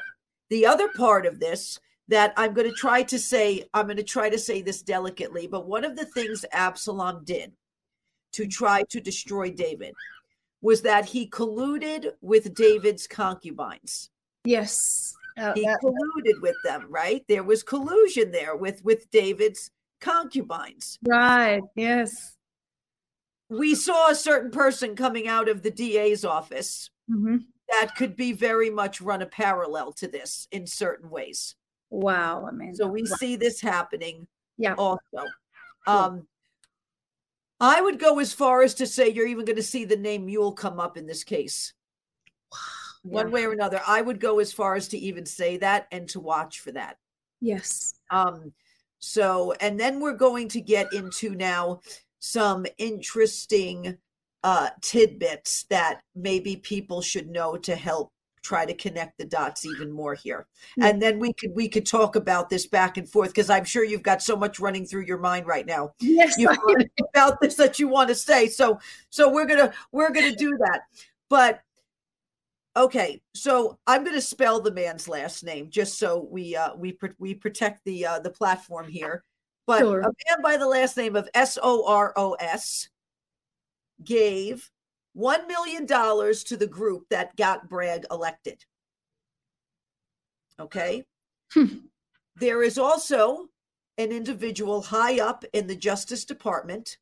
the 0.49 0.67
other 0.67 0.89
part 0.89 1.27
of 1.27 1.39
this 1.41 1.79
that 2.09 2.33
I'm 2.37 2.55
going 2.55 2.69
to 2.69 2.75
try 2.75 3.03
to 3.05 3.19
say, 3.19 3.65
I'm 3.73 3.87
going 3.87 3.97
to 3.97 4.03
try 4.03 4.29
to 4.31 4.39
say 4.39 4.63
this 4.63 4.83
delicately, 4.83 5.47
but 5.47 5.69
one 5.69 5.85
of 5.85 5.95
the 5.97 6.07
things 6.07 6.45
Absalom 6.53 7.25
did 7.25 7.53
to 8.33 8.47
try 8.47 8.83
to 8.91 9.01
destroy 9.01 9.51
David 9.51 9.95
was 10.63 10.83
that 10.83 11.05
he 11.05 11.29
colluded 11.29 12.11
with 12.21 12.53
David's 12.55 13.07
concubines. 13.07 14.11
Yes. 14.45 15.15
Oh, 15.39 15.53
he 15.55 15.63
that- 15.65 15.81
colluded 15.83 16.41
with 16.43 16.57
them, 16.65 16.87
right? 16.91 17.25
There 17.29 17.45
was 17.45 17.63
collusion 17.63 18.31
there 18.33 18.57
with 18.57 18.83
with 18.85 19.11
David's 19.11 19.71
concubines. 20.01 20.99
right. 21.07 21.63
Yes. 21.77 22.37
We 23.49 23.75
saw 23.75 24.11
a 24.11 24.15
certain 24.15 24.51
person 24.51 24.95
coming 24.97 25.27
out 25.29 25.49
of 25.49 25.63
the 25.63 25.71
DA's 25.71 26.25
office 26.25 26.91
Mhm. 27.11 27.45
That 27.71 27.95
could 27.97 28.17
be 28.17 28.33
very 28.33 28.71
much 28.71 29.01
run 29.01 29.23
a 29.23 29.27
parallel 29.27 29.93
to 29.95 30.09
this 30.09 30.49
in 30.51 30.67
certain 30.67 31.11
ways. 31.11 31.55
Wow. 31.91 32.47
I 32.47 32.53
mean, 32.53 32.75
So 32.75 32.87
we 32.87 33.03
wow. 33.03 33.17
see 33.19 33.37
this 33.37 33.61
happening 33.61 34.27
Yeah. 34.59 34.75
also. 34.75 35.01
Um, 35.87 36.27
I 37.61 37.81
would 37.81 37.99
go 37.99 38.19
as 38.19 38.33
far 38.33 38.63
as 38.63 38.75
to 38.75 38.87
say 38.87 39.09
you're 39.09 39.27
even 39.27 39.45
going 39.45 39.57
to 39.57 39.63
see 39.63 39.85
the 39.85 39.97
name 39.97 40.27
Mule 40.27 40.53
come 40.53 40.81
up 40.81 40.97
in 40.97 41.07
this 41.07 41.25
case. 41.25 41.73
One 43.03 43.27
Yeah. 43.27 43.33
way 43.33 43.45
or 43.45 43.53
another. 43.53 43.81
I 43.87 44.03
would 44.03 44.21
go 44.21 44.39
as 44.39 44.53
far 44.53 44.75
as 44.75 44.89
to 44.89 44.99
even 44.99 45.27
say 45.27 45.57
that 45.59 45.87
and 45.91 46.09
to 46.11 46.21
watch 46.21 46.61
for 46.61 46.73
that. 46.73 46.99
Yes. 47.41 47.95
Um, 48.11 48.53
so, 48.99 49.53
and 49.53 49.81
then 49.81 50.01
we're 50.01 50.13
going 50.15 50.49
to 50.49 50.61
get 50.61 50.93
into 50.93 51.35
now 51.35 51.81
some 52.19 52.67
interesting 52.77 53.99
uh, 54.43 54.71
tidbits 54.81 55.65
that 55.65 56.01
maybe 56.15 56.57
people 56.57 57.03
should 57.03 57.29
know 57.29 57.57
to 57.57 57.77
help 57.77 58.11
try 58.43 58.65
to 58.65 58.73
connect 58.73 59.19
the 59.19 59.25
dots 59.27 59.67
even 59.67 59.93
more 59.93 60.15
here. 60.15 60.47
Yeah. 60.77 60.87
And 60.87 61.03
then 61.03 61.19
we 61.19 61.35
could 61.35 61.51
we 61.55 61.69
could 61.69 61.85
talk 61.85 62.17
about 62.17 62.49
this 62.49 62.67
back 62.67 62.97
and 62.97 63.07
forth 63.09 63.29
because 63.31 63.51
I'm 63.51 63.65
sure 63.65 63.85
you've 63.85 64.03
got 64.03 64.23
so 64.23 64.35
much 64.35 64.59
running 64.59 64.87
through 64.87 65.05
your 65.05 65.19
mind 65.19 65.47
right 65.47 65.67
now 65.67 65.93
Yes. 66.01 66.39
you 66.39 66.49
about 67.15 67.39
this 67.41 67.57
that 67.57 67.79
you 67.79 67.87
want 67.89 68.09
to 68.09 68.15
say. 68.15 68.49
So 68.49 68.81
so 69.11 69.31
we're 69.31 69.45
gonna 69.47 69.73
we're 69.93 70.11
gonna 70.11 70.35
do 70.35 70.57
that. 70.59 70.81
But 71.29 71.61
okay, 72.77 73.21
so 73.35 73.79
I'm 73.87 74.05
gonna 74.05 74.23
spell 74.23 74.61
the 74.61 74.73
man's 74.73 75.07
last 75.07 75.45
name 75.45 75.69
just 75.69 75.99
so 75.99 76.27
we 76.31 76.57
uh 76.57 76.75
we 76.77 76.99
we 77.19 77.35
protect 77.35 77.85
the 77.85 78.07
uh 78.07 78.21
the 78.21 78.31
platform 78.31 78.89
here. 78.89 79.23
But 79.67 79.81
Sure. 79.81 80.01
a 80.01 80.05
man 80.05 80.43
by 80.43 80.57
the 80.57 80.67
last 80.67 80.97
name 80.97 81.15
of 81.15 81.29
S 81.35 81.59
O 81.63 81.85
R 81.87 82.15
O 82.17 82.33
S 82.41 82.89
gave 84.05 84.71
one 85.13 85.47
million 85.47 85.87
dollars 85.87 86.45
to 86.45 86.57
the 86.57 86.67
group 86.67 87.05
that 87.11 87.37
got 87.37 87.69
Bragg 87.69 88.05
elected. 88.11 88.65
Okay. 90.59 91.05
Hmm. 91.53 91.67
There 92.37 92.63
is 92.63 92.79
also 92.79 93.49
an 93.99 94.13
individual 94.13 94.81
high 94.81 95.21
up 95.21 95.45
in 95.53 95.67
the 95.67 95.77
Justice 95.77 96.25
Department 96.25 96.99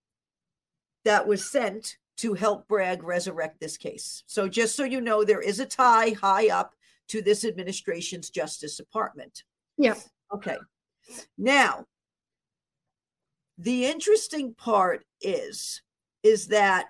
that 1.05 1.27
was 1.27 1.51
sent 1.51 1.97
to 2.19 2.35
help 2.35 2.67
Bragg 2.67 3.05
resurrect 3.05 3.61
this 3.61 3.77
case. 3.77 4.25
So, 4.27 4.49
just 4.49 4.75
so 4.75 4.85
you 4.85 5.01
know, 5.01 5.23
there 5.23 5.41
is 5.41 5.61
a 5.61 5.67
tie 5.67 6.11
high 6.11 6.49
up 6.49 6.75
to 7.09 7.23
this 7.23 7.45
administration's 7.45 8.31
Justice 8.31 8.77
Department. 8.77 9.45
Yeah. 9.77 9.95
Okay. 10.35 10.57
Now, 11.37 11.87
the 13.57 13.87
interesting 13.87 14.55
part 14.55 15.05
is 15.21 15.83
is 16.23 16.47
that 16.49 16.87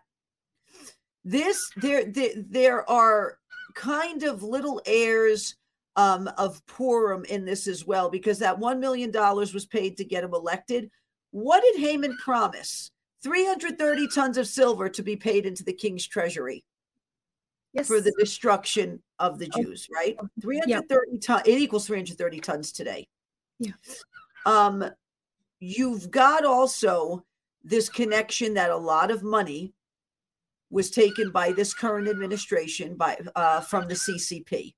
this 1.25 1.71
there 1.77 2.05
there, 2.05 2.31
there 2.37 2.91
are 2.91 3.39
kind 3.75 4.23
of 4.23 4.43
little 4.43 4.81
airs 4.87 5.57
um, 5.97 6.29
of 6.39 6.65
Purim 6.67 7.25
in 7.25 7.45
this 7.45 7.67
as 7.67 7.85
well, 7.87 8.09
because 8.09 8.39
that 8.39 8.59
$1 8.59 8.79
million 8.79 9.11
was 9.13 9.67
paid 9.67 9.97
to 9.97 10.05
get 10.05 10.23
him 10.23 10.33
elected. 10.33 10.91
What 11.33 11.63
did 11.63 11.81
Haman 11.81 12.17
promise? 12.19 12.93
330 13.25 14.07
tons 14.15 14.39
of 14.39 14.47
silver 14.47 14.89
to 14.89 15.03
be 15.03 15.17
paid 15.17 15.45
into 15.45 15.65
the 15.65 15.73
king's 15.73 16.07
treasury 16.07 16.65
Yes. 17.73 17.89
for 17.89 18.01
the 18.01 18.15
destruction 18.19 19.03
of 19.19 19.39
the 19.41 19.51
Oh, 19.55 19.63
Jews, 19.63 19.89
right? 19.93 20.17
yeah. 20.67 20.81
330 20.89 21.19
tons, 21.19 21.43
it 21.47 21.59
equals 21.59 21.87
330 21.87 22.41
tons 22.41 22.71
today. 22.73 23.09
Yeah. 23.59 23.73
Um, 24.47 24.85
you've 25.59 26.11
got 26.13 26.45
also 26.45 27.25
this 27.69 27.89
connection 27.89 28.55
that 28.55 28.71
a 28.71 28.77
lot 28.77 29.11
of 29.11 29.23
money 29.23 29.75
was 30.71 30.91
taken 30.91 31.31
by 31.31 31.53
this 31.53 31.73
current 31.73 32.09
administration 32.09 32.95
by 32.95 33.19
uh, 33.37 33.61
from 33.61 33.89
the 33.89 33.95
CCP, 33.95 34.75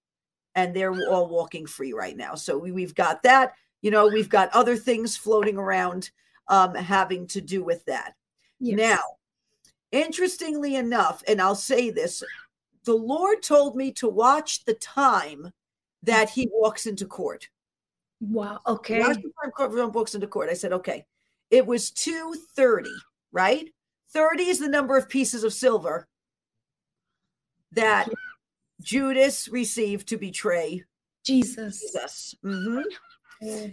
and 0.54 0.74
they're 0.74 0.94
all 1.08 1.28
walking 1.28 1.66
free 1.66 1.92
right 1.92 2.16
now. 2.16 2.34
So 2.34 2.58
we, 2.58 2.72
we've 2.72 2.94
got 2.94 3.22
that. 3.22 3.54
You 3.82 3.90
know, 3.90 4.06
we've 4.08 4.28
got 4.28 4.50
other 4.50 4.76
things 4.76 5.16
floating 5.16 5.56
around 5.56 6.10
um, 6.48 6.74
having 6.74 7.26
to 7.28 7.40
do 7.40 7.64
with 7.64 7.84
that. 7.86 8.14
Yes. 8.58 8.76
Now, 8.76 9.00
interestingly 9.90 10.76
enough, 10.76 11.22
and 11.26 11.40
I'll 11.40 11.54
say 11.54 11.90
this, 11.90 12.22
the 12.84 12.94
Lord 12.94 13.42
told 13.42 13.76
me 13.76 13.92
to 13.92 14.08
watch 14.08 14.64
the 14.64 14.74
time 14.74 15.52
that 16.02 16.30
he 16.30 16.48
walks 16.52 16.86
into 16.86 17.06
court. 17.06 17.48
Wow. 18.20 18.60
Okay. 18.66 19.00
Watch 19.00 19.16
the 19.16 19.32
time 19.42 19.50
court 19.52 19.94
walks 19.94 20.14
into 20.14 20.26
court. 20.26 20.50
I 20.50 20.54
said, 20.54 20.72
okay. 20.72 21.06
It 21.50 21.66
was 21.66 21.90
230, 21.90 22.90
right? 23.32 23.68
30 24.12 24.44
is 24.44 24.58
the 24.58 24.68
number 24.68 24.96
of 24.96 25.08
pieces 25.08 25.44
of 25.44 25.52
silver 25.52 26.06
that 27.72 28.08
Judas 28.80 29.48
received 29.48 30.08
to 30.08 30.16
betray 30.16 30.84
Jesus. 31.24 31.80
Jesus. 31.80 32.34
Mhm. 32.44 32.84
Oh, 33.42 33.70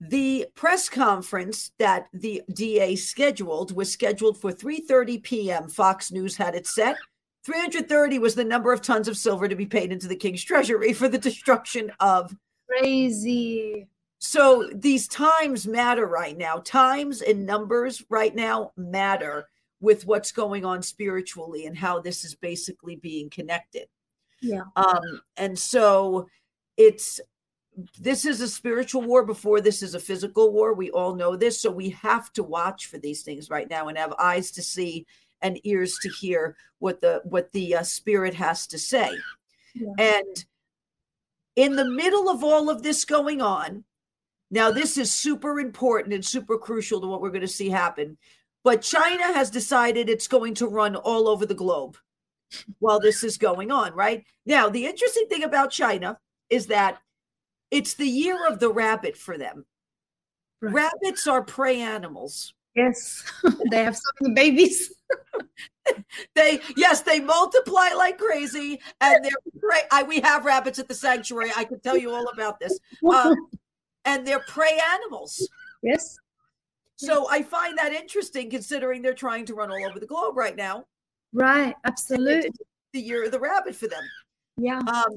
The 0.00 0.46
press 0.54 0.88
conference 0.88 1.72
that 1.78 2.06
the 2.14 2.42
DA 2.54 2.96
scheduled 2.96 3.76
was 3.76 3.92
scheduled 3.92 4.40
for 4.40 4.50
3:30 4.50 5.18
p.m. 5.22 5.68
Fox 5.68 6.10
News 6.10 6.36
had 6.36 6.54
it 6.54 6.66
set. 6.66 6.96
330 7.44 8.18
was 8.18 8.34
the 8.34 8.44
number 8.44 8.72
of 8.72 8.80
tons 8.80 9.08
of 9.08 9.16
silver 9.16 9.46
to 9.46 9.54
be 9.56 9.66
paid 9.66 9.92
into 9.92 10.08
the 10.08 10.16
king's 10.16 10.42
treasury 10.42 10.92
for 10.94 11.08
the 11.08 11.18
destruction 11.18 11.92
of. 12.00 12.34
Crazy. 12.66 13.88
So 14.20 14.70
these 14.74 15.08
times 15.08 15.66
matter 15.66 16.06
right 16.06 16.36
now. 16.36 16.58
Times 16.58 17.22
and 17.22 17.46
numbers 17.46 18.04
right 18.10 18.34
now 18.34 18.72
matter 18.76 19.48
with 19.80 20.06
what's 20.06 20.30
going 20.30 20.64
on 20.64 20.82
spiritually 20.82 21.64
and 21.64 21.76
how 21.76 22.00
this 22.00 22.24
is 22.24 22.34
basically 22.34 22.96
being 22.96 23.30
connected. 23.30 23.88
Yeah. 24.42 24.64
Um, 24.76 25.22
and 25.38 25.58
so 25.58 26.28
it's 26.76 27.18
this 27.98 28.26
is 28.26 28.42
a 28.42 28.48
spiritual 28.48 29.00
war 29.00 29.24
before 29.24 29.62
this 29.62 29.82
is 29.82 29.94
a 29.94 30.00
physical 30.00 30.52
war. 30.52 30.74
We 30.74 30.90
all 30.90 31.14
know 31.14 31.34
this. 31.34 31.58
So 31.58 31.70
we 31.70 31.88
have 31.90 32.30
to 32.34 32.42
watch 32.42 32.86
for 32.86 32.98
these 32.98 33.22
things 33.22 33.48
right 33.48 33.70
now 33.70 33.88
and 33.88 33.96
have 33.96 34.12
eyes 34.18 34.50
to 34.52 34.62
see 34.62 35.06
and 35.40 35.58
ears 35.64 35.96
to 36.02 36.10
hear 36.10 36.56
what 36.78 37.00
the 37.00 37.22
what 37.24 37.50
the 37.52 37.76
uh, 37.76 37.82
spirit 37.84 38.34
has 38.34 38.66
to 38.66 38.78
say. 38.78 39.10
Yeah. 39.74 39.92
And 39.98 40.44
in 41.56 41.76
the 41.76 41.88
middle 41.88 42.28
of 42.28 42.44
all 42.44 42.68
of 42.68 42.82
this 42.82 43.06
going 43.06 43.40
on, 43.40 43.84
now 44.50 44.70
this 44.70 44.98
is 44.98 45.12
super 45.12 45.60
important 45.60 46.14
and 46.14 46.24
super 46.24 46.58
crucial 46.58 47.00
to 47.00 47.06
what 47.06 47.20
we're 47.20 47.30
going 47.30 47.40
to 47.40 47.48
see 47.48 47.68
happen. 47.68 48.16
But 48.62 48.82
China 48.82 49.24
has 49.32 49.50
decided 49.50 50.08
it's 50.08 50.28
going 50.28 50.54
to 50.54 50.66
run 50.66 50.96
all 50.96 51.28
over 51.28 51.46
the 51.46 51.54
globe 51.54 51.96
while 52.78 53.00
this 53.00 53.24
is 53.24 53.38
going 53.38 53.70
on, 53.70 53.94
right? 53.94 54.24
Now, 54.44 54.68
the 54.68 54.84
interesting 54.84 55.26
thing 55.28 55.44
about 55.44 55.70
China 55.70 56.18
is 56.50 56.66
that 56.66 56.98
it's 57.70 57.94
the 57.94 58.08
year 58.08 58.46
of 58.48 58.58
the 58.58 58.70
rabbit 58.70 59.16
for 59.16 59.38
them. 59.38 59.64
Right. 60.60 60.74
Rabbits 60.74 61.26
are 61.26 61.42
prey 61.42 61.80
animals. 61.80 62.52
Yes. 62.74 63.24
they 63.70 63.84
have 63.84 63.96
so 63.96 64.10
many 64.20 64.34
babies. 64.34 64.92
They 66.34 66.60
yes, 66.76 67.02
they 67.02 67.20
multiply 67.20 67.88
like 67.96 68.18
crazy, 68.18 68.80
and 69.00 69.24
they're 69.24 69.32
prey. 69.58 69.80
I, 69.90 70.02
we 70.04 70.20
have 70.20 70.44
rabbits 70.44 70.78
at 70.78 70.86
the 70.86 70.94
sanctuary. 70.94 71.50
I 71.56 71.64
can 71.64 71.80
tell 71.80 71.96
you 71.96 72.12
all 72.12 72.28
about 72.28 72.60
this. 72.60 72.78
Um, 73.12 73.34
and 74.04 74.26
they're 74.26 74.40
prey 74.48 74.78
animals. 74.94 75.48
yes. 75.82 76.16
So 76.96 77.26
I 77.30 77.42
find 77.42 77.78
that 77.78 77.92
interesting, 77.94 78.50
considering 78.50 79.00
they're 79.00 79.14
trying 79.14 79.46
to 79.46 79.54
run 79.54 79.70
all 79.70 79.86
over 79.86 79.98
the 79.98 80.06
globe 80.06 80.36
right 80.36 80.54
now. 80.54 80.84
Right. 81.32 81.74
Absolutely. 81.86 82.50
The 82.92 83.00
year 83.00 83.24
of 83.24 83.30
the 83.32 83.40
rabbit 83.40 83.74
for 83.74 83.88
them. 83.88 84.02
Yeah. 84.58 84.80
Um, 84.80 85.14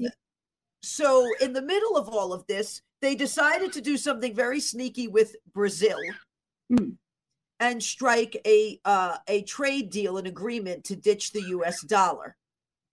so 0.82 1.26
in 1.42 1.52
the 1.52 1.60
middle 1.60 1.98
of 1.98 2.08
all 2.08 2.32
of 2.32 2.46
this, 2.46 2.80
they 3.02 3.14
decided 3.14 3.70
to 3.74 3.82
do 3.82 3.98
something 3.98 4.34
very 4.34 4.60
sneaky 4.60 5.08
with 5.08 5.36
Brazil 5.52 5.98
Hmm. 6.70 6.92
and 7.60 7.82
strike 7.82 8.40
a 8.46 8.80
uh, 8.86 9.18
a 9.28 9.42
trade 9.42 9.90
deal, 9.90 10.16
an 10.16 10.26
agreement 10.26 10.84
to 10.84 10.96
ditch 10.96 11.32
the 11.32 11.42
U.S. 11.48 11.82
dollar. 11.82 12.34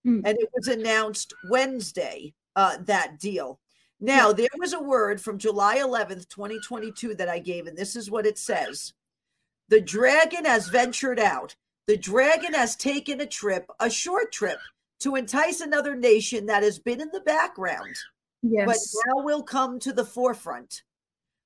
Hmm. 0.04 0.20
And 0.26 0.38
it 0.38 0.50
was 0.54 0.68
announced 0.68 1.34
Wednesday 1.50 2.34
uh, 2.58 2.76
that 2.82 3.20
deal. 3.20 3.61
Now 4.02 4.34
there 4.34 4.48
was 4.58 4.74
a 4.74 4.82
word 4.82 5.22
from 5.22 5.38
July 5.38 5.78
11th, 5.78 6.28
2022, 6.30 7.14
that 7.16 7.30
I 7.30 7.38
gave, 7.40 7.68
and 7.68 7.78
this 7.78 7.96
is 7.96 8.10
what 8.10 8.26
it 8.26 8.38
says: 8.40 8.94
The 9.70 9.80
dragon 9.80 10.44
has 10.46 10.68
ventured 10.68 11.20
out. 11.20 11.56
The 11.88 11.98
dragon 11.98 12.54
has 12.54 12.76
taken 12.76 13.22
a 13.22 13.26
trip, 13.28 13.70
a 13.80 13.90
short 13.90 14.32
trip, 14.32 14.60
to 15.02 15.16
entice 15.16 15.62
another 15.62 15.96
nation 15.96 16.48
that 16.48 16.64
has 16.64 16.80
been 16.80 17.00
in 17.00 17.10
the 17.12 17.22
background, 17.22 17.96
Yes. 18.42 18.66
but 18.66 18.78
now 19.08 19.24
will 19.24 19.44
come 19.44 19.80
to 19.80 19.94
the 19.94 20.06
forefront. 20.06 20.82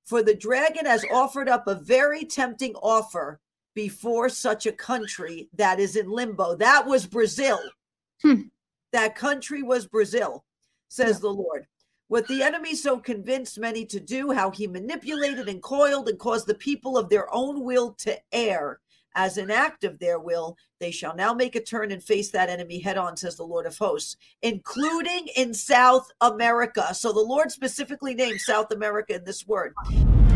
For 0.04 0.22
the 0.22 0.34
dragon 0.34 0.86
has 0.86 1.04
offered 1.12 1.48
up 1.48 1.66
a 1.66 1.74
very 1.74 2.24
tempting 2.24 2.74
offer 2.76 3.40
before 3.74 4.28
such 4.28 4.64
a 4.66 4.72
country 4.72 5.48
that 5.54 5.78
is 5.80 5.96
in 5.96 6.08
limbo. 6.08 6.54
That 6.54 6.86
was 6.86 7.06
Brazil. 7.06 7.58
Hmm. 8.22 8.42
That 8.92 9.14
country 9.16 9.62
was 9.62 9.86
Brazil, 9.86 10.44
says 10.88 11.16
Yeah. 11.16 11.20
the 11.22 11.28
Lord. 11.34 11.66
What 12.08 12.28
the 12.28 12.42
enemy 12.42 12.76
so 12.76 12.98
convinced 12.98 13.58
many 13.58 13.84
to 13.86 13.98
do, 13.98 14.30
how 14.30 14.50
he 14.50 14.68
manipulated 14.68 15.48
and 15.48 15.60
coiled 15.60 16.08
and 16.08 16.18
caused 16.18 16.46
the 16.46 16.54
people 16.54 16.96
of 16.96 17.08
their 17.08 17.32
own 17.34 17.64
will 17.64 17.94
to 17.94 18.16
err 18.32 18.80
as 19.16 19.38
an 19.38 19.50
act 19.50 19.82
of 19.82 19.98
their 19.98 20.20
will, 20.20 20.56
they 20.78 20.90
shall 20.90 21.16
now 21.16 21.32
make 21.32 21.56
a 21.56 21.60
turn 21.60 21.90
and 21.90 22.02
face 22.02 22.30
that 22.30 22.50
enemy 22.50 22.78
head 22.78 22.98
on, 22.98 23.16
says 23.16 23.34
the 23.36 23.42
Lord 23.42 23.66
of 23.66 23.76
hosts, 23.76 24.16
including 24.42 25.26
in 25.34 25.54
South 25.54 26.08
America. 26.20 26.94
So 26.94 27.12
the 27.12 27.20
Lord 27.20 27.50
specifically 27.50 28.14
named 28.14 28.40
South 28.40 28.70
America 28.70 29.14
in 29.14 29.24
this 29.24 29.46
word. 29.46 29.74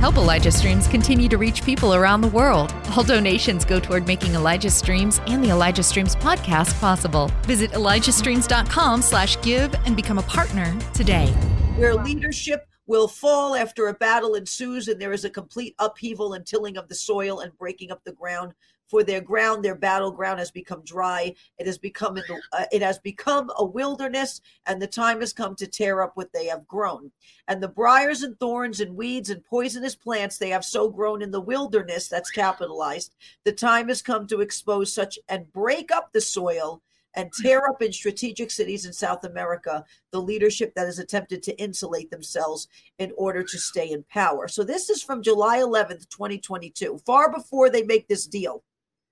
Help 0.00 0.16
Elijah 0.16 0.50
Streams 0.50 0.88
continue 0.88 1.28
to 1.28 1.36
reach 1.36 1.62
people 1.62 1.94
around 1.94 2.22
the 2.22 2.28
world. 2.28 2.74
All 2.96 3.04
donations 3.04 3.66
go 3.66 3.78
toward 3.78 4.06
making 4.06 4.34
Elijah 4.34 4.70
Streams 4.70 5.20
and 5.26 5.44
the 5.44 5.50
Elijah 5.50 5.82
Streams 5.82 6.16
podcast 6.16 6.78
possible. 6.80 7.30
Visit 7.42 7.70
ElijahStreams.com 7.72 9.02
slash 9.02 9.40
give 9.42 9.74
and 9.84 9.94
become 9.94 10.16
a 10.16 10.22
partner 10.22 10.74
today. 10.94 11.34
Where 11.80 11.94
leadership 11.94 12.68
will 12.86 13.08
fall 13.08 13.54
after 13.54 13.88
a 13.88 13.94
battle 13.94 14.34
ensues 14.34 14.88
and 14.88 15.00
there 15.00 15.14
is 15.14 15.24
a 15.24 15.30
complete 15.30 15.74
upheaval 15.78 16.34
and 16.34 16.44
tilling 16.44 16.76
of 16.76 16.88
the 16.88 16.94
soil 16.94 17.40
and 17.40 17.56
breaking 17.56 17.90
up 17.90 18.04
the 18.04 18.12
ground. 18.12 18.52
For 18.88 19.02
their 19.02 19.22
ground 19.22 19.64
their 19.64 19.74
battleground 19.74 20.40
has 20.40 20.50
become 20.50 20.82
dry. 20.84 21.34
It 21.56 21.66
has 21.66 21.78
become 21.78 22.18
uh, 22.52 22.64
it 22.70 22.82
has 22.82 22.98
become 22.98 23.50
a 23.56 23.64
wilderness 23.64 24.42
and 24.66 24.80
the 24.80 24.86
time 24.86 25.20
has 25.20 25.32
come 25.32 25.56
to 25.56 25.66
tear 25.66 26.02
up 26.02 26.18
what 26.18 26.30
they 26.34 26.48
have 26.48 26.68
grown. 26.68 27.12
And 27.48 27.62
the 27.62 27.68
briars 27.68 28.20
and 28.20 28.38
thorns 28.38 28.80
and 28.80 28.94
weeds 28.94 29.30
and 29.30 29.42
poisonous 29.42 29.94
plants 29.94 30.36
they 30.36 30.50
have 30.50 30.66
so 30.66 30.90
grown 30.90 31.22
in 31.22 31.30
the 31.30 31.40
wilderness 31.40 32.08
that's 32.08 32.30
capitalized. 32.30 33.14
The 33.44 33.52
time 33.52 33.88
has 33.88 34.02
come 34.02 34.26
to 34.26 34.42
expose 34.42 34.92
such 34.92 35.18
and 35.30 35.50
break 35.50 35.90
up 35.90 36.12
the 36.12 36.20
soil 36.20 36.82
and 37.14 37.32
tear 37.32 37.66
up 37.68 37.82
in 37.82 37.92
strategic 37.92 38.50
cities 38.50 38.86
in 38.86 38.92
South 38.92 39.24
America 39.24 39.84
the 40.10 40.20
leadership 40.20 40.74
that 40.74 40.86
has 40.86 40.98
attempted 40.98 41.42
to 41.42 41.58
insulate 41.60 42.10
themselves 42.10 42.68
in 42.98 43.12
order 43.16 43.42
to 43.42 43.58
stay 43.58 43.90
in 43.90 44.04
power. 44.04 44.48
So 44.48 44.62
this 44.62 44.90
is 44.90 45.02
from 45.02 45.22
July 45.22 45.58
11th, 45.58 46.08
2022, 46.08 47.00
far 47.04 47.32
before 47.32 47.70
they 47.70 47.82
make 47.82 48.08
this 48.08 48.26
deal. 48.26 48.62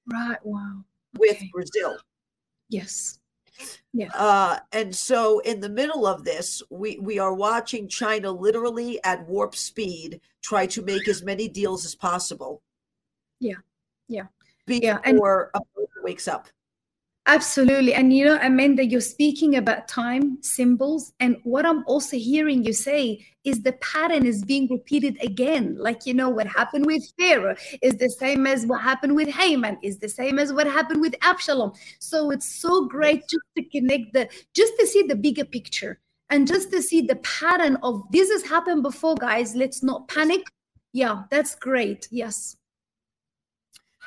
Right. 0.07 0.39
Wow. 0.43 0.85
Okay. 1.19 1.39
With 1.41 1.43
Brazil. 1.53 1.97
Yes. 2.69 3.19
Yeah. 3.93 4.11
Uh, 4.15 4.59
and 4.73 4.95
so 4.95 5.41
in 5.41 5.61
the 5.61 5.69
middle 5.69 6.07
of 6.07 6.25
this, 6.25 6.63
we, 6.71 6.99
we 7.01 7.19
are 7.19 7.35
watching 7.35 7.89
China 7.89 8.31
literally 8.31 9.03
at 9.05 9.27
warp 9.27 9.57
speed 9.57 10.21
try 10.43 10.67
to 10.67 10.83
make 10.83 11.09
as 11.09 11.23
many 11.23 11.49
deals 11.49 11.85
as 11.85 11.95
possible. 11.95 12.63
Yeah. 13.41 13.57
Yeah. 14.07 14.27
Before 14.67 14.83
yeah. 14.85 14.99
And- 15.05 15.21
wakes 16.03 16.29
up. 16.29 16.49
Absolutely. 17.29 17.93
And 17.93 18.11
you 18.11 18.25
know, 18.25 18.39
Amanda, 18.41 18.87
you're 18.87 19.03
speaking 19.03 19.57
about 19.57 19.87
time 19.87 20.43
symbols. 20.43 21.13
And 21.21 21.37
what 21.43 21.67
I'm 21.67 21.85
also 21.87 22.17
hearing 22.17 22.65
you 22.65 22.73
say 22.73 23.23
is 23.45 23.63
the 23.63 23.75
pattern 23.75 24.25
is 24.25 24.43
being 24.43 24.67
repeated 24.71 25.19
again. 25.23 25.77
Like, 25.79 26.07
you 26.07 26.15
know, 26.15 26.31
what 26.31 26.47
happened 26.47 26.87
with 26.87 27.03
Pharaoh 27.19 27.55
is 27.83 27.97
the 27.97 28.09
same 28.09 28.47
as 28.47 28.65
what 28.65 28.81
happened 28.81 29.15
with 29.15 29.29
Haman, 29.29 29.77
is 29.83 29.99
the 29.99 30.09
same 30.09 30.39
as 30.39 30.55
what 30.55 30.67
happened 30.67 31.03
with 31.03 31.15
Absalom. 31.21 31.73
So 31.99 32.31
it's 32.31 32.47
so 32.47 32.87
great 32.87 33.21
just 33.29 33.45
to 33.59 33.63
connect 33.65 34.15
the, 34.15 34.31
just 34.55 34.73
to 34.79 34.87
see 34.87 35.03
the 35.03 35.15
bigger 35.15 35.45
picture 35.45 36.01
and 36.31 36.49
just 36.49 36.71
to 36.73 36.81
see 36.81 37.03
the 37.03 37.17
pattern 37.17 37.77
of 37.83 38.05
this 38.11 38.31
has 38.31 38.43
happened 38.43 38.83
before, 38.83 39.17
guys. 39.17 39.55
Let's 39.55 39.83
not 39.83 40.09
panic. 40.09 40.47
Yeah, 40.95 41.25
that's 41.31 41.55
great. 41.55 42.09
Yes. 42.11 42.57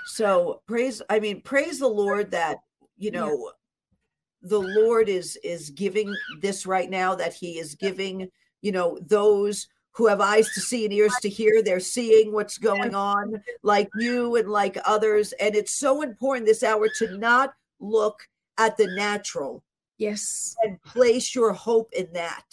So 0.08 0.64
praise, 0.68 1.04
I 1.08 1.20
mean, 1.20 1.42
praise 1.42 1.78
the 1.78 1.88
Lord 1.88 2.32
that 2.32 2.58
you 3.02 3.12
know 3.12 3.28
yeah. 3.30 4.50
the 4.50 4.60
lord 4.60 5.10
is 5.10 5.38
is 5.44 5.70
giving 5.72 6.14
this 6.42 6.66
right 6.66 6.90
now 6.90 7.16
that 7.16 7.34
he 7.34 7.58
is 7.58 7.76
giving 7.76 8.30
you 8.62 8.72
know 8.72 8.98
those 9.02 9.68
who 9.94 10.08
have 10.08 10.22
eyes 10.22 10.50
to 10.54 10.62
see 10.62 10.86
and 10.86 10.94
ears 10.94 11.14
to 11.22 11.30
hear 11.30 11.62
they're 11.62 11.80
seeing 11.80 12.32
what's 12.32 12.58
going 12.58 12.96
on 12.96 13.42
like 13.62 13.90
you 13.96 14.36
and 14.38 14.50
like 14.50 14.78
others. 14.86 15.34
And 15.34 15.56
it's 15.56 15.76
so 15.76 16.02
important 16.02 16.46
this 16.46 16.64
hour 16.64 16.88
to 16.98 17.18
not 17.18 17.54
look 17.80 18.28
at 18.58 18.78
the 18.78 18.88
natural 18.88 19.64
yes. 19.98 20.56
and 20.64 20.82
place 20.84 21.36
your 21.36 21.52
hope 21.52 21.92
in 21.94 22.08
that. 22.14 22.46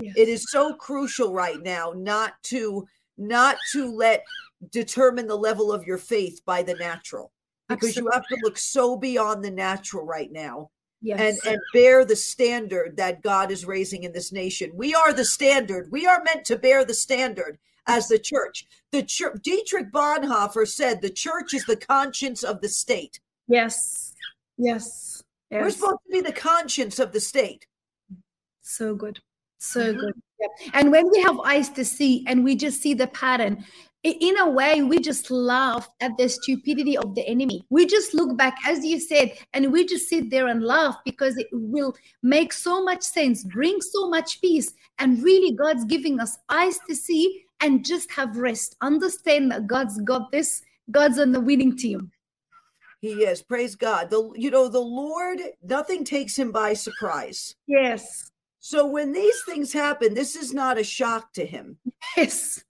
Yes. 0.00 0.14
it 0.16 0.28
is 0.28 0.50
so 0.50 0.74
crucial 0.74 1.34
right 1.34 1.60
now 1.60 1.92
not 1.94 2.42
to 2.44 2.86
not 3.18 3.56
to 3.72 3.94
let 3.94 4.24
determine 4.70 5.26
the 5.26 5.36
level 5.36 5.70
of 5.70 5.86
your 5.86 5.98
faith 5.98 6.40
by 6.46 6.62
the 6.62 6.74
natural 6.76 7.32
because 7.70 7.90
Absolutely. 7.90 8.02
you 8.02 8.10
have 8.12 8.26
to 8.28 8.38
look 8.42 8.58
so 8.58 8.96
beyond 8.96 9.44
the 9.44 9.50
natural 9.50 10.04
right 10.04 10.30
now 10.30 10.70
yes. 11.02 11.20
and 11.20 11.52
and 11.52 11.60
bear 11.72 12.04
the 12.04 12.16
standard 12.16 12.96
that 12.96 13.22
God 13.22 13.50
is 13.50 13.64
raising 13.64 14.04
in 14.04 14.12
this 14.12 14.32
nation. 14.32 14.70
We 14.74 14.94
are 14.94 15.12
the 15.12 15.24
standard. 15.24 15.90
We 15.90 16.06
are 16.06 16.22
meant 16.22 16.44
to 16.46 16.56
bear 16.56 16.84
the 16.84 16.94
standard 16.94 17.58
as 17.86 18.08
the 18.08 18.18
church. 18.18 18.66
The 18.92 19.02
church 19.02 19.38
Dietrich 19.42 19.90
Bonhoeffer 19.92 20.66
said 20.68 21.00
the 21.00 21.10
church 21.10 21.54
is 21.54 21.64
the 21.64 21.76
conscience 21.76 22.42
of 22.42 22.60
the 22.60 22.68
state. 22.68 23.20
Yes. 23.48 24.14
Yes. 24.58 25.22
yes. 25.50 25.62
We're 25.62 25.70
supposed 25.70 25.98
to 26.06 26.12
be 26.12 26.20
the 26.20 26.32
conscience 26.32 26.98
of 26.98 27.12
the 27.12 27.20
state. 27.20 27.66
So 28.62 28.94
good. 28.94 29.18
So 29.58 29.80
mm-hmm. 29.80 30.00
good. 30.00 30.14
Yeah. 30.40 30.70
And 30.74 30.90
when 30.90 31.10
we 31.10 31.20
have 31.22 31.38
eyes 31.40 31.68
to 31.70 31.84
see 31.84 32.24
and 32.26 32.44
we 32.44 32.56
just 32.56 32.80
see 32.80 32.94
the 32.94 33.08
pattern, 33.08 33.64
in 34.02 34.38
a 34.38 34.48
way, 34.48 34.82
we 34.82 34.98
just 34.98 35.30
laugh 35.30 35.88
at 36.00 36.16
the 36.16 36.28
stupidity 36.28 36.96
of 36.96 37.14
the 37.14 37.26
enemy. 37.26 37.64
We 37.68 37.84
just 37.86 38.14
look 38.14 38.36
back, 38.36 38.56
as 38.66 38.84
you 38.84 38.98
said, 38.98 39.32
and 39.52 39.72
we 39.72 39.84
just 39.84 40.08
sit 40.08 40.30
there 40.30 40.46
and 40.46 40.62
laugh 40.62 40.96
because 41.04 41.36
it 41.36 41.48
will 41.52 41.94
make 42.22 42.52
so 42.52 42.82
much 42.82 43.02
sense, 43.02 43.44
bring 43.44 43.80
so 43.82 44.08
much 44.08 44.40
peace. 44.40 44.72
And 44.98 45.22
really, 45.22 45.52
God's 45.52 45.84
giving 45.84 46.18
us 46.18 46.38
eyes 46.48 46.78
to 46.88 46.94
see 46.94 47.44
and 47.60 47.84
just 47.84 48.10
have 48.12 48.38
rest. 48.38 48.76
Understand 48.80 49.52
that 49.52 49.66
God's 49.66 50.00
got 50.00 50.32
this, 50.32 50.62
God's 50.90 51.18
on 51.18 51.32
the 51.32 51.40
winning 51.40 51.76
team. 51.76 52.10
He 53.02 53.24
is. 53.24 53.42
Praise 53.42 53.74
God. 53.74 54.10
The 54.10 54.30
you 54.34 54.50
know, 54.50 54.68
the 54.68 54.80
Lord, 54.80 55.40
nothing 55.62 56.04
takes 56.04 56.38
him 56.38 56.52
by 56.52 56.74
surprise. 56.74 57.54
Yes. 57.66 58.30
So 58.60 58.86
when 58.86 59.12
these 59.12 59.42
things 59.44 59.72
happen, 59.72 60.12
this 60.12 60.36
is 60.36 60.52
not 60.52 60.78
a 60.78 60.84
shock 60.84 61.32
to 61.34 61.44
him. 61.44 61.78
Yes 62.16 62.64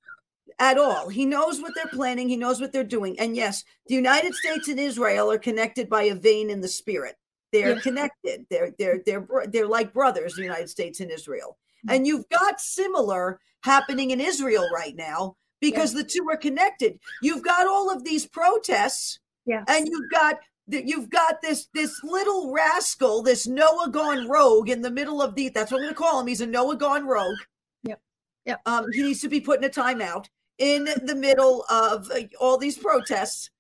at 0.61 0.79
all. 0.79 1.09
He 1.09 1.25
knows 1.25 1.61
what 1.61 1.73
they're 1.75 1.87
planning, 1.87 2.29
he 2.29 2.37
knows 2.37 2.61
what 2.61 2.73
they're 2.73 2.85
doing. 2.85 3.19
And 3.19 3.35
yes, 3.35 3.65
the 3.87 3.95
United 3.95 4.35
States 4.35 4.69
and 4.69 4.79
Israel 4.79 5.31
are 5.31 5.39
connected 5.39 5.89
by 5.89 6.03
a 6.05 6.15
vein 6.15 6.51
in 6.51 6.61
the 6.61 6.69
spirit. 6.69 7.17
They're 7.51 7.75
yeah. 7.75 7.81
connected. 7.81 8.47
They're 8.51 8.73
they're 8.79 9.01
they're 9.05 9.27
they're 9.49 9.67
like 9.67 9.93
brothers, 9.93 10.35
the 10.35 10.43
United 10.43 10.71
States 10.71 11.01
and 11.01 11.11
Israel. 11.11 11.59
Mm-hmm. 11.85 11.97
And 11.97 12.07
you've 12.07 12.29
got 12.29 12.61
similar 12.61 13.41
happening 13.65 14.11
in 14.11 14.21
Israel 14.21 14.69
right 14.73 14.95
now 14.95 15.37
because 15.61 15.95
yeah. 15.95 16.03
the 16.03 16.09
two 16.09 16.27
are 16.31 16.37
connected. 16.37 17.01
You've 17.23 17.43
got 17.43 17.67
all 17.67 17.91
of 17.91 18.05
these 18.05 18.27
protests, 18.27 19.19
yes. 19.47 19.65
and 19.67 19.89
you've 19.89 20.11
got 20.11 20.39
you've 20.69 21.11
got 21.11 21.41
this 21.43 21.69
this 21.75 22.05
little 22.05 22.53
rascal, 22.53 23.23
this 23.23 23.47
Noah 23.47 23.89
gone 23.91 24.29
rogue 24.29 24.69
in 24.69 24.83
the 24.83 24.91
middle 24.91 25.23
of 25.23 25.35
the. 25.35 25.49
That's 25.49 25.73
what 25.73 25.79
I'm 25.79 25.85
going 25.85 25.95
to 25.95 25.99
call 25.99 26.21
him. 26.21 26.27
He's 26.27 26.43
a 26.43 26.47
Noah 26.47 26.77
gone 26.77 27.07
rogue. 27.07 27.39
Yep. 27.85 28.01
Yep. 28.45 28.61
Um, 28.67 28.93
he 28.93 29.03
needs 29.03 29.23
to 29.23 29.29
be 29.29 29.41
put 29.41 29.59
in 29.59 29.65
a 29.65 29.71
timeout 29.71 30.27
in 30.61 30.85
the 31.03 31.17
middle 31.17 31.65
of 31.69 32.09
all 32.41 32.57
these 32.57 32.79
protests. 32.79 33.51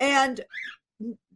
And 0.00 0.44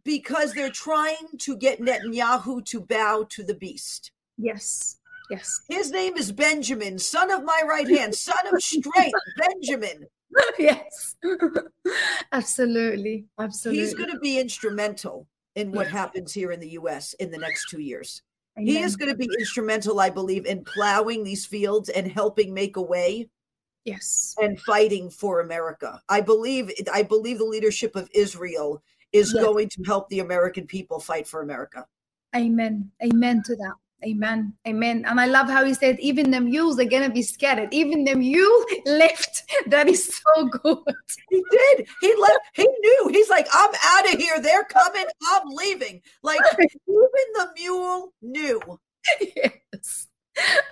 because 0.03 0.53
they're 0.53 0.69
trying 0.69 1.37
to 1.39 1.57
get 1.57 1.79
Netanyahu 1.79 2.63
to 2.65 2.81
bow 2.81 3.25
to 3.29 3.43
the 3.43 3.55
beast. 3.55 4.11
Yes. 4.37 4.97
Yes. 5.31 5.61
His 5.69 5.89
name 5.91 6.17
is 6.17 6.31
Benjamin, 6.31 6.99
son 6.99 7.31
of 7.31 7.43
my 7.43 7.61
right 7.67 7.87
hand, 7.87 8.13
son 8.13 8.35
of 8.51 8.61
strength, 8.61 9.17
Benjamin. 9.37 10.05
Yes. 10.59 11.15
Absolutely. 12.31 13.25
Absolutely. 13.39 13.81
He's 13.81 13.93
going 13.93 14.11
to 14.11 14.19
be 14.19 14.39
instrumental 14.39 15.27
in 15.55 15.71
what 15.71 15.87
happens 15.87 16.33
here 16.33 16.51
in 16.51 16.59
the 16.59 16.71
US 16.71 17.13
in 17.13 17.31
the 17.31 17.37
next 17.37 17.69
2 17.69 17.79
years. 17.79 18.21
Amen. 18.57 18.67
He 18.67 18.79
is 18.81 18.95
going 18.95 19.09
to 19.11 19.17
be 19.17 19.29
instrumental 19.39 19.99
I 19.99 20.09
believe 20.09 20.45
in 20.45 20.63
plowing 20.63 21.23
these 21.23 21.45
fields 21.45 21.89
and 21.89 22.11
helping 22.11 22.53
make 22.53 22.75
a 22.75 22.81
way 22.81 23.29
yes. 23.85 24.35
and 24.41 24.59
fighting 24.61 25.09
for 25.09 25.41
america. 25.41 26.01
I 26.09 26.21
believe 26.21 26.71
i 26.93 27.03
believe 27.03 27.37
the 27.37 27.45
leadership 27.45 27.95
of 27.95 28.09
israel 28.13 28.83
is 29.11 29.31
yes. 29.33 29.43
going 29.43 29.69
to 29.69 29.83
help 29.83 30.09
the 30.09 30.19
american 30.19 30.67
people 30.67 30.99
fight 30.99 31.27
for 31.27 31.41
america. 31.41 31.85
Amen. 32.35 32.91
Amen 33.03 33.43
to 33.45 33.55
that. 33.55 33.73
Amen. 34.05 34.53
Amen. 34.67 35.05
And 35.07 35.19
i 35.19 35.25
love 35.25 35.47
how 35.49 35.63
he 35.63 35.73
said 35.73 35.99
even 35.99 36.31
the 36.31 36.41
mules 36.41 36.79
are 36.79 36.85
gonna 36.85 37.09
be 37.09 37.21
scattered. 37.21 37.73
Even 37.73 38.03
the 38.03 38.15
mule 38.15 38.65
left. 38.85 39.43
That 39.67 39.87
is 39.87 40.21
so 40.21 40.45
good. 40.45 40.77
He 41.29 41.43
did. 41.51 41.87
He 42.01 42.15
left. 42.15 42.39
He 42.53 42.67
knew. 42.67 43.09
He's 43.11 43.29
like 43.29 43.47
i'm 43.53 43.73
out 43.85 44.13
of 44.13 44.19
here. 44.19 44.39
They're 44.41 44.65
coming. 44.65 45.05
I'm 45.29 45.47
leaving. 45.49 46.01
Like 46.21 46.41
even 46.59 47.27
the 47.33 47.49
mule 47.57 48.13
knew. 48.21 48.61
Yes. 49.35 50.07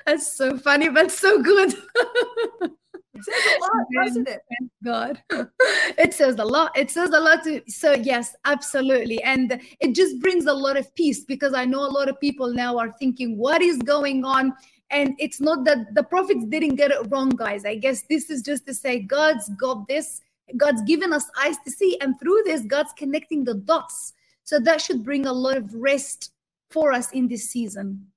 That's 0.06 0.32
so 0.32 0.58
funny 0.58 0.90
but 0.90 1.12
so 1.12 1.42
good 1.42 1.76
It 3.14 3.24
says 3.26 3.44
a 3.46 3.60
lot, 3.60 4.06
doesn't 4.06 4.30
it? 4.30 4.42
God. 4.84 5.22
It 5.98 6.14
says 6.14 6.36
a 6.40 6.46
lot. 6.46 6.76
It 6.78 6.90
says 6.90 7.10
a 7.10 7.20
lot 7.20 7.44
to 7.44 7.62
so 7.68 7.92
yes, 7.94 8.34
absolutely. 8.46 9.22
And 9.24 9.62
it 9.80 9.94
just 9.94 10.20
brings 10.22 10.46
a 10.46 10.54
lot 10.54 10.78
of 10.78 10.94
peace 10.96 11.26
because 11.26 11.54
I 11.54 11.66
know 11.66 11.80
a 11.80 11.92
lot 11.92 12.10
of 12.10 12.20
people 12.20 12.54
now 12.54 12.78
are 12.78 12.94
thinking, 12.98 13.38
what 13.38 13.62
is 13.62 13.78
going 13.80 14.24
on? 14.24 14.54
And 14.90 15.16
it's 15.20 15.40
not 15.40 15.66
that 15.66 15.94
the 15.94 16.04
prophets 16.04 16.46
didn't 16.46 16.76
get 16.76 16.92
it 16.92 17.10
wrong, 17.10 17.30
guys. 17.30 17.66
I 17.66 17.76
guess 17.76 18.04
this 18.10 18.30
is 18.30 18.42
just 18.42 18.66
to 18.68 18.74
say 18.74 19.00
God's 19.00 19.50
got 19.50 19.88
this, 19.88 20.22
God's 20.58 20.82
given 20.84 21.14
us 21.14 21.26
eyes 21.42 21.58
to 21.66 21.72
see, 21.72 21.98
and 22.02 22.20
through 22.20 22.42
this, 22.46 22.62
God's 22.62 22.94
connecting 22.94 23.44
the 23.44 23.56
dots. 23.56 24.14
So 24.44 24.60
that 24.60 24.82
should 24.82 25.04
bring 25.04 25.26
a 25.26 25.34
lot 25.34 25.58
of 25.58 25.74
rest 25.74 26.32
for 26.72 26.92
us 26.92 27.12
in 27.12 27.28
this 27.28 27.50
season. 27.50 28.08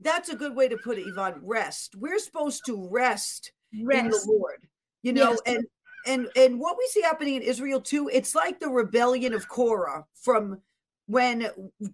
That's 0.00 0.28
a 0.28 0.36
good 0.36 0.54
way 0.54 0.68
to 0.68 0.76
put 0.76 0.98
it, 0.98 1.06
Yvonne. 1.06 1.40
Rest. 1.42 1.94
We're 1.96 2.18
supposed 2.18 2.64
to 2.66 2.88
rest, 2.90 3.52
Rest. 3.82 4.04
in 4.04 4.10
the 4.10 4.32
Lord. 4.32 4.66
You 5.02 5.12
know, 5.12 5.30
Yes. 5.32 5.40
and 5.46 5.64
and 6.06 6.28
and 6.36 6.60
what 6.60 6.76
we 6.78 6.86
see 6.88 7.02
happening 7.02 7.34
in 7.36 7.42
Israel 7.42 7.80
too, 7.80 8.08
it's 8.12 8.34
like 8.34 8.60
the 8.60 8.68
rebellion 8.68 9.34
of 9.34 9.48
Korah 9.48 10.04
from 10.14 10.60
when 11.06 11.50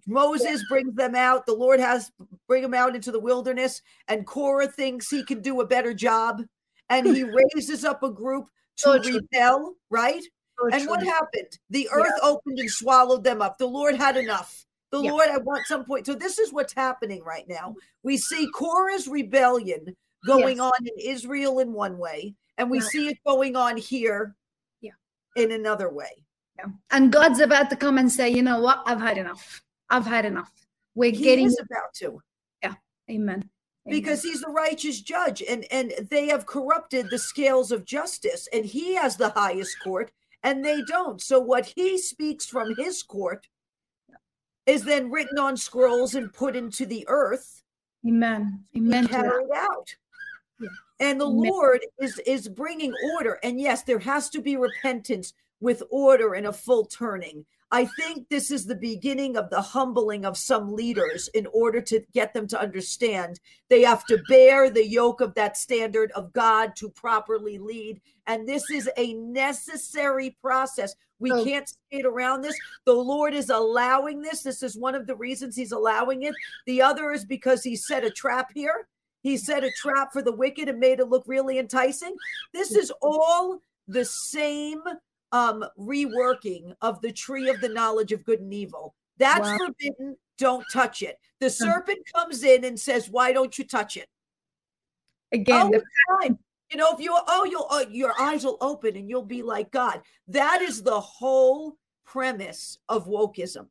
Moses 0.07 0.63
brings 0.69 0.95
them 0.95 1.15
out, 1.15 1.45
the 1.45 1.53
Lord 1.53 1.79
has 1.81 2.11
bring 2.47 2.61
them 2.61 2.73
out 2.73 2.95
into 2.95 3.11
the 3.11 3.19
wilderness, 3.19 3.81
and 4.07 4.25
Korah 4.25 4.67
thinks 4.67 5.09
he 5.09 5.23
can 5.23 5.41
do 5.41 5.59
a 5.61 5.67
better 5.67 5.93
job, 5.93 6.41
and 6.89 7.05
he 7.05 7.23
raises 7.55 7.83
up 7.83 8.03
a 8.03 8.11
group 8.11 8.45
to 8.77 9.01
So 9.01 9.19
rebel, 9.33 9.73
right? 9.89 10.23
So 10.59 10.69
And 10.71 10.87
what 10.87 11.03
happened? 11.03 11.57
The 11.69 11.89
earth 11.91 12.13
opened 12.23 12.59
and 12.59 12.69
swallowed 12.69 13.23
them 13.23 13.41
up. 13.41 13.57
The 13.57 13.65
Lord 13.67 13.95
had 13.95 14.15
enough. 14.15 14.65
The 14.91 15.01
Yeah. 15.01 15.11
Lord 15.11 15.27
at 15.29 15.43
one 15.43 15.65
some 15.65 15.85
point. 15.85 16.05
So 16.05 16.13
this 16.13 16.37
is 16.39 16.53
what's 16.53 16.73
happening 16.73 17.23
right 17.23 17.47
now. 17.47 17.75
We 18.03 18.17
see 18.17 18.47
Korah's 18.51 19.07
rebellion 19.07 19.95
going 20.25 20.57
Yes. 20.57 20.71
on 20.71 20.87
in 20.87 20.99
Israel 20.99 21.59
in 21.59 21.73
one 21.73 21.97
way, 21.97 22.35
and 22.57 22.69
we 22.69 22.79
Yeah. 22.79 22.85
see 22.85 23.07
it 23.09 23.17
going 23.25 23.55
on 23.55 23.77
here 23.77 24.35
Yeah. 24.81 24.91
in 25.35 25.51
another 25.51 25.89
way. 25.89 26.25
Yeah. 26.57 26.65
And 26.91 27.11
God's 27.11 27.39
about 27.39 27.69
to 27.71 27.75
come 27.75 27.97
and 27.97 28.11
say, 28.11 28.29
you 28.29 28.41
know 28.43 28.59
what? 28.61 28.83
I've 28.85 28.99
had 29.01 29.17
enough. 29.17 29.63
I've 29.89 30.05
had 30.05 30.25
enough. 30.25 30.51
We're 30.95 31.11
He 31.11 31.23
getting 31.23 31.45
is 31.47 31.59
about 31.59 31.93
to 31.95 32.21
Yeah. 32.61 32.75
amen. 33.09 33.49
because 33.85 34.21
he's 34.21 34.41
the 34.41 34.47
righteous 34.49 35.01
judge 35.01 35.41
and 35.41 35.65
and 35.71 35.91
they 36.09 36.27
have 36.27 36.45
corrupted 36.45 37.09
the 37.09 37.17
scales 37.17 37.71
of 37.71 37.83
justice 37.83 38.47
and 38.53 38.63
he 38.63 38.93
has 38.93 39.17
the 39.17 39.29
highest 39.29 39.75
court 39.83 40.11
and 40.43 40.63
they 40.63 40.83
don't 40.83 41.19
so 41.19 41.39
what 41.39 41.65
he 41.75 41.97
speaks 41.97 42.45
from 42.45 42.75
his 42.75 43.01
court 43.01 43.47
is 44.67 44.83
then 44.83 45.09
written 45.09 45.39
on 45.39 45.57
scrolls 45.57 46.13
and 46.13 46.31
put 46.31 46.55
into 46.55 46.85
the 46.85 47.03
earth 47.07 47.63
amen. 48.07 48.63
Amen. 48.77 49.07
carried 49.07 49.49
out. 49.55 49.95
And 50.99 51.19
the 51.19 51.25
lord 51.25 51.81
is 51.99 52.19
is 52.19 52.47
bringing 52.47 52.93
order. 53.15 53.39
And 53.43 53.59
yes 53.59 53.83
there 53.83 53.99
has 53.99 54.29
to 54.31 54.41
be 54.41 54.55
repentance 54.55 55.33
with 55.59 55.83
order 55.89 56.33
and 56.33 56.47
a 56.47 56.53
full 56.53 56.85
turning. 56.85 57.45
I 57.73 57.85
think 57.85 58.27
this 58.27 58.51
is 58.51 58.65
the 58.65 58.75
beginning 58.75 59.37
of 59.37 59.49
the 59.49 59.61
humbling 59.61 60.25
of 60.25 60.37
some 60.37 60.73
leaders 60.73 61.29
in 61.29 61.47
order 61.53 61.79
to 61.81 62.01
get 62.13 62.33
them 62.33 62.45
to 62.47 62.59
understand. 62.59 63.39
They 63.69 63.81
have 63.83 64.05
to 64.07 64.21
bear 64.27 64.69
the 64.69 64.85
yoke 64.85 65.21
of 65.21 65.33
that 65.35 65.55
standard 65.55 66.11
of 66.11 66.33
god 66.33 66.75
to 66.77 66.89
properly 66.89 67.57
lead. 67.57 68.01
And 68.27 68.47
this 68.47 68.69
is 68.69 68.89
a 68.97 69.13
necessary 69.13 70.31
process. 70.41 70.95
We 71.19 71.29
So- 71.29 71.45
can't 71.45 71.69
skate 71.69 72.05
around 72.05 72.41
this. 72.41 72.57
The 72.83 72.93
lord 72.93 73.33
is 73.33 73.49
allowing 73.49 74.21
this. 74.21 74.43
This 74.43 74.63
is 74.63 74.77
one 74.77 74.95
of 74.95 75.07
the 75.07 75.15
reasons 75.15 75.55
he's 75.55 75.71
allowing 75.71 76.23
it. 76.23 76.35
The 76.65 76.81
other 76.81 77.11
is 77.11 77.23
because 77.23 77.63
he 77.63 77.77
set 77.77 78.03
a 78.03 78.11
trap 78.11 78.51
here 78.53 78.89
he 79.21 79.37
set 79.37 79.63
a 79.63 79.71
trap 79.71 80.11
for 80.11 80.21
the 80.21 80.31
wicked 80.31 80.69
and 80.69 80.79
made 80.79 80.99
it 80.99 81.09
look 81.09 81.23
really 81.27 81.59
enticing. 81.59 82.15
This 82.53 82.71
is 82.71 82.91
all 83.01 83.61
the 83.87 84.05
same 84.05 84.81
um 85.31 85.63
reworking 85.79 86.73
of 86.81 87.01
the 87.01 87.11
tree 87.11 87.47
of 87.49 87.61
the 87.61 87.69
knowledge 87.69 88.11
of 88.11 88.25
good 88.25 88.41
and 88.41 88.53
evil. 88.53 88.95
That's 89.17 89.47
Wow. 89.47 89.57
forbidden. 89.57 90.17
Don't 90.37 90.65
touch 90.71 91.03
it. 91.03 91.17
The 91.39 91.49
serpent 91.49 91.99
comes 92.13 92.43
in 92.43 92.63
and 92.65 92.79
says, 92.79 93.09
"Why 93.09 93.31
don't 93.31 93.57
you 93.57 93.65
touch 93.65 93.95
it?" 93.97 94.09
Again, 95.31 95.67
oh, 95.67 95.81
the-. 96.19 96.37
You 96.71 96.77
know, 96.77 96.93
if 96.93 96.99
you 96.99 97.13
oh, 97.13 97.45
you'll 97.45 97.67
oh, 97.69 97.85
your 97.89 98.13
eyes 98.19 98.43
will 98.43 98.57
open 98.61 98.95
and 98.95 99.09
you'll 99.09 99.23
be 99.25 99.43
like 99.43 99.71
God. 99.71 100.01
That 100.27 100.61
is 100.61 100.81
the 100.81 100.99
whole 100.99 101.77
premise 102.05 102.77
of 102.89 103.07
wokeism. 103.07 103.67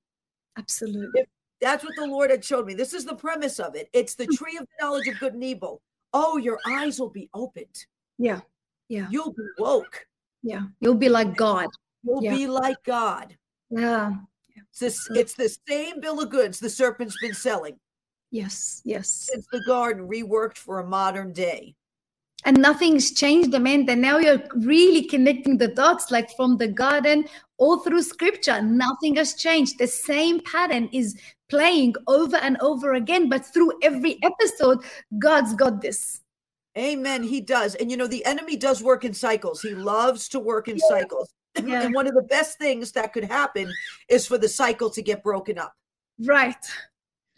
absolutely. 0.56 1.24
That's 1.60 1.84
what 1.84 1.94
the 1.96 2.06
Lord 2.06 2.30
had 2.30 2.44
showed 2.44 2.66
me. 2.66 2.74
This 2.74 2.94
is 2.94 3.04
the 3.04 3.14
premise 3.14 3.60
of 3.60 3.74
it. 3.74 3.88
It's 3.92 4.14
the 4.14 4.24
hmm. 4.24 4.34
tree 4.34 4.56
of 4.56 4.66
the 4.66 4.84
knowledge 4.84 5.08
of 5.08 5.18
good 5.18 5.34
and 5.34 5.44
evil. 5.44 5.82
Oh, 6.12 6.36
your 6.36 6.58
eyes 6.66 6.98
will 6.98 7.10
be 7.10 7.28
opened. 7.34 7.86
Yeah. 8.18 8.40
Yeah. 8.88 9.06
You'll 9.10 9.32
be 9.32 9.44
woke. 9.58 10.06
Yeah. 10.42 10.62
You'll 10.80 10.94
be 10.94 11.08
like 11.08 11.36
God. 11.36 11.68
You'll 12.02 12.22
Yeah. 12.22 12.34
be 12.34 12.46
like 12.46 12.82
God. 12.84 13.36
Yeah. 13.70 14.14
It's, 14.56 14.78
this, 14.78 15.08
it's 15.14 15.34
the 15.34 15.54
same 15.68 16.00
bill 16.00 16.20
of 16.20 16.30
goods 16.30 16.58
the 16.58 16.70
serpent's 16.70 17.16
been 17.20 17.34
selling 17.34 17.78
Yes. 18.30 18.82
Yes. 18.84 19.08
since 19.08 19.46
the 19.52 19.62
garden 19.66 20.08
reworked 20.08 20.56
for 20.56 20.80
a 20.80 20.86
modern 20.86 21.32
day. 21.32 21.74
And 22.44 22.56
nothing's 22.58 23.12
changed 23.12 23.52
amanda 23.54 23.94
now 23.94 24.18
you're 24.18 24.42
really 24.56 25.02
connecting 25.02 25.58
the 25.58 25.68
dots 25.68 26.10
like 26.10 26.30
from 26.36 26.56
the 26.56 26.68
garden 26.68 27.24
all 27.58 27.78
through 27.78 28.02
scripture 28.02 28.60
nothing 28.62 29.16
has 29.16 29.34
changed 29.34 29.78
the 29.78 29.86
same 29.86 30.40
pattern 30.40 30.88
is 30.92 31.18
playing 31.48 31.94
over 32.06 32.36
and 32.36 32.56
over 32.60 32.94
again 32.94 33.28
but 33.28 33.44
through 33.44 33.72
every 33.82 34.18
episode 34.22 34.78
god's 35.18 35.54
got 35.54 35.80
this 35.80 36.20
Amen. 36.78 37.24
He 37.24 37.40
does. 37.40 37.74
And 37.74 37.90
you 37.90 37.96
know, 37.96 38.06
the 38.06 38.24
enemy 38.24 38.56
does 38.56 38.80
work 38.80 39.04
in 39.04 39.12
cycles. 39.12 39.60
He 39.60 39.74
loves 39.74 40.28
to 40.28 40.38
work 40.38 40.68
in 40.68 40.78
cycles. 40.78 41.28
Yeah. 41.64 41.82
And 41.82 41.92
one 41.92 42.06
of 42.06 42.14
the 42.14 42.22
best 42.22 42.58
things 42.58 42.92
that 42.92 43.12
could 43.12 43.24
happen 43.24 43.68
is 44.08 44.24
for 44.24 44.38
the 44.38 44.48
cycle 44.48 44.88
to 44.90 45.02
get 45.02 45.24
broken 45.24 45.58
up. 45.58 45.74
right 46.20 46.64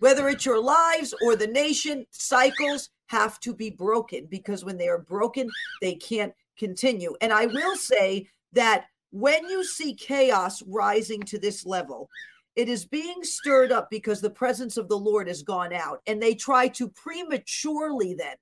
whether 0.03 0.29
it's 0.29 0.45
your 0.45 0.61
lives 0.61 1.15
or 1.23 1.37
the 1.37 1.47
nation, 1.47 2.05
cycles 2.11 2.91
have 3.13 3.39
to 3.41 3.55
be 3.55 3.69
broken 3.69 4.27
because 4.31 4.65
when 4.65 4.79
they 4.79 4.89
are 4.89 4.99
broken, 4.99 5.49
they 5.83 5.95
can't 5.95 6.33
continue. 6.59 7.15
And 7.21 7.31
I 7.31 7.45
will 7.45 7.77
say 7.77 8.27
that 8.55 8.87
when 9.11 9.47
you 9.49 9.63
see 9.65 9.95
chaos 9.95 10.63
rising 10.67 11.21
to 11.25 11.39
this 11.39 11.67
level, 11.67 12.09
it 12.57 12.71
is 12.71 12.87
being 12.87 13.23
stirred 13.23 13.71
up 13.71 13.91
because 13.91 14.23
the 14.23 14.31
presence 14.31 14.79
of 14.79 14.89
the 14.89 14.99
Lord 14.99 15.29
has 15.29 15.43
gone 15.43 15.75
out, 15.75 16.01
and 16.07 16.23
they 16.23 16.35
try 16.35 16.69
to 16.69 16.89
prematurely 16.89 18.15
then, 18.15 18.37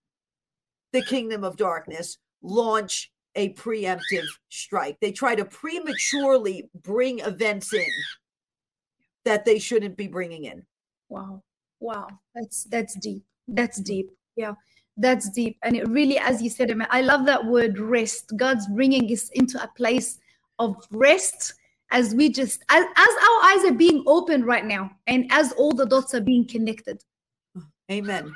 the 0.93 1.03
kingdom 1.03 1.43
of 1.43 1.57
darkness, 1.57 2.19
launch 2.41 3.11
a 3.35 3.53
preemptive 3.55 4.27
strike. 4.49 4.99
They 5.01 5.13
try 5.13 5.35
to 5.35 5.45
prematurely 5.45 6.69
bring 6.83 7.21
events 7.21 7.73
in 7.75 7.87
that 9.25 9.45
they 9.45 9.59
shouldn't 9.59 9.97
be 9.97 10.07
bringing 10.07 10.45
in. 10.45 10.65
wow 11.09 11.43
wow 11.81 12.09
that's 12.35 12.65
that's 12.65 12.95
deep 12.99 13.25
that's 13.49 13.81
deep 13.81 14.11
yeah 14.41 14.55
that's 14.97 15.31
deep 15.31 15.57
and 15.63 15.77
it 15.77 15.89
really 15.89 16.19
as 16.19 16.43
you 16.43 16.51
said 16.51 16.73
i 16.91 17.01
love 17.01 17.27
that 17.27 17.45
word 17.45 17.79
rest 17.79 18.33
god's 18.37 18.67
bringing 18.69 19.05
us 19.13 19.29
into 19.41 19.63
a 19.63 19.69
place 19.77 20.19
of 20.59 20.77
rest 20.91 21.55
as 21.93 22.15
we 22.15 22.29
just 22.31 22.63
as, 22.71 22.85
as 22.97 23.09
our 23.29 23.41
eyes 23.51 23.65
are 23.65 23.75
being 23.87 24.03
opened 24.07 24.47
right 24.47 24.67
now 24.67 24.91
and 25.07 25.27
as 25.31 25.53
all 25.53 25.73
the 25.73 25.87
dots 25.87 26.15
are 26.15 26.21
being 26.33 26.47
connected 26.47 27.03
Amen. 27.91 28.33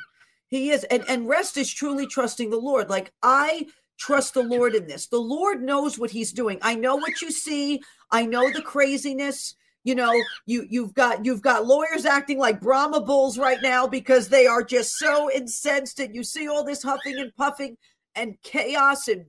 He 0.49 0.71
is. 0.71 0.85
And, 0.85 1.05
and 1.09 1.29
rest 1.29 1.57
is 1.57 1.73
truly 1.73 2.07
trusting 2.07 2.51
the 2.51 2.59
Lord. 2.59 2.91
Like 2.91 3.13
I 3.23 3.67
trust 3.99 4.35
the 4.35 4.43
Lord 4.43 4.75
in 4.75 4.87
this. 4.87 5.07
The 5.07 5.19
Lord 5.19 5.63
knows 5.63 5.99
what 5.99 6.11
he's 6.11 6.33
doing. 6.33 6.59
I 6.63 6.75
know 6.75 6.97
what 6.97 7.23
you 7.23 7.31
see. 7.31 7.81
I 8.11 8.27
know 8.27 8.51
the 8.51 8.63
craziness. 8.63 9.55
You 9.85 9.95
know, 9.95 10.13
you 10.47 10.67
you've 10.71 10.95
got 10.95 11.27
you've 11.27 11.43
got 11.43 11.67
lawyers 11.67 12.07
acting 12.07 12.39
like 12.39 12.61
Brahma 12.61 13.03
bulls 13.03 13.39
right 13.39 13.59
now 13.63 13.87
because 13.87 14.29
they 14.29 14.47
are 14.47 14.65
just 14.65 14.97
so 14.97 15.31
incensed 15.31 16.01
and 16.01 16.15
you 16.15 16.25
see 16.25 16.49
all 16.49 16.65
this 16.65 16.83
huffing 16.83 17.19
and 17.19 17.35
puffing 17.37 17.77
and 18.15 18.41
chaos 18.43 19.09
and 19.09 19.27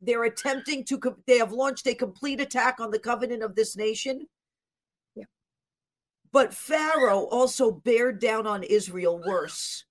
they're 0.00 0.24
attempting 0.24 0.84
to 0.84 1.00
they 1.26 1.38
have 1.38 1.52
launched 1.52 1.88
a 1.88 1.94
complete 1.94 2.40
attack 2.40 2.78
on 2.78 2.92
the 2.92 3.00
covenant 3.00 3.42
of 3.42 3.56
this 3.56 3.76
nation. 3.76 4.26
Yeah. 5.16 5.24
But 6.30 6.54
Pharaoh 6.54 7.24
also 7.24 7.72
bared 7.72 8.20
down 8.20 8.46
on 8.46 8.62
Israel 8.62 9.20
worse 9.26 9.84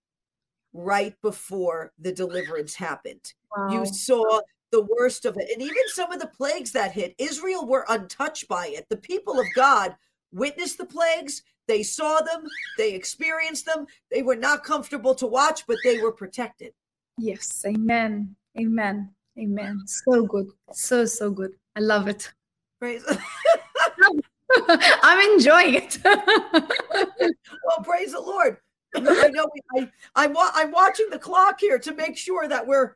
right 0.72 1.16
before 1.22 1.92
the 2.00 2.14
deliverance 2.14 2.74
happened. 2.76 3.34
You 3.72 3.86
saw 3.86 4.42
the 4.72 4.88
worst 4.98 5.26
of 5.26 5.38
it. 5.38 5.50
And 5.52 5.62
even 5.62 5.84
some 5.88 6.12
of 6.12 6.20
the 6.20 6.28
plagues 6.28 6.72
that 6.74 6.92
hit, 6.92 7.16
Israel 7.18 7.66
were 7.66 7.86
untouched 7.90 8.48
by 8.48 8.68
it. 8.68 8.88
The 8.90 8.98
people 8.98 9.40
of 9.40 9.48
God 9.56 9.96
witnessed 10.32 10.78
the 10.78 10.86
plagues, 10.86 11.42
they 11.68 11.84
saw 11.84 12.20
them, 12.22 12.44
they 12.78 12.94
experienced 12.94 13.66
them. 13.66 13.86
They 14.12 14.22
were 14.24 14.36
not 14.36 14.64
comfortable 14.64 15.16
to 15.16 15.28
watch, 15.28 15.66
but 15.68 15.78
they 15.84 15.98
were 15.98 16.12
protected. 16.12 16.74
yes 17.18 17.64
amen 17.66 18.36
amen 18.60 19.10
amen 19.38 19.82
so 19.86 20.24
good 20.26 20.48
so 20.72 21.06
so 21.06 21.30
good 21.32 21.52
i 21.76 21.80
love 21.80 22.08
it 22.08 22.32
Praise. 22.80 23.04
i'm 25.04 25.20
enjoying 25.34 25.76
it 25.76 25.98
well, 26.06 27.84
praise 27.84 28.14
the 28.14 28.20
Lord. 28.22 28.58
I 28.96 29.30
know 29.30 29.48
we, 29.54 29.62
I, 29.78 29.92
I'm, 30.16 30.36
I'm 30.38 30.72
watching 30.72 31.08
the 31.12 31.20
clock 31.20 31.60
here 31.60 31.78
to 31.80 31.94
make 31.94 32.18
sure 32.18 32.48
that 32.48 32.66
we're 32.66 32.96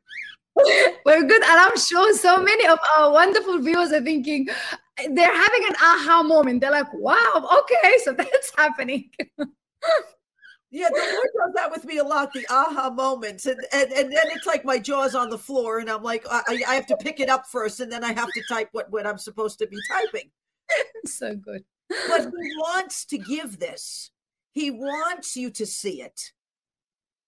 We're 0.56 1.24
good. 1.24 1.44
And 1.44 1.60
I'm 1.60 1.78
sure 1.78 2.14
so 2.14 2.42
many 2.42 2.68
of 2.68 2.80
our 2.98 3.12
wonderful 3.12 3.60
viewers 3.60 3.92
are 3.92 4.02
thinking, 4.02 4.48
they're 4.98 5.36
having 5.36 5.64
an 5.68 5.76
aha 5.82 6.24
moment. 6.24 6.62
They're 6.62 6.72
like, 6.72 6.94
wow, 6.94 7.50
okay, 7.60 7.98
so 8.04 8.14
that's 8.18 8.52
happening. 8.56 9.10
Yeah, 10.74 10.90
the 10.90 10.96
Lord 10.96 11.30
does 11.38 11.54
that 11.54 11.70
with 11.72 11.86
me 11.86 12.00
a 12.00 12.04
lot, 12.04 12.34
the 12.34 12.48
aha 12.50 12.90
moments. 12.90 13.46
And, 13.46 13.60
and 13.72 13.92
and 13.92 14.12
then 14.12 14.26
it's 14.32 14.48
like 14.48 14.66
my 14.66 14.80
jaw's 14.80 15.14
on 15.14 15.30
the 15.30 15.38
floor 15.38 15.78
and 15.78 15.88
I'm 15.88 16.02
like, 16.02 16.26
I, 16.32 16.42
I 16.68 16.74
have 16.74 16.88
to 16.88 16.98
pick 16.98 17.20
it 17.20 17.30
up 17.30 17.46
first 17.46 17.80
and 17.80 17.92
then 17.92 18.04
I 18.04 18.12
have 18.12 18.30
to 18.32 18.42
type 18.50 18.70
what, 18.72 18.92
what 18.92 19.06
I'm 19.06 19.20
supposed 19.20 19.60
to 19.60 19.68
be 19.68 19.78
typing. 19.88 20.32
so 21.06 21.36
good. 21.36 21.64
But 21.90 22.22
he 22.22 22.56
wants 22.58 23.06
to 23.06 23.20
give 23.20 23.60
this. 23.60 24.10
He 24.52 24.72
wants 24.72 25.38
you 25.38 25.52
to 25.52 25.66
see 25.68 26.02
it. 26.02 26.32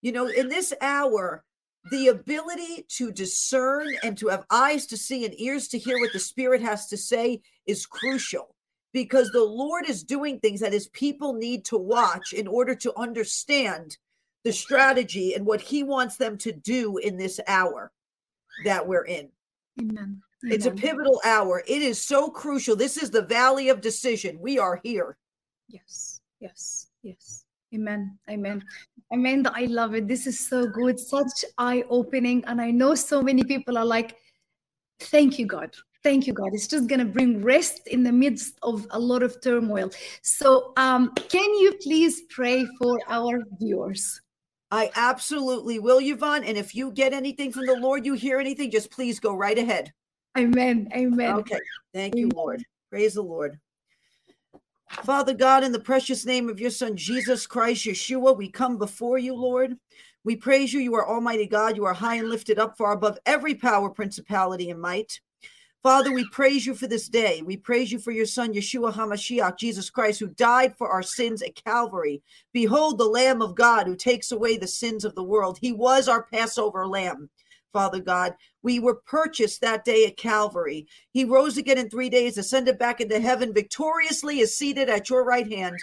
You 0.01 0.11
know, 0.11 0.26
in 0.26 0.49
this 0.49 0.73
hour, 0.82 1.44
the 1.91 2.07
ability 2.07 2.86
to 2.89 3.11
discern 3.11 3.88
and 4.03 4.17
to 4.17 4.27
have 4.27 4.45
eyes 4.49 4.86
to 4.88 4.97
see 4.97 5.25
and 5.25 5.39
ears 5.39 5.67
to 5.69 5.77
hear 5.77 5.99
what 5.99 6.13
the 6.13 6.19
Spirit 6.19 6.61
has 6.61 6.88
to 6.88 6.97
say 6.97 7.41
is 7.65 7.86
crucial 7.86 8.55
because 8.91 9.29
the 9.31 9.43
Lord 9.43 9.88
is 9.88 10.03
doing 10.03 10.39
things 10.39 10.61
that 10.61 10.73
his 10.73 10.88
people 10.88 11.33
need 11.33 11.65
to 11.65 11.77
watch 11.77 12.33
in 12.33 12.47
order 12.47 12.73
to 12.75 12.97
understand 12.97 13.97
the 14.43 14.53
strategy 14.53 15.33
and 15.33 15.45
what 15.45 15.61
he 15.61 15.83
wants 15.83 16.17
them 16.17 16.38
to 16.39 16.51
do 16.51 16.97
in 16.97 17.17
this 17.17 17.39
hour 17.47 17.91
that 18.63 18.88
we're 18.88 19.05
in. 19.05 19.29
Amen. 19.79 20.21
It's 20.43 20.65
a 20.65 20.71
pivotal 20.71 21.19
hour. 21.25 21.63
It 21.67 21.81
is 21.81 22.01
so 22.01 22.29
crucial. 22.29 22.75
This 22.75 22.97
is 22.97 23.09
the 23.09 23.23
valley 23.23 23.69
of 23.69 23.81
decision. 23.81 24.39
We 24.39 24.59
are 24.59 24.79
here. 24.83 25.17
Yes, 25.67 26.21
yes, 26.39 26.88
yes. 27.01 27.44
Amen. 27.76 28.17
Amen. 28.30 28.63
Amanda, 29.11 29.51
I 29.53 29.65
love 29.65 29.93
it. 29.95 30.07
This 30.07 30.28
is 30.28 30.39
so 30.39 30.65
good, 30.67 30.99
such 30.99 31.45
eye 31.57 31.84
opening. 31.89 32.43
And 32.47 32.61
I 32.61 32.71
know 32.71 32.95
so 32.95 33.21
many 33.21 33.43
people 33.43 33.78
are 33.78 33.86
like, 33.86 34.15
thank 34.99 35.38
you, 35.38 35.45
God. 35.45 35.76
Thank 36.03 36.28
you, 36.28 36.34
God. 36.34 36.49
It's 36.53 36.67
just 36.67 36.88
going 36.88 36.99
to 36.99 37.05
bring 37.05 37.43
rest 37.43 37.88
in 37.88 38.03
the 38.03 38.11
midst 38.11 38.57
of 38.61 38.88
a 38.91 38.99
lot 38.99 39.23
of 39.23 39.41
turmoil. 39.41 39.91
So, 40.21 40.71
um, 40.78 41.11
can 41.30 41.53
you 41.55 41.73
please 41.82 42.21
pray 42.30 42.65
for 42.80 42.99
our 43.07 43.41
viewers? 43.59 44.21
I 44.71 44.91
absolutely 44.95 45.80
will, 45.80 45.99
Yvonne. 45.99 46.43
And 46.43 46.57
if 46.57 46.76
you 46.76 46.91
get 46.91 47.11
anything 47.11 47.51
from 47.51 47.65
the 47.65 47.76
Lord, 47.76 48.05
you 48.05 48.13
hear 48.13 48.39
anything, 48.39 48.71
just 48.71 48.91
please 48.91 49.19
go 49.19 49.36
right 49.36 49.57
ahead. 49.57 49.91
Amen. 50.38 50.88
Amen. 50.95 51.34
Okay. 51.39 51.59
Thank 51.93 52.15
you, 52.15 52.30
Lord. 52.30 52.63
Praise 52.89 53.15
the 53.15 53.21
Lord. 53.21 53.59
Father 55.03 55.33
God, 55.33 55.63
in 55.63 55.71
the 55.71 55.79
precious 55.79 56.25
name 56.25 56.49
of 56.49 56.59
your 56.59 56.71
Son, 56.71 56.97
Jesus 56.97 57.45
Christ, 57.45 57.85
Yeshua, 57.85 58.35
we 58.35 58.49
come 58.49 58.77
before 58.77 59.17
you, 59.17 59.35
Lord. 59.35 59.77
We 60.23 60.35
praise 60.35 60.73
you. 60.73 60.79
You 60.79 60.95
are 60.95 61.07
Almighty 61.07 61.45
God. 61.45 61.77
You 61.77 61.85
are 61.85 61.93
high 61.93 62.15
and 62.15 62.29
lifted 62.29 62.57
up 62.57 62.77
far 62.77 62.93
above 62.93 63.19
every 63.25 63.53
power, 63.53 63.89
principality, 63.89 64.71
and 64.71 64.81
might. 64.81 65.19
Father, 65.83 66.11
we 66.11 66.27
praise 66.29 66.65
you 66.65 66.73
for 66.73 66.87
this 66.87 67.07
day. 67.07 67.43
We 67.45 67.57
praise 67.57 67.91
you 67.91 67.99
for 67.99 68.09
your 68.11 68.25
son, 68.25 68.55
Yeshua 68.55 68.91
HaMashiach, 68.91 69.59
Jesus 69.59 69.91
Christ, 69.91 70.19
who 70.19 70.29
died 70.29 70.75
for 70.75 70.89
our 70.89 71.03
sins 71.03 71.43
at 71.43 71.53
Calvary. 71.63 72.23
Behold, 72.53 72.97
the 72.97 73.05
Lamb 73.05 73.43
of 73.43 73.53
God 73.53 73.85
who 73.85 73.95
takes 73.95 74.31
away 74.31 74.57
the 74.57 74.67
sins 74.67 75.05
of 75.05 75.13
the 75.13 75.23
world. 75.23 75.59
He 75.61 75.71
was 75.71 76.07
our 76.07 76.23
Passover 76.23 76.87
lamb, 76.87 77.29
Father 77.76 77.99
God. 77.99 78.36
We 78.63 78.80
were 78.80 78.95
purchased 78.95 79.59
that 79.59 79.84
day 79.84 80.05
at 80.05 80.15
Calvary. 80.15 80.88
He 81.11 81.26
rose 81.26 81.57
again 81.57 81.78
in 81.78 81.89
three 81.89 82.09
days, 82.09 82.38
ascended 82.38 82.80
back 82.80 83.01
into 83.01 83.19
heaven, 83.19 83.53
victoriously 83.53 84.39
is 84.39 84.57
seated 84.57 84.88
at 84.88 85.09
your 85.09 85.26
right 85.26 85.51
hand, 85.51 85.76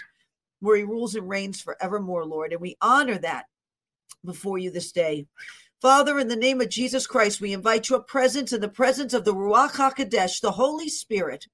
where 0.59 0.75
he 0.75 0.81
rules 0.81 1.13
and 1.13 1.29
reigns 1.29 1.61
forevermore, 1.61 2.25
Lord. 2.25 2.51
And 2.51 2.59
we 2.59 2.77
honor 2.81 3.19
that 3.19 3.45
before 4.25 4.57
you 4.57 4.71
this 4.71 4.91
day. 4.91 5.27
Father, 5.83 6.17
in 6.17 6.29
the 6.29 6.35
name 6.35 6.61
of 6.61 6.69
Jesus 6.69 7.05
Christ, 7.05 7.39
we 7.39 7.53
invite 7.53 7.91
your 7.91 7.99
presence 7.99 8.51
in 8.51 8.61
the 8.61 8.69
presence 8.69 9.13
of 9.13 9.23
the 9.23 9.35
Ruach 9.35 9.73
HaKodesh, 9.73 10.41
the 10.41 10.53
Holy 10.53 10.89
Spirit, 10.89 11.45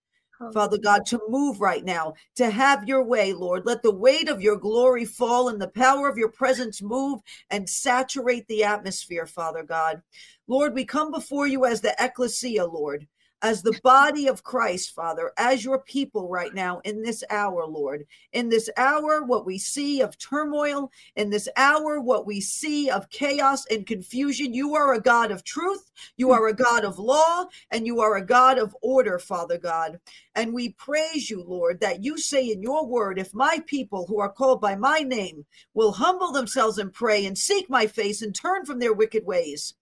Oh, 0.42 0.52
Father 0.52 0.78
God, 0.78 1.06
to 1.08 1.20
move 1.28 1.60
right 1.60 1.84
now, 1.84 2.14
to 2.36 2.50
have 2.50 2.88
your 2.88 3.04
way, 3.04 3.34
Lord. 3.34 3.66
Let 3.66 3.84
the 3.84 3.94
weight 3.94 4.30
of 4.30 4.42
your 4.42 4.56
glory 4.56 5.04
fall 5.04 5.50
and 5.50 5.62
the 5.62 5.68
power 5.68 6.08
of 6.08 6.18
your 6.18 6.32
presence 6.32 6.82
move 6.82 7.20
and 7.50 7.70
saturate 7.70 8.48
the 8.48 8.64
atmosphere, 8.64 9.26
Father 9.26 9.64
God. 9.64 10.02
Lord, 10.48 10.74
we 10.74 10.86
come 10.86 11.12
before 11.12 11.48
you 11.48 11.66
as 11.66 11.82
the 11.82 11.94
ecclesia, 12.00 12.66
Lord 12.66 13.08
as 13.42 13.62
the 13.62 13.80
body 13.84 14.28
of 14.28 14.44
Christ, 14.44 14.94
Father, 14.94 15.32
as 15.38 15.64
your 15.64 15.80
people 15.80 16.28
right 16.28 16.54
now 16.54 16.80
in 16.84 17.02
this 17.02 17.24
hour, 17.30 17.66
Lord. 17.66 18.06
In 18.34 18.50
this 18.50 18.70
hour, 18.76 19.24
what 19.24 19.46
we 19.46 19.58
see 19.58 20.02
of 20.02 20.18
turmoil, 20.18 20.92
in 21.16 21.30
this 21.30 21.48
hour, 21.56 22.02
what 22.02 22.26
we 22.26 22.42
see 22.42 22.90
of 22.90 23.10
chaos 23.10 23.66
and 23.68 23.86
confusion, 23.86 24.54
you 24.54 24.76
are 24.76 24.94
a 24.94 25.02
God 25.02 25.32
of 25.32 25.44
truth, 25.44 25.90
you 26.18 26.32
are 26.32 26.48
a 26.48 26.54
God 26.54 26.84
of 26.84 27.00
law, 27.00 27.46
and 27.72 27.86
you 27.86 28.02
are 28.02 28.18
a 28.18 28.26
God 28.26 28.58
of 28.58 28.76
order, 28.82 29.20
Father 29.20 29.58
God. 29.58 30.00
And 30.36 30.54
we 30.54 30.70
praise 30.74 31.30
you, 31.30 31.44
Lord, 31.44 31.80
that 31.80 32.04
you 32.04 32.18
say 32.18 32.52
in 32.52 32.62
your 32.62 32.86
word, 32.86 33.20
if 33.20 33.34
my 33.34 33.62
people 33.66 34.06
who 34.08 34.20
are 34.20 34.32
called 34.32 34.60
by 34.60 34.76
my 34.76 35.00
name 35.00 35.46
will 35.74 35.94
humble 35.94 36.32
themselves 36.32 36.78
and 36.78 36.94
pray 36.94 37.26
and 37.26 37.38
seek 37.38 37.70
my 37.70 37.88
face 37.88 38.22
and 38.22 38.36
turn 38.36 38.66
from 38.66 38.80
their 38.80 38.94
wicked 38.94 39.26
ways, 39.26 39.76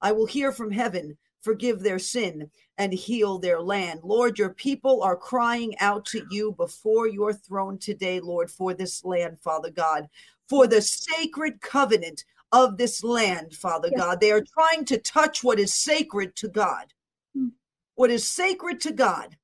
I 0.00 0.12
will 0.12 0.26
hear 0.26 0.52
from 0.52 0.70
heaven 0.70 1.18
forgive 1.42 1.80
their 1.80 1.98
sin 1.98 2.50
and 2.78 2.92
heal 2.92 3.38
their 3.38 3.60
land. 3.60 4.00
Lord, 4.02 4.38
your 4.38 4.54
people 4.54 5.02
are 5.02 5.16
crying 5.16 5.74
out 5.80 6.04
to 6.06 6.24
you 6.30 6.52
before 6.52 7.08
your 7.08 7.32
throne 7.32 7.78
today, 7.78 8.20
Lord, 8.20 8.50
for 8.50 8.74
this 8.74 9.04
land, 9.04 9.38
Father 9.40 9.70
God, 9.70 10.08
for 10.48 10.66
the 10.66 10.82
sacred 10.82 11.60
covenant 11.60 12.24
of 12.52 12.76
this 12.76 13.04
land, 13.04 13.54
Father 13.54 13.88
yes. 13.92 14.00
God. 14.00 14.20
They 14.20 14.32
are 14.32 14.42
trying 14.42 14.84
to 14.86 14.98
touch 14.98 15.44
what 15.44 15.58
is 15.58 15.72
sacred 15.72 16.34
to 16.36 16.48
God. 16.48 16.86
Hmm. 17.34 17.48
What 17.94 18.10
is 18.10 18.26
sacred 18.26 18.80
to 18.82 18.92
God 18.92 19.36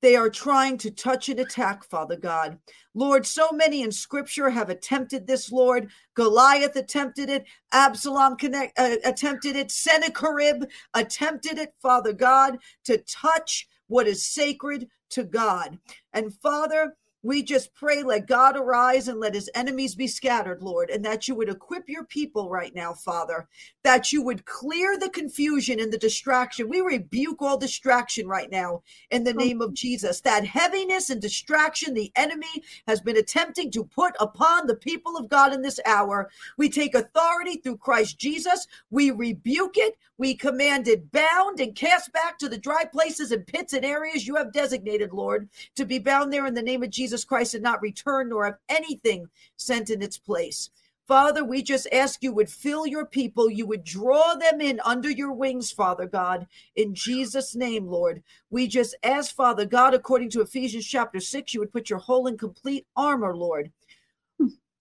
they 0.00 0.16
are 0.16 0.30
trying 0.30 0.78
to 0.78 0.90
touch 0.90 1.28
and 1.28 1.40
attack, 1.40 1.84
Father 1.84 2.16
God. 2.16 2.58
Lord, 2.94 3.26
so 3.26 3.50
many 3.52 3.82
in 3.82 3.92
scripture 3.92 4.50
have 4.50 4.70
attempted 4.70 5.26
this, 5.26 5.50
Lord. 5.50 5.90
Goliath 6.14 6.76
attempted 6.76 7.28
it, 7.28 7.44
Absalom 7.72 8.36
connect, 8.36 8.78
uh, 8.78 8.96
attempted 9.04 9.56
it, 9.56 9.70
Sennacherib 9.70 10.64
attempted 10.94 11.58
it, 11.58 11.74
Father 11.80 12.12
God, 12.12 12.58
to 12.84 12.98
touch 12.98 13.68
what 13.88 14.06
is 14.06 14.24
sacred 14.24 14.88
to 15.10 15.24
God. 15.24 15.78
And 16.12 16.34
Father, 16.34 16.96
we 17.28 17.42
just 17.42 17.74
pray, 17.74 18.02
let 18.02 18.26
God 18.26 18.56
arise 18.56 19.06
and 19.06 19.20
let 19.20 19.34
his 19.34 19.50
enemies 19.54 19.94
be 19.94 20.06
scattered, 20.06 20.62
Lord, 20.62 20.88
and 20.88 21.04
that 21.04 21.28
you 21.28 21.34
would 21.34 21.50
equip 21.50 21.86
your 21.86 22.04
people 22.04 22.48
right 22.48 22.74
now, 22.74 22.94
Father, 22.94 23.46
that 23.84 24.10
you 24.10 24.22
would 24.22 24.46
clear 24.46 24.98
the 24.98 25.10
confusion 25.10 25.78
and 25.78 25.92
the 25.92 25.98
distraction. 25.98 26.70
We 26.70 26.80
rebuke 26.80 27.42
all 27.42 27.58
distraction 27.58 28.26
right 28.26 28.50
now 28.50 28.82
in 29.10 29.24
the 29.24 29.34
oh. 29.34 29.44
name 29.44 29.60
of 29.60 29.74
Jesus. 29.74 30.22
That 30.22 30.46
heaviness 30.46 31.10
and 31.10 31.20
distraction 31.20 31.92
the 31.92 32.10
enemy 32.16 32.62
has 32.86 33.02
been 33.02 33.18
attempting 33.18 33.70
to 33.72 33.84
put 33.84 34.14
upon 34.20 34.66
the 34.66 34.76
people 34.76 35.18
of 35.18 35.28
God 35.28 35.52
in 35.52 35.60
this 35.60 35.80
hour, 35.84 36.30
we 36.56 36.70
take 36.70 36.94
authority 36.94 37.56
through 37.56 37.76
Christ 37.76 38.18
Jesus. 38.18 38.66
We 38.90 39.10
rebuke 39.10 39.76
it. 39.76 39.98
We 40.18 40.34
commanded, 40.34 41.12
bound 41.12 41.60
and 41.60 41.76
cast 41.76 42.12
back 42.12 42.38
to 42.38 42.48
the 42.48 42.58
dry 42.58 42.84
places 42.84 43.30
and 43.30 43.46
pits 43.46 43.72
and 43.72 43.84
areas 43.84 44.26
you 44.26 44.34
have 44.34 44.52
designated, 44.52 45.12
Lord, 45.12 45.48
to 45.76 45.84
be 45.84 46.00
bound 46.00 46.32
there 46.32 46.46
in 46.46 46.54
the 46.54 46.62
name 46.62 46.82
of 46.82 46.90
Jesus. 46.90 47.24
Christ 47.24 47.54
and 47.54 47.62
not 47.62 47.80
return 47.80 48.28
nor 48.28 48.44
have 48.44 48.58
anything 48.68 49.28
sent 49.56 49.90
in 49.90 50.02
its 50.02 50.18
place. 50.18 50.70
Father, 51.06 51.42
we 51.42 51.62
just 51.62 51.86
ask 51.90 52.22
you 52.22 52.34
would 52.34 52.50
fill 52.50 52.86
your 52.86 53.06
people, 53.06 53.48
you 53.48 53.66
would 53.66 53.82
draw 53.82 54.34
them 54.34 54.60
in 54.60 54.78
under 54.84 55.08
your 55.08 55.32
wings, 55.32 55.72
Father 55.72 56.06
God, 56.06 56.46
in 56.76 56.94
Jesus' 56.94 57.54
name, 57.54 57.86
Lord. 57.86 58.22
We 58.50 58.66
just 58.66 58.94
ask, 59.02 59.34
Father 59.34 59.64
God, 59.64 59.94
according 59.94 60.28
to 60.30 60.42
Ephesians 60.42 60.84
chapter 60.84 61.18
6, 61.18 61.54
you 61.54 61.60
would 61.60 61.72
put 61.72 61.88
your 61.88 61.98
whole 61.98 62.26
and 62.26 62.38
complete 62.38 62.86
armor, 62.94 63.34
Lord, 63.34 63.72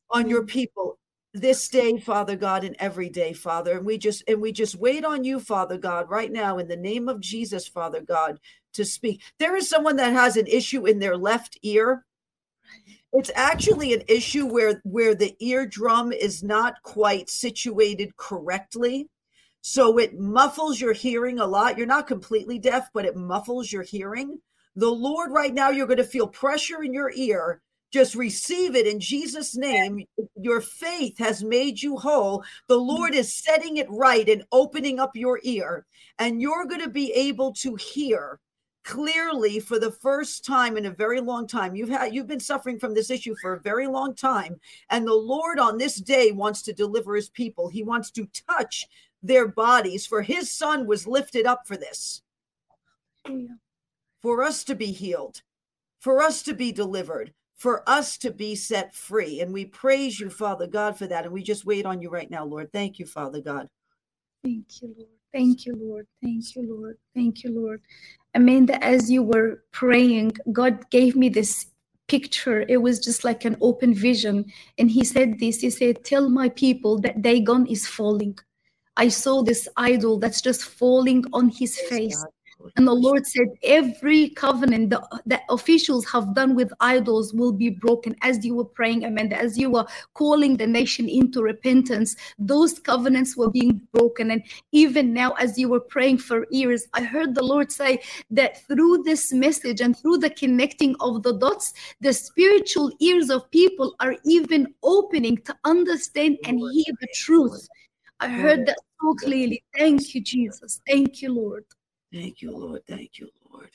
on 0.09 0.27
your 0.27 0.41
hmm. 0.41 0.47
people 0.47 0.99
this 1.41 1.67
day 1.69 1.97
father 1.99 2.35
god 2.35 2.63
and 2.63 2.75
every 2.79 3.09
day 3.09 3.33
father. 3.33 3.77
And 3.77 3.85
we 3.85 3.97
just 3.97 4.23
and 4.27 4.41
we 4.41 4.51
just 4.51 4.75
wait 4.75 5.05
on 5.05 5.23
you 5.23 5.39
father 5.39 5.77
god 5.77 6.09
right 6.09 6.31
now 6.31 6.57
in 6.57 6.67
the 6.67 6.75
name 6.75 7.07
of 7.07 7.19
jesus 7.19 7.67
father 7.67 8.01
god 8.01 8.39
to 8.73 8.85
speak. 8.85 9.21
There 9.39 9.55
is 9.55 9.69
someone 9.69 9.95
that 9.97 10.13
has 10.13 10.37
an 10.37 10.47
issue 10.47 10.85
in 10.85 10.99
their 10.99 11.17
left 11.17 11.57
ear. 11.63 12.05
It's 13.13 13.31
actually 13.35 13.93
an 13.93 14.03
issue 14.07 14.45
where 14.45 14.81
where 14.83 15.15
the 15.15 15.35
eardrum 15.39 16.11
is 16.11 16.43
not 16.43 16.81
quite 16.83 17.29
situated 17.29 18.15
correctly. 18.17 19.07
So 19.61 19.97
it 19.97 20.19
muffles 20.19 20.79
your 20.79 20.93
hearing 20.93 21.39
a 21.39 21.45
lot. 21.45 21.77
You're 21.77 21.87
not 21.87 22.07
completely 22.07 22.59
deaf 22.59 22.89
but 22.93 23.05
it 23.05 23.15
muffles 23.15 23.71
your 23.71 23.83
hearing. 23.83 24.39
The 24.75 24.89
lord 24.89 25.31
right 25.31 25.53
now 25.53 25.69
you're 25.69 25.87
going 25.87 25.97
to 25.97 26.03
feel 26.03 26.27
pressure 26.27 26.83
in 26.83 26.93
your 26.93 27.11
ear 27.15 27.61
just 27.91 28.15
receive 28.15 28.75
it 28.75 28.85
in 28.85 28.99
Jesus' 28.99 29.55
name. 29.55 30.05
Your 30.35 30.61
faith 30.61 31.17
has 31.19 31.43
made 31.43 31.81
you 31.81 31.97
whole. 31.97 32.43
The 32.67 32.77
Lord 32.77 33.15
is 33.15 33.33
setting 33.33 33.77
it 33.77 33.89
right 33.89 34.27
and 34.27 34.43
opening 34.51 34.99
up 34.99 35.15
your 35.15 35.39
ear, 35.43 35.85
and 36.19 36.41
you're 36.41 36.65
going 36.65 36.81
to 36.81 36.89
be 36.89 37.11
able 37.13 37.53
to 37.53 37.75
hear 37.75 38.39
clearly 38.83 39.59
for 39.59 39.79
the 39.79 39.91
first 39.91 40.45
time 40.45 40.77
in 40.77 40.85
a 40.85 40.91
very 40.91 41.19
long 41.19 41.45
time. 41.45 41.75
You've 41.75 41.89
had 41.89 42.13
you've 42.13 42.27
been 42.27 42.39
suffering 42.39 42.79
from 42.79 42.93
this 42.93 43.09
issue 43.09 43.35
for 43.41 43.53
a 43.53 43.59
very 43.59 43.85
long 43.85 44.15
time 44.15 44.61
and 44.89 45.05
the 45.05 45.13
lord 45.13 45.59
on 45.59 45.77
this 45.77 45.97
day 45.97 46.31
wants 46.31 46.61
to 46.61 46.73
deliver 46.73 47.13
his 47.13 47.27
people. 47.27 47.67
He 47.67 47.83
wants 47.83 48.11
to 48.11 48.29
touch 48.47 48.87
their 49.21 49.45
bodies 49.45 50.07
for 50.07 50.21
his 50.21 50.49
son 50.49 50.87
was 50.87 51.05
lifted 51.05 51.45
up 51.45 51.67
for 51.67 51.75
this. 51.75 52.21
For 54.21 54.41
us 54.41 54.63
to 54.63 54.73
be 54.73 54.93
healed. 54.93 55.41
For 55.99 56.23
us 56.23 56.41
to 56.43 56.53
be 56.53 56.71
delivered 56.71 57.33
for 57.57 57.87
us 57.89 58.17
to 58.19 58.31
be 58.31 58.55
set 58.55 58.95
free. 58.95 59.41
And 59.41 59.53
we 59.53 59.65
praise 59.65 60.19
you, 60.19 60.29
Father 60.29 60.67
God, 60.67 60.97
for 60.97 61.07
that. 61.07 61.25
And 61.25 61.33
we 61.33 61.43
just 61.43 61.65
wait 61.65 61.85
on 61.85 62.01
you 62.01 62.09
right 62.09 62.31
now, 62.31 62.45
Lord. 62.45 62.71
Thank 62.73 62.99
you, 62.99 63.07
Father 63.07 63.41
God. 63.41 63.67
Thank 64.43 64.81
you, 64.81 64.95
Lord. 64.97 65.09
Thank 65.33 65.65
you, 65.65 65.75
Lord. 65.79 66.07
Thank 66.23 66.55
you, 66.55 66.75
Lord. 66.75 66.97
Thank 67.15 67.43
you, 67.43 67.51
Lord. 67.53 67.81
Amanda, 68.35 68.83
as 68.83 69.11
you 69.11 69.23
were 69.23 69.63
praying, 69.71 70.33
God 70.51 70.89
gave 70.91 71.15
me 71.15 71.29
this 71.29 71.67
picture. 72.07 72.65
It 72.69 72.77
was 72.77 72.99
just 72.99 73.23
like 73.23 73.45
an 73.45 73.57
open 73.61 73.93
vision. 73.95 74.45
And 74.79 74.91
he 74.91 75.05
said 75.05 75.39
this 75.39 75.61
He 75.61 75.69
said, 75.71 76.03
Tell 76.05 76.29
my 76.29 76.49
people 76.49 76.99
that 77.01 77.21
Dagon 77.21 77.67
is 77.67 77.87
falling. 77.87 78.37
I 78.97 79.09
saw 79.09 79.43
this 79.43 79.67
idol 79.77 80.19
that's 80.19 80.41
just 80.41 80.63
falling 80.65 81.25
on 81.33 81.49
his 81.49 81.79
face. 81.79 82.25
And 82.75 82.87
the 82.87 82.93
Lord 82.93 83.25
said, 83.25 83.47
every 83.63 84.29
covenant 84.29 84.89
that, 84.91 85.03
that 85.25 85.43
officials 85.49 86.05
have 86.05 86.35
done 86.35 86.55
with 86.55 86.71
idols 86.79 87.33
will 87.33 87.51
be 87.51 87.69
broken. 87.69 88.15
As 88.21 88.45
you 88.45 88.55
were 88.55 88.65
praying, 88.65 89.05
Amanda, 89.05 89.37
as 89.37 89.57
you 89.57 89.69
were 89.69 89.85
calling 90.13 90.57
the 90.57 90.67
nation 90.67 91.07
into 91.07 91.41
repentance, 91.41 92.15
those 92.37 92.79
covenants 92.79 93.37
were 93.37 93.49
being 93.49 93.81
broken. 93.93 94.31
And 94.31 94.43
even 94.71 95.13
now, 95.13 95.31
as 95.33 95.57
you 95.57 95.69
were 95.69 95.79
praying 95.79 96.19
for 96.19 96.45
ears, 96.51 96.85
I 96.93 97.03
heard 97.03 97.33
the 97.33 97.43
Lord 97.43 97.71
say 97.71 98.01
that 98.31 98.65
through 98.67 99.03
this 99.03 99.33
message 99.33 99.81
and 99.81 99.97
through 99.97 100.17
the 100.17 100.29
connecting 100.29 100.95
of 100.99 101.23
the 101.23 101.33
dots, 101.33 101.73
the 102.01 102.13
spiritual 102.13 102.91
ears 102.99 103.29
of 103.29 103.49
people 103.51 103.95
are 103.99 104.15
even 104.25 104.73
opening 104.83 105.37
to 105.37 105.55
understand 105.63 106.37
and 106.45 106.59
hear 106.59 106.95
the 106.99 107.07
truth. 107.15 107.67
I 108.19 108.27
heard 108.29 108.65
that 108.65 108.77
so 109.01 109.13
clearly. 109.13 109.63
Thank 109.77 110.15
you, 110.15 110.21
Jesus. 110.21 110.81
Thank 110.87 111.21
you, 111.21 111.33
Lord. 111.33 111.65
Thank 112.13 112.41
you, 112.41 112.55
Lord. 112.55 112.81
Thank 112.87 113.19
you, 113.19 113.29
Lord. 113.51 113.69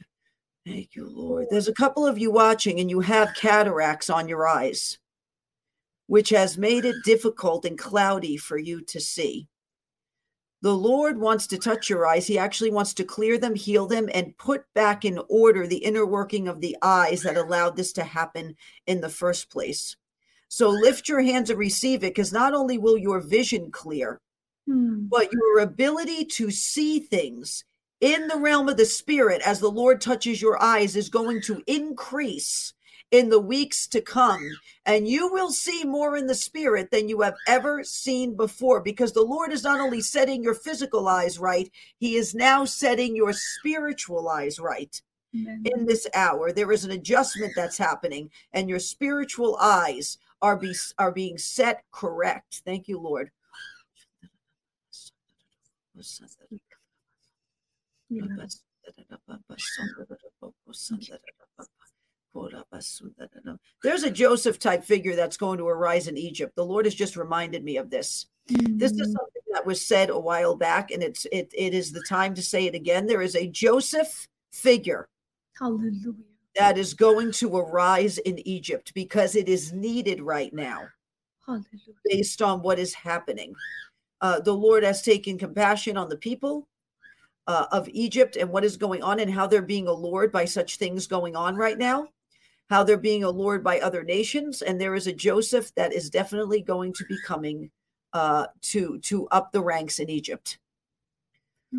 Thank 0.67 0.95
you, 0.95 1.09
Lord. 1.09 1.47
There's 1.51 1.69
a 1.69 1.75
couple 1.75 2.07
of 2.07 2.19
you 2.19 2.31
watching 2.31 2.81
and 2.81 2.89
you 2.89 3.01
have 3.01 3.35
cataracts 3.35 4.09
on 4.09 4.29
your 4.29 4.47
eyes, 4.47 4.99
which 6.07 6.31
has 6.31 6.57
made 6.57 6.85
it 6.85 7.05
difficult 7.05 7.65
and 7.65 7.77
cloudy 7.77 8.37
for 8.37 8.57
you 8.57 8.81
to 8.83 9.01
see. 9.01 9.49
The 10.63 10.73
Lord 10.73 11.19
wants 11.19 11.49
to 11.49 11.59
touch 11.59 11.91
your 11.91 12.07
eyes. 12.07 12.29
He 12.29 12.39
actually 12.39 12.71
wants 12.71 12.95
to 12.95 13.05
clear 13.05 13.37
them, 13.37 13.57
heal 13.57 13.89
them, 13.89 14.09
and 14.15 14.39
put 14.39 14.63
back 14.75 15.05
in 15.05 15.19
order 15.29 15.67
the 15.67 15.79
inner 15.85 16.07
working 16.07 16.47
of 16.47 16.61
the 16.61 16.77
eyes 16.83 17.23
that 17.23 17.37
allowed 17.37 17.77
this 17.77 17.93
to 17.95 18.05
happen 18.05 18.55
in 18.87 19.01
the 19.01 19.09
first 19.09 19.51
place. 19.51 19.97
So 20.47 20.69
lift 20.69 21.09
your 21.09 21.21
hands 21.21 21.51
and 21.51 21.59
receive 21.59 22.05
it 22.05 22.15
because 22.15 22.33
not 22.33 22.55
only 22.55 22.79
will 22.79 22.97
your 22.97 23.19
vision 23.19 23.73
clear, 23.73 24.21
hmm. 24.69 25.07
but 25.09 25.33
your 25.33 25.59
ability 25.59 26.27
to 26.27 26.53
see 26.53 27.01
things 27.01 27.65
in 28.03 28.27
the 28.27 28.37
realm 28.37 28.69
of 28.69 28.77
the 28.77 28.85
spirit 28.85 29.41
as 29.47 29.61
the 29.61 29.71
Lord 29.71 30.01
touches 30.01 30.43
your 30.43 30.61
eyes 30.61 30.97
is 30.97 31.09
going 31.09 31.41
to 31.43 31.63
increase 31.69 32.75
in 33.13 33.29
the 33.29 33.39
weeks 33.39 33.87
to 33.87 34.01
come. 34.01 34.43
And 34.85 35.07
you 35.07 35.33
will 35.33 35.53
see 35.53 35.85
more 35.85 36.17
in 36.17 36.27
the 36.27 36.35
spirit 36.35 36.91
than 36.91 37.09
you 37.09 37.21
have 37.21 37.37
ever 37.47 37.85
seen 37.85 38.35
before 38.35 38.81
because 38.81 39.13
the 39.13 39.23
Lord 39.23 39.53
is 39.53 39.63
not 39.63 39.81
only 39.81 40.01
setting 40.01 40.43
your 40.43 40.55
physical 40.55 41.07
eyes 41.07 41.39
right, 41.39 41.71
He 41.99 42.17
is 42.17 42.35
now 42.35 42.65
setting 42.65 43.15
your 43.15 43.33
spiritual 43.33 44.29
eyes 44.29 44.59
right. 44.59 45.01
Amen. 45.35 45.63
In 45.73 45.87
this 45.87 46.09
hour, 46.13 46.53
there 46.53 46.73
is 46.73 46.85
an 46.85 46.91
adjustment 46.91 47.53
that's 47.57 47.79
happening, 47.79 48.31
and 48.53 48.69
your 48.69 48.81
spiritual 48.81 49.57
eyes 49.57 50.19
are 50.43 50.59
be 50.59 50.75
are 50.99 51.13
being 51.13 51.39
set 51.39 51.85
correct. 51.91 52.61
Thank 52.67 52.87
you, 52.87 52.99
Lord. 52.99 53.31
There's 63.83 64.05
a 64.05 64.11
Joseph 64.11 64.59
type 64.59 64.85
figure 64.85 65.15
that's 65.15 65.37
going 65.37 65.59
to 65.59 65.69
arise 65.69 66.09
in 66.09 66.17
Egypt. 66.17 66.57
The 66.57 66.65
Lord 66.65 66.87
has 66.87 66.95
just 66.95 67.17
reminded 67.17 67.63
me 67.63 67.77
of 67.77 67.91
this. 67.91 68.27
Mm-hmm. 68.51 68.79
This 68.79 68.93
is 68.93 69.09
mm. 69.09 69.13
something 69.13 69.43
that 69.53 69.67
was 69.67 69.87
said 69.87 70.11
a 70.11 70.19
while 70.19 70.57
back, 70.57 70.91
and 70.91 71.03
it's 71.03 71.27
it 71.31 71.53
it 71.57 71.75
is 71.75 71.93
the 71.93 72.05
time 72.09 72.35
to 72.35 72.43
say 72.43 72.67
it 72.67 72.75
again. 72.75 73.07
There 73.07 73.23
is 73.23 73.37
a 73.37 73.47
Joseph 73.47 74.27
figure. 74.53 75.09
Hallelujah. 75.59 76.15
That 76.57 76.77
is 76.77 76.95
going 76.95 77.33
to 77.33 77.57
arise 77.57 78.19
in 78.19 78.39
Egypt 78.47 78.93
because 78.95 79.37
it 79.37 79.49
is 79.49 79.73
needed 79.73 80.21
right 80.21 80.53
now. 80.53 80.89
Hallelujah. 81.47 81.67
Based 82.05 82.43
on 82.43 82.63
what 82.63 82.79
is 82.79 82.95
happening. 82.95 83.55
Uh, 84.21 84.41
the 84.41 84.55
Lord 84.55 84.85
has 84.85 85.03
taken 85.03 85.39
compassion 85.39 85.97
on 85.97 86.09
the 86.09 86.17
people 86.17 86.69
uh, 87.47 87.67
of 87.73 87.89
Egypt 87.91 88.37
and 88.37 88.51
what 88.51 88.65
is 88.65 88.77
going 88.77 89.03
on 89.03 89.21
and 89.21 89.31
how 89.31 89.47
they're 89.47 89.63
being 89.63 89.89
allured 89.89 90.33
by 90.33 90.45
such 90.45 90.77
things 90.77 91.07
going 91.07 91.35
on 91.37 91.57
right 91.57 91.79
now, 91.79 92.07
how 92.71 92.85
they're 92.85 92.97
being 92.97 93.25
allured 93.25 93.65
by 93.65 93.81
other 93.81 94.05
nations. 94.05 94.63
And 94.63 94.81
there 94.81 94.95
is 94.95 95.07
a 95.07 95.13
Joseph 95.13 95.75
that 95.75 95.93
is 95.93 96.11
definitely 96.11 96.63
going 96.63 96.93
to 96.95 97.05
be 97.07 97.19
coming 97.25 97.71
uh, 98.13 98.47
to 98.61 98.99
to 99.01 99.27
up 99.29 99.53
the 99.53 99.63
ranks 99.63 99.99
in 99.99 100.11
Egypt. 100.11 100.59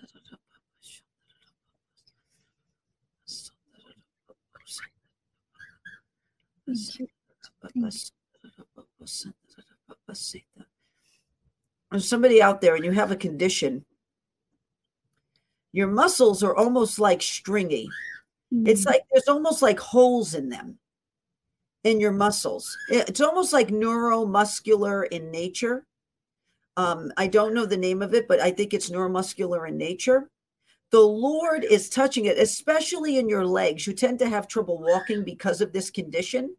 There's 11.90 12.08
somebody 12.08 12.42
out 12.42 12.60
there 12.60 12.74
and 12.74 12.84
you 12.84 12.90
have 12.92 13.10
a 13.10 13.16
condition, 13.16 13.84
your 15.72 15.88
muscles 15.88 16.42
are 16.42 16.56
almost 16.56 16.98
like 16.98 17.22
stringy. 17.22 17.88
Mm-hmm. 18.52 18.66
It's 18.66 18.86
like 18.86 19.02
there's 19.12 19.28
almost 19.28 19.62
like 19.62 19.78
holes 19.78 20.34
in 20.34 20.48
them 20.48 20.78
in 21.84 22.00
your 22.00 22.12
muscles. 22.12 22.76
It's 22.88 23.20
almost 23.20 23.52
like 23.52 23.68
neuromuscular 23.68 25.06
in 25.10 25.30
nature. 25.30 25.84
Um, 26.76 27.12
I 27.16 27.26
don't 27.26 27.54
know 27.54 27.66
the 27.66 27.76
name 27.76 28.02
of 28.02 28.14
it, 28.14 28.26
but 28.26 28.40
I 28.40 28.50
think 28.50 28.74
it's 28.74 28.90
neuromuscular 28.90 29.68
in 29.68 29.76
nature 29.76 30.30
the 30.95 31.01
Lord 31.01 31.64
is 31.64 31.88
touching 31.88 32.26
it, 32.26 32.38
especially 32.38 33.18
in 33.18 33.28
your 33.28 33.45
legs. 33.45 33.84
You 33.84 33.95
tend 33.95 34.20
to 34.20 34.28
have 34.28 34.47
trouble 34.47 34.78
walking 34.78 35.24
because 35.24 35.61
of 35.61 35.72
this 35.72 35.90
condition. 35.90 36.55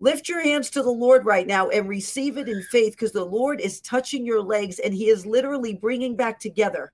Lift 0.00 0.28
your 0.28 0.42
hands 0.42 0.68
to 0.70 0.82
the 0.82 0.90
Lord 0.90 1.24
right 1.24 1.46
now 1.46 1.68
and 1.68 1.88
receive 1.88 2.38
it 2.38 2.48
in 2.48 2.60
faith 2.72 2.94
because 2.94 3.12
the 3.12 3.24
Lord 3.24 3.60
is 3.60 3.80
touching 3.82 4.26
your 4.26 4.42
legs 4.42 4.80
and 4.80 4.92
He 4.92 5.10
is 5.10 5.26
literally 5.26 5.76
bringing 5.76 6.16
back 6.16 6.40
together 6.40 6.92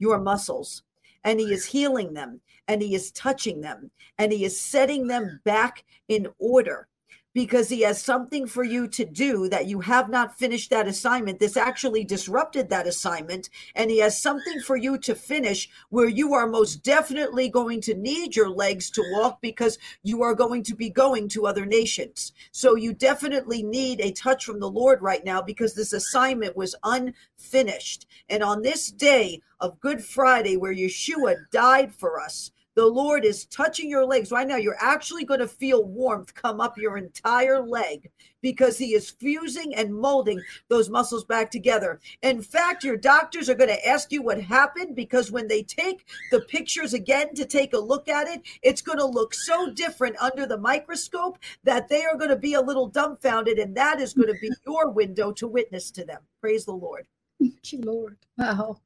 your 0.00 0.18
muscles 0.18 0.82
and 1.22 1.38
He 1.38 1.52
is 1.52 1.64
healing 1.64 2.14
them 2.14 2.40
and 2.66 2.82
He 2.82 2.96
is 2.96 3.12
touching 3.12 3.60
them 3.60 3.92
and 4.18 4.32
He 4.32 4.44
is 4.44 4.60
setting 4.60 5.06
them 5.06 5.40
back 5.44 5.84
in 6.08 6.26
order 6.40 6.88
because 7.32 7.68
he 7.68 7.82
has 7.82 8.02
something 8.02 8.46
for 8.46 8.64
you 8.64 8.88
to 8.88 9.04
do 9.04 9.48
that 9.48 9.66
you 9.66 9.80
have 9.80 10.08
not 10.08 10.38
finished 10.38 10.70
that 10.70 10.88
assignment. 10.88 11.38
This 11.38 11.56
actually 11.56 12.04
disrupted 12.04 12.68
that 12.68 12.86
assignment, 12.86 13.50
and 13.74 13.90
he 13.90 13.98
has 13.98 14.20
something 14.20 14.60
for 14.60 14.76
you 14.76 14.98
to 14.98 15.14
finish 15.14 15.68
where 15.90 16.08
you 16.08 16.34
are 16.34 16.46
most 16.46 16.82
definitely 16.82 17.48
going 17.48 17.80
to 17.82 17.94
need 17.94 18.34
your 18.34 18.48
legs 18.48 18.90
to 18.92 19.04
walk 19.12 19.40
because 19.40 19.78
you 20.02 20.22
are 20.22 20.34
going 20.34 20.62
to 20.64 20.74
be 20.74 20.90
going 20.90 21.28
to 21.28 21.46
other 21.46 21.66
nations. 21.66 22.32
So 22.50 22.74
you 22.74 22.92
definitely 22.92 23.62
need 23.62 24.00
a 24.00 24.12
touch 24.12 24.44
from 24.44 24.60
the 24.60 24.70
Lord 24.70 25.02
right 25.02 25.24
now 25.24 25.40
because 25.42 25.74
this 25.74 25.92
assignment 25.92 26.56
was 26.56 26.74
unfinished. 26.82 28.06
And 28.28 28.42
on 28.42 28.62
this 28.62 28.90
day 28.90 29.40
of 29.60 29.80
Good 29.80 30.04
Friday, 30.04 30.56
where 30.56 30.74
Yeshua 30.74 31.36
died 31.52 31.92
for 31.94 32.20
us, 32.20 32.50
the 32.76 32.86
Lord 32.86 33.24
is 33.24 33.46
touching 33.46 33.90
your 33.90 34.06
legs 34.06 34.30
right 34.30 34.46
now. 34.46 34.56
You're 34.56 34.76
actually 34.80 35.24
going 35.24 35.40
to 35.40 35.48
feel 35.48 35.84
warmth 35.84 36.34
come 36.34 36.60
up 36.60 36.78
your 36.78 36.96
entire 36.96 37.60
leg 37.60 38.10
because 38.40 38.78
He 38.78 38.94
is 38.94 39.10
fusing 39.10 39.74
and 39.74 39.94
molding 39.94 40.40
those 40.68 40.88
muscles 40.88 41.24
back 41.24 41.50
together. 41.50 42.00
In 42.22 42.42
fact, 42.42 42.84
your 42.84 42.96
doctors 42.96 43.50
are 43.50 43.54
going 43.54 43.70
to 43.70 43.88
ask 43.88 44.12
you 44.12 44.22
what 44.22 44.40
happened 44.40 44.94
because 44.94 45.32
when 45.32 45.48
they 45.48 45.62
take 45.62 46.06
the 46.30 46.40
pictures 46.42 46.94
again 46.94 47.34
to 47.34 47.44
take 47.44 47.74
a 47.74 47.78
look 47.78 48.08
at 48.08 48.28
it, 48.28 48.42
it's 48.62 48.82
going 48.82 48.98
to 48.98 49.06
look 49.06 49.34
so 49.34 49.70
different 49.70 50.16
under 50.20 50.46
the 50.46 50.58
microscope 50.58 51.38
that 51.64 51.88
they 51.88 52.04
are 52.04 52.16
going 52.16 52.30
to 52.30 52.36
be 52.36 52.54
a 52.54 52.60
little 52.60 52.86
dumbfounded, 52.86 53.58
and 53.58 53.76
that 53.76 54.00
is 54.00 54.14
going 54.14 54.28
to 54.28 54.40
be 54.40 54.50
your 54.66 54.90
window 54.90 55.32
to 55.32 55.48
witness 55.48 55.90
to 55.90 56.04
them. 56.04 56.20
Praise 56.40 56.64
the 56.64 56.72
Lord. 56.72 57.06
Thank 57.40 57.72
you, 57.72 57.80
Lord. 57.80 58.16
Wow. 58.38 58.80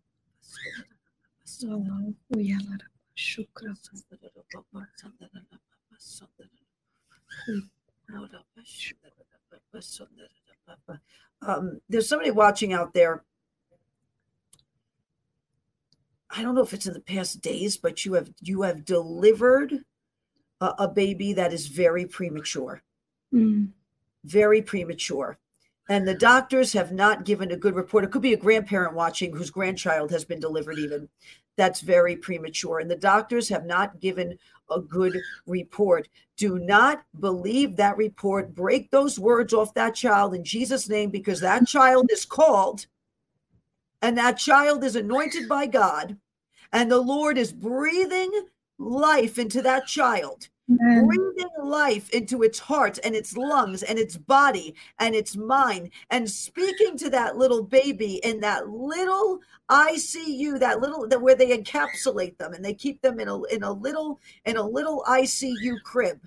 So, 1.44 1.68
Oh, 1.68 2.14
Shukra. 3.16 3.74
Um, 11.46 11.80
there's 11.88 12.08
somebody 12.08 12.30
watching 12.30 12.72
out 12.72 12.94
there. 12.94 13.24
I 16.30 16.42
don't 16.42 16.54
know 16.54 16.62
if 16.62 16.72
it's 16.72 16.86
in 16.86 16.94
the 16.94 17.00
past 17.00 17.40
days, 17.40 17.76
but 17.76 18.04
you 18.04 18.14
have 18.14 18.30
you 18.40 18.62
have 18.62 18.84
delivered 18.84 19.72
a, 20.60 20.66
a 20.80 20.88
baby 20.88 21.32
that 21.34 21.52
is 21.52 21.68
very 21.68 22.06
premature, 22.06 22.82
mm. 23.32 23.68
very 24.24 24.62
premature, 24.62 25.38
and 25.88 26.06
the 26.06 26.14
doctors 26.14 26.72
have 26.72 26.92
not 26.92 27.24
given 27.24 27.50
a 27.50 27.56
good 27.56 27.74
report. 27.74 28.04
It 28.04 28.10
could 28.10 28.22
be 28.22 28.32
a 28.32 28.38
grandparent 28.38 28.94
watching 28.94 29.34
whose 29.34 29.50
grandchild 29.50 30.10
has 30.10 30.24
been 30.24 30.40
delivered, 30.40 30.78
even 30.78 31.08
that's 31.56 31.80
very 31.80 32.16
premature. 32.16 32.78
And 32.80 32.90
the 32.90 32.96
doctors 32.96 33.48
have 33.48 33.66
not 33.66 34.00
given 34.00 34.38
a 34.70 34.80
good 34.80 35.20
report. 35.46 36.08
Do 36.36 36.58
not 36.58 37.04
believe 37.20 37.76
that 37.76 37.96
report. 37.96 38.54
Break 38.54 38.90
those 38.90 39.18
words 39.18 39.52
off 39.52 39.74
that 39.74 39.94
child 39.94 40.34
in 40.34 40.42
Jesus' 40.42 40.88
name 40.88 41.10
because 41.10 41.40
that 41.40 41.66
child 41.66 42.10
is 42.10 42.24
called 42.24 42.86
and 44.04 44.18
that 44.18 44.36
child 44.36 44.84
is 44.84 44.96
anointed 44.96 45.48
by 45.48 45.66
God, 45.66 46.18
and 46.72 46.90
the 46.90 47.00
Lord 47.00 47.38
is 47.38 47.54
breathing 47.54 48.30
life 48.76 49.38
into 49.38 49.62
that 49.62 49.86
child 49.86 50.48
Amen. 50.70 51.06
breathing 51.06 51.50
life 51.62 52.08
into 52.10 52.42
its 52.42 52.58
heart 52.58 52.98
and 53.04 53.14
its 53.14 53.36
lungs 53.36 53.82
and 53.82 53.98
its 53.98 54.16
body 54.16 54.74
and 54.98 55.14
its 55.14 55.36
mind 55.36 55.90
and 56.10 56.30
speaking 56.30 56.96
to 56.96 57.10
that 57.10 57.36
little 57.36 57.62
baby 57.62 58.14
in 58.24 58.40
that 58.40 58.70
little 58.70 59.40
ICU 59.70 60.58
that 60.58 60.80
little 60.80 61.06
that 61.06 61.20
where 61.20 61.34
they 61.34 61.56
encapsulate 61.56 62.38
them 62.38 62.54
and 62.54 62.64
they 62.64 62.72
keep 62.72 63.00
them 63.02 63.20
in 63.20 63.28
a 63.28 63.42
in 63.44 63.62
a 63.62 63.72
little 63.72 64.20
in 64.46 64.56
a 64.56 64.66
little 64.66 65.04
ICU 65.06 65.82
crib. 65.84 66.18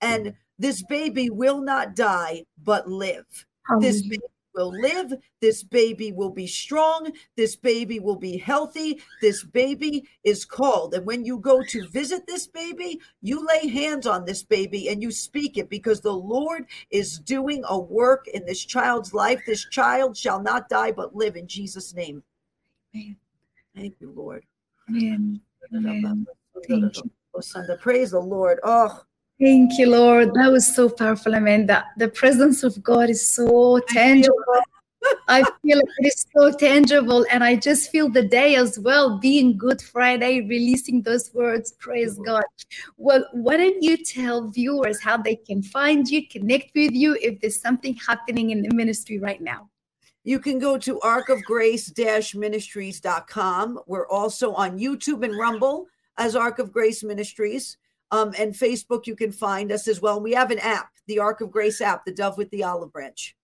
And 0.00 0.34
this 0.58 0.82
baby 0.84 1.30
will 1.30 1.60
not 1.60 1.96
die 1.96 2.44
but 2.62 2.88
live. 2.88 3.26
This 3.80 4.02
baby 4.02 4.22
will 4.54 4.70
live. 4.70 5.12
This 5.40 5.62
baby 5.62 6.12
will 6.12 6.30
be 6.30 6.46
strong. 6.46 7.12
This 7.36 7.56
baby 7.56 8.00
will 8.00 8.16
be 8.16 8.36
healthy. 8.36 9.00
This 9.20 9.44
baby 9.44 10.08
is 10.24 10.44
called. 10.44 10.94
And 10.94 11.06
when 11.06 11.24
you 11.24 11.38
go 11.38 11.62
to 11.62 11.88
visit 11.88 12.26
this 12.26 12.46
baby, 12.46 13.00
you 13.20 13.46
lay 13.46 13.68
hands 13.68 14.06
on 14.06 14.24
this 14.24 14.42
baby 14.42 14.88
and 14.88 15.02
you 15.02 15.10
speak 15.10 15.58
it 15.58 15.68
because 15.68 16.00
the 16.00 16.12
Lord 16.12 16.66
is 16.90 17.18
doing 17.18 17.62
a 17.68 17.78
work 17.78 18.28
in 18.28 18.44
this 18.46 18.64
child's 18.64 19.14
life. 19.14 19.40
This 19.46 19.64
child 19.70 20.16
shall 20.16 20.42
not 20.42 20.68
die 20.68 20.92
but 20.92 21.14
live 21.14 21.36
in 21.36 21.46
Jesus' 21.46 21.94
name. 21.94 22.22
Amen. 22.94 23.16
Thank 23.74 23.94
you, 24.00 24.12
Lord. 24.14 24.44
Amen. 24.88 25.40
Amen. 25.74 26.26
Thank 26.68 26.96
you. 26.96 27.10
Praise 27.80 28.10
the 28.10 28.20
Lord. 28.20 28.60
Oh, 28.62 29.02
Thank 29.42 29.76
you, 29.76 29.90
Lord. 29.90 30.34
That 30.34 30.52
was 30.52 30.72
so 30.72 30.88
powerful, 30.88 31.34
Amanda. 31.34 31.84
The 31.96 32.06
presence 32.06 32.62
of 32.62 32.80
God 32.80 33.10
is 33.10 33.28
so 33.28 33.80
tangible. 33.88 34.36
I 35.26 35.42
feel 35.42 35.80
it 35.80 36.06
is 36.06 36.24
so 36.32 36.52
tangible, 36.52 37.26
and 37.28 37.42
I 37.42 37.56
just 37.56 37.90
feel 37.90 38.08
the 38.08 38.22
day 38.22 38.54
as 38.54 38.78
well 38.78 39.18
being 39.18 39.58
Good 39.58 39.82
Friday, 39.82 40.42
releasing 40.42 41.02
those 41.02 41.34
words. 41.34 41.72
Praise 41.72 42.16
God. 42.24 42.44
Well, 42.96 43.26
why 43.32 43.56
don't 43.56 43.82
you 43.82 43.96
tell 43.96 44.48
viewers 44.48 45.02
how 45.02 45.16
they 45.16 45.34
can 45.34 45.60
find 45.60 46.08
you, 46.08 46.28
connect 46.28 46.70
with 46.76 46.92
you 46.92 47.18
if 47.20 47.40
there's 47.40 47.60
something 47.60 47.96
happening 47.96 48.50
in 48.50 48.62
the 48.62 48.72
ministry 48.72 49.18
right 49.18 49.40
now? 49.40 49.68
You 50.22 50.38
can 50.38 50.60
go 50.60 50.78
to 50.78 51.00
arkofgrace-ministries.com. 51.00 53.80
We're 53.88 54.06
also 54.06 54.54
on 54.54 54.78
YouTube 54.78 55.24
and 55.24 55.36
Rumble 55.36 55.88
as 56.16 56.36
Ark 56.36 56.60
of 56.60 56.70
Grace 56.70 57.02
Ministries. 57.02 57.76
Um, 58.12 58.34
and 58.38 58.54
Facebook, 58.54 59.06
you 59.06 59.16
can 59.16 59.32
find 59.32 59.72
us 59.72 59.88
as 59.88 60.00
well. 60.00 60.20
We 60.20 60.32
have 60.32 60.50
an 60.50 60.58
app, 60.58 60.90
the 61.08 61.18
Ark 61.18 61.40
of 61.40 61.50
Grace 61.50 61.80
app, 61.80 62.04
the 62.04 62.12
Dove 62.12 62.36
with 62.36 62.50
the 62.50 62.62
Olive 62.62 62.92
Branch. 62.92 63.34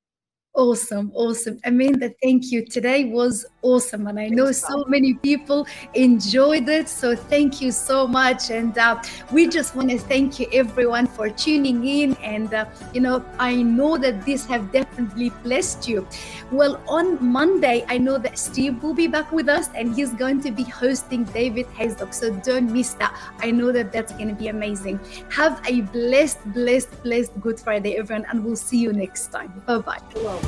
Awesome, 0.59 1.13
awesome. 1.15 1.61
Amanda, 1.67 2.13
thank 2.21 2.51
you. 2.51 2.67
Today 2.67 3.05
was 3.05 3.47
awesome, 3.63 4.09
and 4.09 4.19
I 4.19 4.27
know 4.29 4.51
so 4.51 4.85
many 4.89 5.15
people 5.15 5.69
enjoyed 5.95 6.69
it. 6.69 6.89
So 6.89 7.15
thank 7.15 7.61
you 7.63 7.71
so 7.71 8.09
much. 8.09 8.51
And 8.51 8.77
uh, 8.77 9.01
we 9.31 9.47
just 9.47 9.77
want 9.77 9.91
to 9.91 9.99
thank 10.01 10.41
you, 10.41 10.49
everyone, 10.53 11.07
for 11.07 11.31
tuning 11.31 11.87
in. 11.87 12.17
And 12.17 12.53
uh, 12.53 12.65
you 12.93 13.01
know, 13.01 13.25
I 13.39 13.63
know 13.63 13.99
that 13.99 14.27
this 14.27 14.47
have 14.47 14.73
definitely 14.73 15.31
blessed 15.45 15.89
you. 15.89 16.09
Well, 16.51 16.83
on 16.89 17.25
Monday, 17.25 17.85
I 17.87 17.99
know 17.99 18.19
that 18.19 18.37
Steve 18.37 18.83
will 18.83 18.95
be 18.95 19.07
back 19.07 19.31
with 19.31 19.49
us, 19.49 19.71
and 19.77 19.95
he's 19.95 20.13
going 20.13 20.41
to 20.41 20.51
be 20.51 20.65
hosting 20.65 21.23
David 21.23 21.67
Haydock. 21.77 22.13
So 22.13 22.35
don't 22.35 22.73
miss 22.73 22.95
that. 22.95 23.17
I 23.39 23.53
know 23.53 23.71
that 23.71 23.93
that's 23.93 24.11
going 24.11 24.31
to 24.31 24.35
be 24.35 24.49
amazing. 24.49 24.99
Have 25.31 25.63
a 25.69 25.83
blessed, 25.83 26.45
blessed, 26.53 27.01
blessed 27.05 27.31
Good 27.41 27.61
Friday, 27.61 27.95
everyone, 27.95 28.27
and 28.29 28.45
we'll 28.45 28.57
see 28.57 28.79
you 28.79 28.93
next 28.93 29.29
time. 29.29 29.63
Bye 29.65 29.79
bye. 29.79 30.48